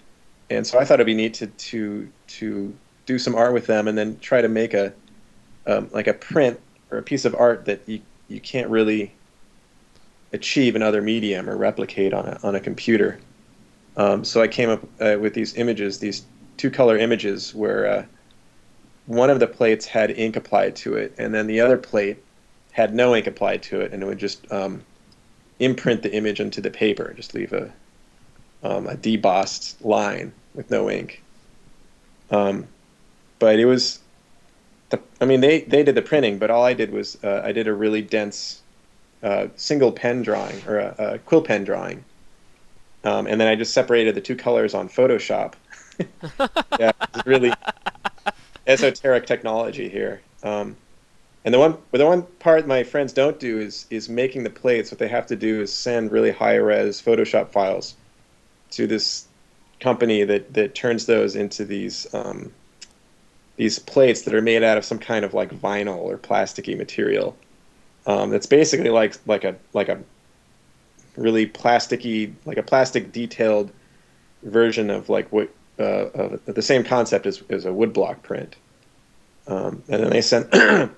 And 0.50 0.66
so 0.66 0.80
I 0.80 0.86
thought 0.86 0.96
it'd 0.96 1.06
be 1.06 1.14
neat 1.14 1.34
to 1.36 1.48
to 1.48 2.10
to 2.28 2.74
do 3.06 3.20
some 3.20 3.36
art 3.36 3.54
with 3.54 3.68
them, 3.68 3.90
and 3.90 3.98
then 3.98 4.18
try 4.20 4.42
to 4.42 4.50
make 4.50 4.74
a 4.74 4.94
um, 5.68 5.90
like 5.92 6.08
a 6.08 6.14
print 6.14 6.60
or 6.92 6.98
a 6.98 7.04
piece 7.04 7.26
of 7.26 7.36
art 7.36 7.66
that 7.66 7.82
you 7.88 8.00
you 8.30 8.40
can't 8.40 8.70
really 8.70 9.12
achieve 10.32 10.76
another 10.76 11.02
medium 11.02 11.50
or 11.50 11.58
replicate 11.58 12.14
on 12.14 12.26
a 12.26 12.40
on 12.42 12.56
a 12.56 12.60
computer. 12.62 13.20
Um, 13.98 14.24
so 14.24 14.42
I 14.42 14.48
came 14.48 14.70
up 14.70 14.84
uh, 15.00 15.18
with 15.20 15.34
these 15.34 15.56
images, 15.56 16.00
these 16.00 16.24
two 16.58 16.70
color 16.70 16.98
images, 16.98 17.56
where 17.56 17.88
uh, 17.88 18.06
one 19.06 19.30
of 19.30 19.40
the 19.40 19.48
plates 19.48 19.86
had 19.86 20.12
ink 20.12 20.36
applied 20.36 20.76
to 20.78 20.96
it, 20.96 21.14
and 21.18 21.34
then 21.34 21.48
the 21.48 21.62
other 21.62 21.78
plate 21.78 22.18
had 22.72 22.94
no 22.94 23.16
ink 23.16 23.28
applied 23.28 23.64
to 23.64 23.82
it, 23.82 23.94
and 23.94 24.04
it 24.04 24.06
would 24.06 24.18
just 24.18 24.52
um, 24.52 24.84
imprint 25.60 26.04
the 26.04 26.14
image 26.14 26.40
into 26.40 26.60
the 26.62 26.72
paper, 26.72 27.14
just 27.16 27.34
leave 27.34 27.54
a 27.54 27.72
um, 28.64 28.88
a 28.88 28.96
debossed 28.96 29.84
line. 29.86 30.34
with 30.56 30.72
no 30.72 30.90
ink. 30.90 31.22
Um, 32.32 32.68
but 33.38 33.60
it 33.60 33.66
was, 33.66 34.00
the, 34.90 35.00
I 35.22 35.26
mean, 35.26 35.42
they 35.42 35.62
they 35.62 35.84
did 35.84 35.96
the 35.96 36.02
printing, 36.02 36.40
but 36.40 36.50
all 36.50 36.64
I 36.64 36.74
did 36.74 36.92
was 36.92 37.18
uh, 37.24 37.42
I 37.44 37.52
did 37.52 37.68
a 37.68 37.74
really 37.74 38.02
dense 38.02 38.62
uh, 39.22 39.48
single 39.56 39.92
pen 39.92 40.24
drawing 40.24 40.62
or 40.68 40.80
a, 40.80 40.96
a 40.98 41.20
quill 41.20 41.42
pen 41.42 41.64
drawing, 41.64 42.04
um, 43.06 43.28
and 43.28 43.40
then 43.40 43.48
I 43.48 43.56
just 43.56 43.74
separated 43.74 44.16
the 44.16 44.22
two 44.22 44.36
colors 44.36 44.74
on 44.74 44.90
Photoshop. 44.90 45.54
yeah, 46.80 46.92
it's 47.02 47.26
really 47.26 47.54
esoteric 48.68 49.26
technology 49.26 49.88
here. 49.88 50.22
Um, 50.44 50.76
and 51.46 51.54
the 51.54 51.60
one 51.60 51.78
the 51.92 52.06
one 52.06 52.24
part 52.40 52.66
my 52.68 52.84
friends 52.84 53.14
don't 53.14 53.40
do 53.40 53.60
is 53.60 53.86
is 53.92 54.10
making 54.10 54.44
the 54.44 54.50
plates. 54.50 54.92
What 54.92 54.98
they 54.98 55.08
have 55.08 55.28
to 55.28 55.36
do 55.36 55.62
is 55.62 55.72
send 55.72 56.12
really 56.12 56.32
high 56.32 56.56
res 56.56 57.00
Photoshop 57.02 57.50
files 57.50 57.96
to 58.72 58.88
this 58.88 59.28
company 59.80 60.24
that 60.24 60.54
that 60.56 60.74
turns 60.74 61.06
those 61.06 61.36
into 61.36 61.64
these 61.64 62.12
um, 62.16 62.52
these 63.58 63.78
plates 63.78 64.24
that 64.24 64.34
are 64.34 64.42
made 64.42 64.64
out 64.64 64.80
of 64.80 64.84
some 64.84 64.98
kind 64.98 65.24
of 65.24 65.36
like 65.36 65.52
vinyl 65.52 65.98
or 65.98 66.18
plasticky 66.18 66.76
material. 66.76 67.38
Um, 68.08 68.34
it's 68.34 68.48
basically 68.48 68.90
like 68.90 69.16
like 69.28 69.44
a 69.44 69.56
like 69.74 69.90
a 69.90 70.00
really 71.18 71.48
plasticky 71.48 72.34
like 72.46 72.58
a 72.58 72.64
plastic 72.64 73.12
detailed 73.12 73.72
version 74.44 74.90
of 74.90 75.10
like 75.10 75.32
what 75.32 75.50
uh, 75.80 76.10
of 76.14 76.46
the 76.46 76.62
same 76.62 76.84
concept 76.84 77.26
as, 77.26 77.44
as 77.50 77.66
a 77.66 77.70
woodblock 77.70 78.22
print. 78.24 78.56
Um, 79.48 79.84
and 79.90 80.04
then 80.04 80.10
they 80.10 80.22
send 80.22 80.50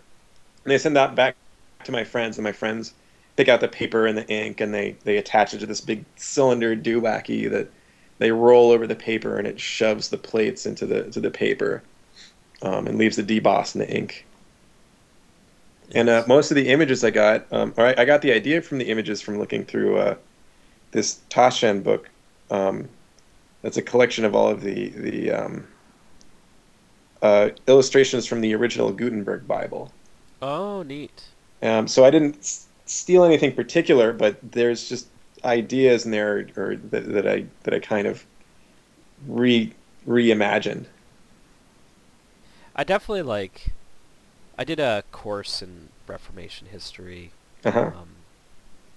they 0.63 0.78
send 0.78 0.95
that 0.95 1.15
back 1.15 1.36
to 1.84 1.91
my 1.91 2.03
friends, 2.03 2.38
and 2.38 2.43
my 2.43 2.51
friends 2.51 2.93
pick 3.36 3.49
out 3.49 3.61
the 3.61 3.68
paper 3.68 4.05
and 4.05 4.18
the 4.18 4.28
ink, 4.28 4.61
and 4.61 4.74
they 4.74 4.95
they 5.03 5.18
attach 5.18 5.53
it 5.53 5.59
to 5.59 5.65
this 5.65 5.82
big 5.82 6.05
cylinder 6.15 6.76
doowacky 6.76 7.49
that 7.49 7.70
they 8.20 8.32
roll 8.32 8.72
over 8.72 8.88
the 8.88 8.95
paper, 8.95 9.38
and 9.38 9.47
it 9.47 9.59
shoves 9.59 10.09
the 10.09 10.18
plates 10.18 10.65
into 10.65 10.86
the 10.86 11.03
to 11.11 11.20
the 11.20 11.32
paper, 11.32 11.84
um, 12.61 12.88
and 12.88 12.97
leaves 12.97 13.15
the 13.15 13.24
deboss 13.24 13.76
in 13.76 13.80
the 13.80 13.89
ink. 13.89 14.26
And 15.95 16.09
uh, 16.09 16.23
most 16.27 16.51
of 16.51 16.55
the 16.55 16.67
images 16.67 17.03
I 17.03 17.11
got, 17.11 17.51
um, 17.51 17.73
or 17.77 17.88
I, 17.88 17.95
I, 17.99 18.05
got 18.05 18.21
the 18.21 18.33
idea 18.33 18.61
from 18.61 18.77
the 18.77 18.89
images 18.89 19.21
from 19.21 19.39
looking 19.39 19.63
through 19.63 19.97
uh, 19.97 20.15
this 20.91 21.19
Taschen 21.29 21.81
book. 21.81 22.09
Um, 22.51 22.89
that's 23.61 23.77
a 23.77 23.81
collection 23.81 24.25
of 24.25 24.35
all 24.35 24.49
of 24.49 24.61
the 24.61 24.89
the 24.89 25.31
um, 25.31 25.67
uh, 27.21 27.49
illustrations 27.67 28.25
from 28.25 28.41
the 28.41 28.53
original 28.53 28.91
Gutenberg 28.91 29.47
Bible. 29.47 29.91
Oh, 30.41 30.83
neat. 30.83 31.23
Um, 31.63 31.88
so 31.88 32.05
I 32.05 32.11
didn't 32.11 32.38
s- 32.38 32.67
steal 32.85 33.23
anything 33.23 33.53
particular, 33.53 34.13
but 34.13 34.38
there's 34.51 34.88
just 34.88 35.07
ideas 35.43 36.05
in 36.05 36.11
there 36.11 36.47
or 36.55 36.75
that, 36.75 37.11
that 37.13 37.27
I 37.27 37.45
that 37.63 37.73
I 37.73 37.79
kind 37.79 38.07
of 38.07 38.25
re 39.27 39.73
reimagined. 40.07 40.85
I 42.75 42.83
definitely 42.83 43.23
like. 43.23 43.71
I 44.58 44.64
did 44.64 44.80
a 44.80 45.03
course 45.12 45.62
in 45.62 45.89
Reformation 46.08 46.68
history 46.68 47.36
Uh-huh. 47.66 47.91
um, 47.91 48.26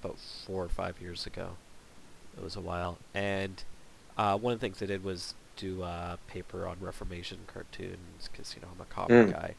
about 0.02 0.18
four 0.18 0.64
or 0.64 0.68
five 0.68 1.00
years 1.00 1.26
ago. 1.26 1.58
It 2.36 2.42
was 2.42 2.56
a 2.56 2.60
while, 2.60 3.00
and 3.14 3.64
uh, 4.16 4.38
one 4.38 4.52
of 4.54 4.60
the 4.60 4.66
things 4.66 4.82
I 4.82 4.86
did 4.86 5.04
was 5.04 5.36
do 5.56 5.82
a 5.82 6.18
paper 6.26 6.66
on 6.66 6.80
Reformation 6.80 7.40
cartoons 7.46 8.28
because 8.32 8.54
you 8.56 8.62
know 8.62 8.68
I'm 8.72 8.80
a 8.80 8.86
comic 8.86 9.26
Mm. 9.26 9.26
guy, 9.26 9.56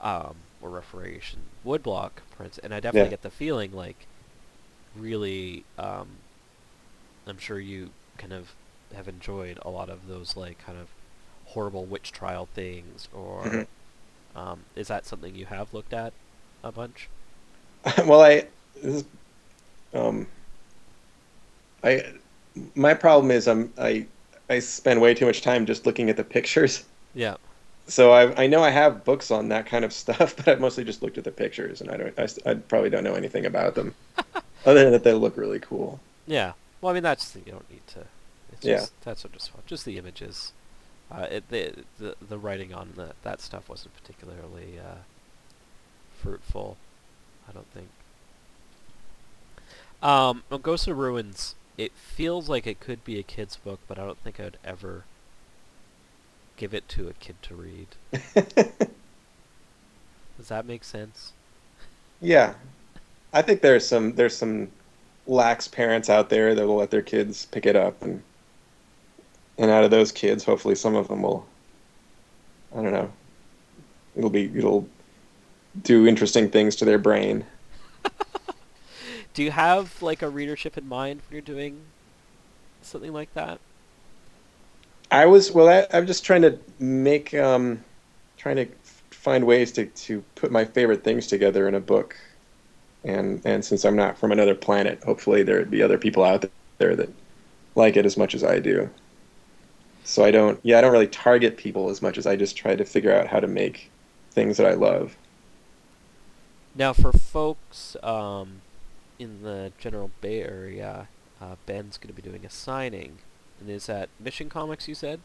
um, 0.00 0.48
or 0.60 0.70
Reformation 0.70 1.50
woodblock 1.64 2.12
prints, 2.30 2.58
and 2.58 2.74
I 2.74 2.80
definitely 2.80 3.08
Yeah. 3.08 3.10
get 3.10 3.22
the 3.22 3.30
feeling 3.30 3.72
like 3.72 4.08
really. 4.94 5.66
Um, 5.78 6.24
I'm 7.26 7.38
sure 7.38 7.60
you 7.60 7.94
kind 8.16 8.32
of 8.32 8.56
have 8.92 9.06
enjoyed 9.08 9.58
a 9.62 9.70
lot 9.70 9.88
of 9.90 10.06
those 10.06 10.36
like 10.36 10.58
kind 10.58 10.78
of 10.78 10.94
horrible 11.44 11.86
witch 11.86 12.10
trial 12.12 12.46
things, 12.46 13.08
or 13.12 13.44
Mhm. 13.44 13.66
Um, 14.38 14.60
is 14.76 14.88
that 14.88 15.06
something 15.06 15.34
you 15.34 15.46
have 15.46 15.74
looked 15.74 15.92
at 15.92 16.12
a 16.62 16.72
bunch? 16.72 17.10
well, 18.06 18.20
I 18.22 18.48
this 18.74 18.94
is, 18.96 19.04
um, 19.94 20.26
I 21.82 22.02
my 22.74 22.94
problem 22.94 23.30
is 23.30 23.48
I'm 23.48 23.72
I 23.78 24.06
I 24.48 24.58
spend 24.60 25.00
way 25.00 25.14
too 25.14 25.26
much 25.26 25.42
time 25.42 25.66
just 25.66 25.86
looking 25.86 26.10
at 26.10 26.16
the 26.16 26.24
pictures. 26.24 26.84
Yeah. 27.14 27.36
So 27.88 28.12
I 28.12 28.44
I 28.44 28.46
know 28.46 28.62
I 28.62 28.70
have 28.70 29.04
books 29.04 29.30
on 29.30 29.48
that 29.48 29.66
kind 29.66 29.84
of 29.84 29.92
stuff, 29.92 30.36
but 30.36 30.48
I've 30.48 30.60
mostly 30.60 30.84
just 30.84 31.02
looked 31.02 31.18
at 31.18 31.24
the 31.24 31.32
pictures, 31.32 31.80
and 31.80 31.90
I 31.90 31.96
don't 31.96 32.18
I, 32.18 32.50
I 32.50 32.54
probably 32.54 32.90
don't 32.90 33.04
know 33.04 33.14
anything 33.14 33.46
about 33.46 33.74
them, 33.74 33.94
other 34.66 34.84
than 34.84 34.92
that 34.92 35.04
they 35.04 35.12
look 35.14 35.36
really 35.36 35.60
cool. 35.60 36.00
Yeah. 36.26 36.52
Well, 36.80 36.90
I 36.90 36.94
mean, 36.94 37.02
that's 37.02 37.34
you 37.34 37.52
don't 37.52 37.70
need 37.70 37.86
to. 37.88 38.06
It's 38.52 38.66
Yeah. 38.66 38.74
just 38.74 38.92
that's 39.02 39.24
what 39.24 39.32
just 39.32 39.50
fun. 39.50 39.62
Just 39.66 39.84
the 39.84 39.98
images. 39.98 40.52
Uh, 41.10 41.26
it, 41.30 41.48
the, 41.48 41.72
the 41.98 42.14
the 42.28 42.38
writing 42.38 42.74
on 42.74 42.92
the, 42.96 43.12
that 43.22 43.40
stuff 43.40 43.68
wasn't 43.68 43.94
particularly 43.96 44.78
uh, 44.78 44.98
fruitful. 46.20 46.76
I 47.48 47.52
don't 47.52 47.70
think. 47.72 47.88
Um, 50.02 50.42
Ghost 50.62 50.86
of 50.86 50.98
Ruins. 50.98 51.54
It 51.76 51.92
feels 51.92 52.48
like 52.48 52.66
it 52.66 52.80
could 52.80 53.04
be 53.04 53.18
a 53.18 53.22
kid's 53.22 53.56
book, 53.56 53.78
but 53.86 53.98
I 53.98 54.04
don't 54.04 54.18
think 54.18 54.40
I 54.40 54.44
would 54.44 54.58
ever 54.64 55.04
give 56.56 56.74
it 56.74 56.88
to 56.88 57.08
a 57.08 57.12
kid 57.14 57.36
to 57.42 57.54
read. 57.54 57.86
Does 60.36 60.48
that 60.48 60.66
make 60.66 60.84
sense? 60.84 61.32
Yeah, 62.20 62.54
I 63.32 63.42
think 63.42 63.60
there's 63.60 63.86
some 63.86 64.14
there's 64.14 64.36
some 64.36 64.68
lax 65.26 65.68
parents 65.68 66.10
out 66.10 66.30
there 66.30 66.54
that 66.54 66.66
will 66.66 66.76
let 66.76 66.90
their 66.90 67.02
kids 67.02 67.46
pick 67.46 67.64
it 67.66 67.76
up, 67.76 68.02
and 68.02 68.22
and 69.58 69.70
out 69.70 69.84
of 69.84 69.90
those 69.90 70.12
kids, 70.12 70.44
hopefully 70.44 70.74
some 70.74 70.94
of 70.94 71.08
them 71.08 71.22
will. 71.22 71.44
I 72.76 72.82
don't 72.82 72.92
know. 72.92 73.10
It'll 74.16 74.30
be 74.30 74.50
it'll 74.54 74.88
do 75.82 76.06
interesting 76.06 76.50
things 76.50 76.76
to 76.76 76.84
their 76.84 76.98
brain. 76.98 77.44
Do 79.34 79.42
you 79.42 79.50
have 79.50 80.00
like 80.02 80.22
a 80.22 80.28
readership 80.28 80.78
in 80.78 80.88
mind 80.88 81.20
when 81.28 81.34
you're 81.34 81.42
doing 81.42 81.80
something 82.82 83.12
like 83.12 83.32
that? 83.34 83.60
I 85.10 85.26
was 85.26 85.52
well. 85.52 85.68
I, 85.68 85.86
I'm 85.96 86.06
just 86.06 86.24
trying 86.24 86.42
to 86.42 86.58
make 86.78 87.34
um, 87.34 87.82
trying 88.36 88.56
to 88.56 88.66
find 89.10 89.46
ways 89.46 89.72
to 89.72 89.86
to 89.86 90.22
put 90.34 90.50
my 90.50 90.64
favorite 90.64 91.02
things 91.04 91.26
together 91.26 91.66
in 91.66 91.74
a 91.74 91.80
book, 91.80 92.16
and 93.04 93.40
and 93.44 93.64
since 93.64 93.84
I'm 93.84 93.96
not 93.96 94.18
from 94.18 94.32
another 94.32 94.54
planet, 94.54 95.02
hopefully 95.04 95.42
there'd 95.42 95.70
be 95.70 95.82
other 95.82 95.98
people 95.98 96.24
out 96.24 96.44
there 96.78 96.94
that 96.96 97.08
like 97.74 97.96
it 97.96 98.04
as 98.04 98.16
much 98.16 98.34
as 98.34 98.44
I 98.44 98.58
do. 98.58 98.90
So 100.08 100.24
I 100.24 100.30
don't. 100.30 100.58
Yeah, 100.62 100.78
I 100.78 100.80
don't 100.80 100.92
really 100.92 101.06
target 101.06 101.58
people 101.58 101.90
as 101.90 102.00
much 102.00 102.16
as 102.16 102.26
I 102.26 102.34
just 102.34 102.56
try 102.56 102.74
to 102.74 102.84
figure 102.86 103.12
out 103.12 103.26
how 103.26 103.40
to 103.40 103.46
make 103.46 103.90
things 104.30 104.56
that 104.56 104.66
I 104.66 104.72
love. 104.72 105.14
Now, 106.74 106.94
for 106.94 107.12
folks 107.12 107.94
um, 108.02 108.62
in 109.18 109.42
the 109.42 109.70
general 109.78 110.10
Bay 110.22 110.42
Area, 110.42 111.08
uh, 111.42 111.56
Ben's 111.66 111.98
going 111.98 112.14
to 112.14 112.22
be 112.22 112.26
doing 112.26 112.46
a 112.46 112.48
signing, 112.48 113.18
and 113.60 113.68
is 113.68 113.84
that 113.84 114.08
Mission 114.18 114.48
Comics? 114.48 114.88
You 114.88 114.94
said. 114.94 115.20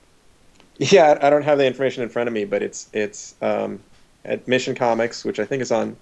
Yeah, 0.77 1.17
I 1.21 1.29
don't 1.29 1.43
have 1.43 1.59
the 1.59 1.65
information 1.65 2.03
in 2.03 2.09
front 2.09 2.27
of 2.27 2.33
me, 2.33 2.43
but 2.43 2.61
it's 2.61 2.89
it's 2.91 3.35
um, 3.41 3.79
at 4.25 4.45
Mission 4.49 4.75
Comics, 4.75 5.23
which 5.23 5.39
I 5.39 5.45
think 5.45 5.61
is 5.61 5.71
on 5.71 5.95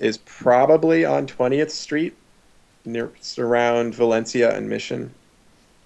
is 0.00 0.16
probably 0.24 1.04
on 1.04 1.26
20th 1.26 1.70
Street, 1.70 2.16
near 2.86 3.12
around 3.36 3.94
Valencia 3.94 4.56
and 4.56 4.70
Mission, 4.70 5.12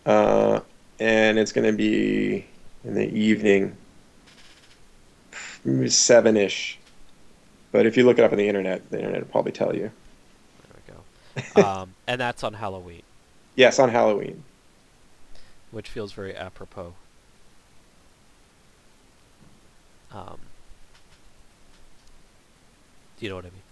uh, 0.07 0.61
and 1.01 1.39
it's 1.39 1.53
going 1.53 1.67
to 1.67 1.77
be 1.77 2.47
in 2.85 2.95
the 2.95 3.09
evening, 3.09 3.77
seven 5.89 6.37
ish. 6.37 6.79
But 7.73 7.87
if 7.87 7.97
you 7.97 8.05
look 8.05 8.19
it 8.19 8.25
up 8.25 8.33
on 8.33 8.39
the 8.39 8.49
internet, 8.49 8.89
the 8.91 8.99
internet 8.99 9.21
will 9.21 9.29
probably 9.29 9.53
tell 9.53 9.75
you. 9.75 9.91
There 10.85 10.95
we 11.57 11.63
go. 11.63 11.69
um, 11.69 11.95
and 12.07 12.21
that's 12.21 12.43
on 12.43 12.55
Halloween, 12.55 13.03
Yes, 13.57 13.79
on 13.79 13.91
Halloween. 13.91 14.43
which 15.71 15.89
feels 15.89 16.13
very 16.13 16.35
apropos. 16.35 16.95
Um, 20.13 20.39
do 23.19 23.27
you 23.27 23.29
know 23.29 23.37
what 23.37 23.45
I 23.45 23.51
mean? 23.51 23.63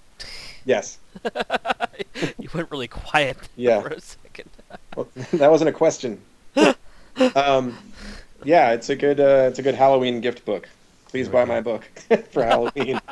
Yes. 0.67 0.99
you 2.39 2.49
went 2.53 2.71
really 2.71 2.89
quiet 2.89 3.37
Yeah. 3.57 3.81
for 3.83 3.89
a 3.89 4.01
second. 4.01 4.51
Well, 4.95 5.09
that 5.33 5.51
wasn't 5.51 5.71
a 5.71 5.73
question. 5.73 6.21
Um, 7.35 7.77
yeah, 8.45 8.73
it's 8.73 8.89
a 8.89 8.97
good 8.97 9.21
uh, 9.21 9.47
it's 9.49 9.59
a 9.59 9.63
good 9.63 9.75
Halloween 9.75 10.21
gift 10.21 10.45
book. 10.45 10.69
Please 11.09 11.29
buy 11.29 11.45
my 11.45 11.61
book 11.61 11.85
for 12.31 12.45
Halloween. 12.45 13.01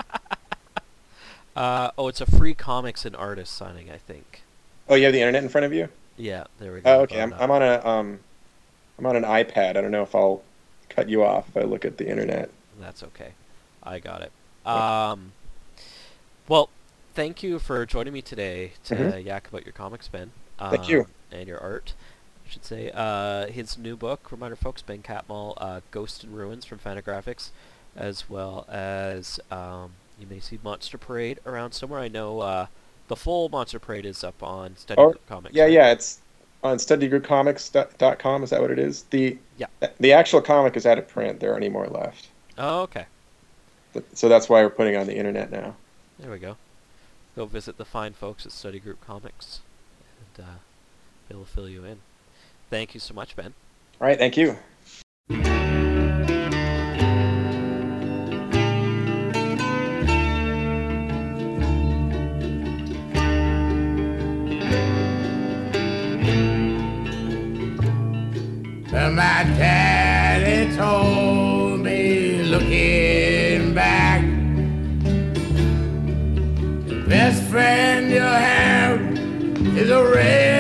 Uh, 1.56 1.92
oh, 1.96 2.08
it's 2.08 2.20
a 2.20 2.26
free 2.26 2.52
comics 2.54 3.04
and 3.04 3.14
artist 3.14 3.52
signing, 3.54 3.88
I 3.88 3.96
think. 3.96 4.42
Oh, 4.88 4.96
you 4.96 5.04
have 5.04 5.12
the 5.12 5.20
internet 5.20 5.44
in 5.44 5.48
front 5.48 5.64
of 5.64 5.72
you? 5.72 5.88
Yeah, 6.16 6.44
there 6.58 6.72
we 6.72 6.80
go. 6.80 6.98
Oh, 6.98 7.00
okay. 7.02 7.22
I'm, 7.22 7.32
I'm 7.34 7.50
on 7.50 7.62
a 7.62 7.86
um, 7.86 8.18
I'm 8.98 9.06
on 9.06 9.16
an 9.16 9.22
iPad. 9.22 9.76
I 9.76 9.80
don't 9.80 9.90
know 9.92 10.02
if 10.02 10.14
I'll 10.14 10.42
cut 10.88 11.08
you 11.08 11.22
off 11.22 11.48
if 11.48 11.56
I 11.56 11.60
look 11.60 11.84
at 11.84 11.96
the 11.96 12.08
internet. 12.08 12.50
That's 12.80 13.02
okay. 13.04 13.34
I 13.82 14.00
got 14.00 14.22
it. 14.22 14.32
Um, 14.66 15.32
well, 16.48 16.70
thank 17.14 17.42
you 17.42 17.58
for 17.58 17.84
joining 17.86 18.12
me 18.12 18.22
today 18.22 18.72
to 18.86 18.94
Mhm. 18.94 19.24
yak 19.24 19.48
about 19.48 19.64
your 19.64 19.72
comics, 19.72 20.08
Ben. 20.08 20.32
Um, 20.58 20.70
Thank 20.70 20.88
you. 20.88 21.06
And 21.30 21.46
your 21.48 21.60
art. 21.60 21.94
I 22.46 22.50
should 22.50 22.64
say. 22.64 22.90
Uh, 22.94 23.46
his 23.46 23.76
new 23.78 23.96
book, 23.96 24.30
reminder 24.30 24.56
folks, 24.56 24.82
Ben 24.82 25.02
Catmull, 25.02 25.54
uh, 25.58 25.80
Ghost 25.90 26.24
and 26.24 26.36
Ruins 26.36 26.64
from 26.64 26.78
Fantagraphics, 26.78 27.50
as 27.96 28.28
well 28.28 28.66
as 28.68 29.40
um, 29.50 29.92
you 30.20 30.26
may 30.28 30.40
see 30.40 30.58
Monster 30.62 30.98
Parade 30.98 31.40
around 31.46 31.72
somewhere. 31.72 32.00
I 32.00 32.08
know 32.08 32.40
uh, 32.40 32.66
the 33.08 33.16
full 33.16 33.48
Monster 33.48 33.78
Parade 33.78 34.04
is 34.06 34.22
up 34.22 34.42
on 34.42 34.76
Study 34.76 35.00
Oh, 35.00 35.10
Group 35.12 35.26
Comics. 35.28 35.54
Yeah, 35.54 35.64
right? 35.64 35.72
yeah, 35.72 35.90
it's 35.92 36.20
on 36.62 36.76
studygroupcomics.com. 36.78 38.42
Is 38.42 38.50
that 38.50 38.60
what 38.60 38.70
it 38.70 38.78
is? 38.78 39.02
The 39.10 39.38
Yeah. 39.58 39.66
the 39.98 40.12
actual 40.12 40.40
comic 40.40 40.76
is 40.76 40.86
out 40.86 40.98
of 40.98 41.08
print. 41.08 41.40
There 41.40 41.52
aren't 41.52 41.64
any 41.64 41.72
more 41.72 41.86
left. 41.86 42.28
Oh, 42.58 42.82
okay. 42.82 43.06
So 44.12 44.28
that's 44.28 44.48
why 44.48 44.62
we're 44.62 44.70
putting 44.70 44.94
it 44.94 44.96
on 44.98 45.06
the 45.06 45.16
internet 45.16 45.50
now. 45.52 45.76
There 46.18 46.30
we 46.30 46.38
go. 46.38 46.56
Go 47.36 47.46
visit 47.46 47.76
the 47.78 47.84
fine 47.84 48.12
folks 48.12 48.44
at 48.46 48.52
Study 48.52 48.78
Group 48.80 49.00
Comics, 49.06 49.60
and 50.36 50.44
uh, 50.46 50.52
they'll 51.28 51.44
fill 51.44 51.68
you 51.68 51.84
in. 51.84 51.98
Thank 52.74 52.92
you 52.92 52.98
so 52.98 53.14
much, 53.14 53.36
Ben. 53.36 53.54
All 54.00 54.08
right, 54.08 54.18
thank 54.18 54.36
you. 54.36 54.56
But 68.90 69.12
my 69.12 69.44
daddy 69.54 70.74
told 70.74 71.78
me 71.78 72.42
looking 72.42 73.72
back 73.72 74.22
The 76.88 77.04
best 77.08 77.40
friend 77.44 78.10
you 78.10 78.18
have 78.18 79.00
is 79.78 79.90
a 79.90 80.02
railroad 80.02 80.53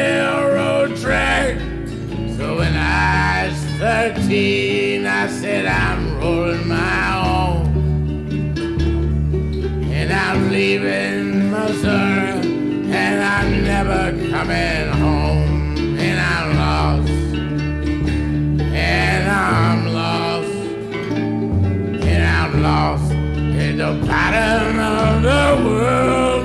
13 4.34 5.06
I 5.06 5.28
said 5.28 5.64
I'm 5.64 6.18
rolling 6.18 6.66
my 6.66 7.02
own 7.24 7.66
And 9.92 10.12
I'm 10.12 10.50
leaving 10.50 11.52
Missouri 11.52 12.40
And 12.92 13.22
I'm 13.22 13.62
never 13.62 14.10
coming 14.32 14.88
home 15.02 15.98
And 16.06 16.18
I'm 16.34 16.48
lost 16.56 17.12
and 18.76 19.30
I'm 19.30 19.92
lost, 19.94 20.52
and 22.12 22.22
I'm 22.24 22.62
lost 22.62 23.12
at 23.12 23.76
the 23.82 23.92
bottom 24.04 24.78
of 24.80 25.22
the 25.30 25.44
world. 25.68 26.44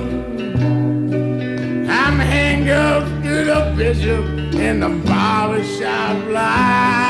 I'm 1.89 2.19
hanged 2.19 2.69
up 2.69 3.03
to 3.23 3.33
the 3.51 3.73
bishop 3.75 4.25
in 4.53 4.79
the 4.79 4.89
barber 5.07 5.63
shop 5.63 6.17
line. 6.29 7.08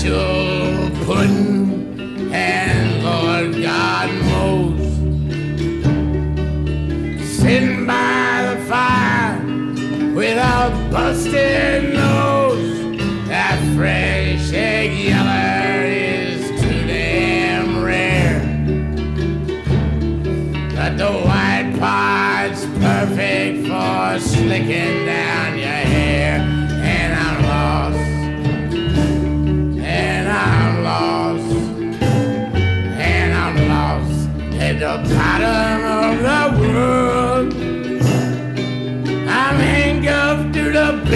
Satchel 0.00 0.90
pudding 1.04 2.32
and 2.32 3.04
Lord 3.04 3.62
God 3.62 4.08
knows. 4.24 4.80
Sitting 7.36 7.86
by 7.86 8.54
the 8.54 8.64
fire 8.64 9.38
without 10.14 10.72
a 10.94 11.14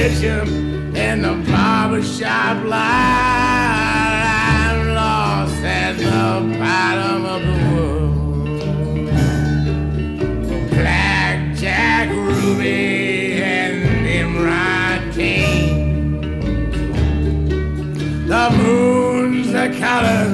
bishop 0.05 0.49
in 0.95 1.23
the 1.23 1.35
barber 1.51 2.03
shop 2.03 2.63
line. 2.65 4.21
I'm 4.53 4.95
lost 4.95 5.63
at 5.65 5.97
the 5.97 6.59
bottom 6.59 7.25
of 7.35 7.41
the 7.49 7.59
world. 7.73 8.15
Black 10.73 11.57
Jack 11.57 12.11
Ruby 12.11 13.43
and 13.43 14.05
Nimrod 14.05 15.15
King. 15.15 16.21
The 18.27 18.51
moon's 18.59 19.53
the 19.53 19.69
color 19.81 20.25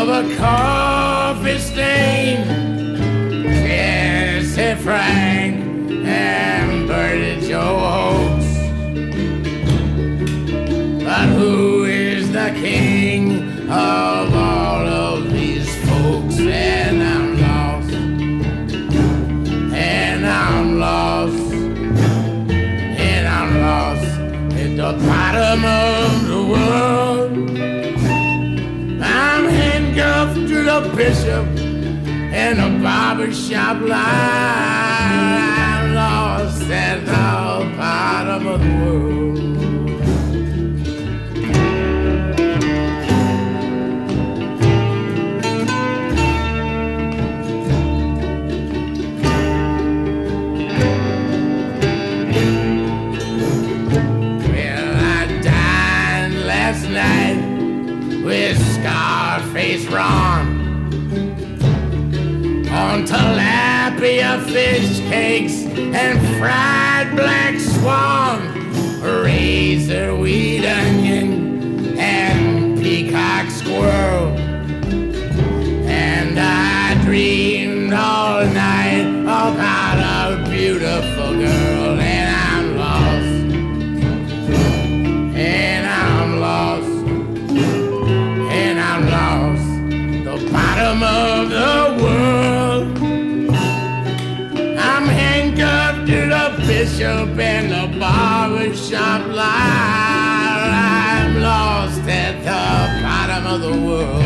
of 0.00 0.06
a 0.20 0.36
coffee 0.36 1.58
stain. 1.58 2.38
Jesse 3.44 4.74
Frank 4.82 5.54
and 6.04 6.88
Bertie 6.88 7.46
Joe 7.46 7.99
who 11.40 11.84
is 11.84 12.30
the 12.32 12.50
king 12.54 13.22
of 13.70 14.34
all 14.34 14.86
of 14.86 15.32
these 15.32 15.70
folks? 15.86 16.38
And 16.38 17.02
I'm 17.02 17.28
lost. 17.40 17.92
And 19.72 20.26
I'm 20.26 20.78
lost. 20.78 21.52
And 23.08 23.24
I'm 23.38 23.50
lost 23.68 24.10
at 24.62 24.72
the 24.82 24.92
bottom 25.06 25.60
of 25.64 26.10
the 26.32 26.42
world. 26.54 27.32
I'm 29.02 29.44
handcuffed 29.60 30.46
to 30.52 30.58
the 30.70 30.80
bishop 30.94 31.46
in 32.44 32.54
a 32.68 32.70
barber 32.82 33.32
shop 33.32 33.80
line. 33.80 34.00
I'm 35.72 35.94
lost 35.94 36.70
at 36.70 36.98
the 37.06 37.19
fish 64.38 65.00
cakes 65.08 65.64
and 65.76 66.20
fried 66.38 67.16
black 67.16 67.58
swan, 67.58 68.40
razor 69.22 70.14
weed 70.14 70.64
onion 70.64 70.99
bishop 97.00 97.38
and 97.38 97.70
the 97.72 97.98
barber 97.98 98.74
shop 98.76 99.26
line. 99.28 99.46
I'm 100.74 101.40
lost 101.40 102.02
at 102.02 102.40
the 102.44 103.02
bottom 103.02 103.46
of 103.46 103.60
the 103.62 103.86
world. 103.86 104.19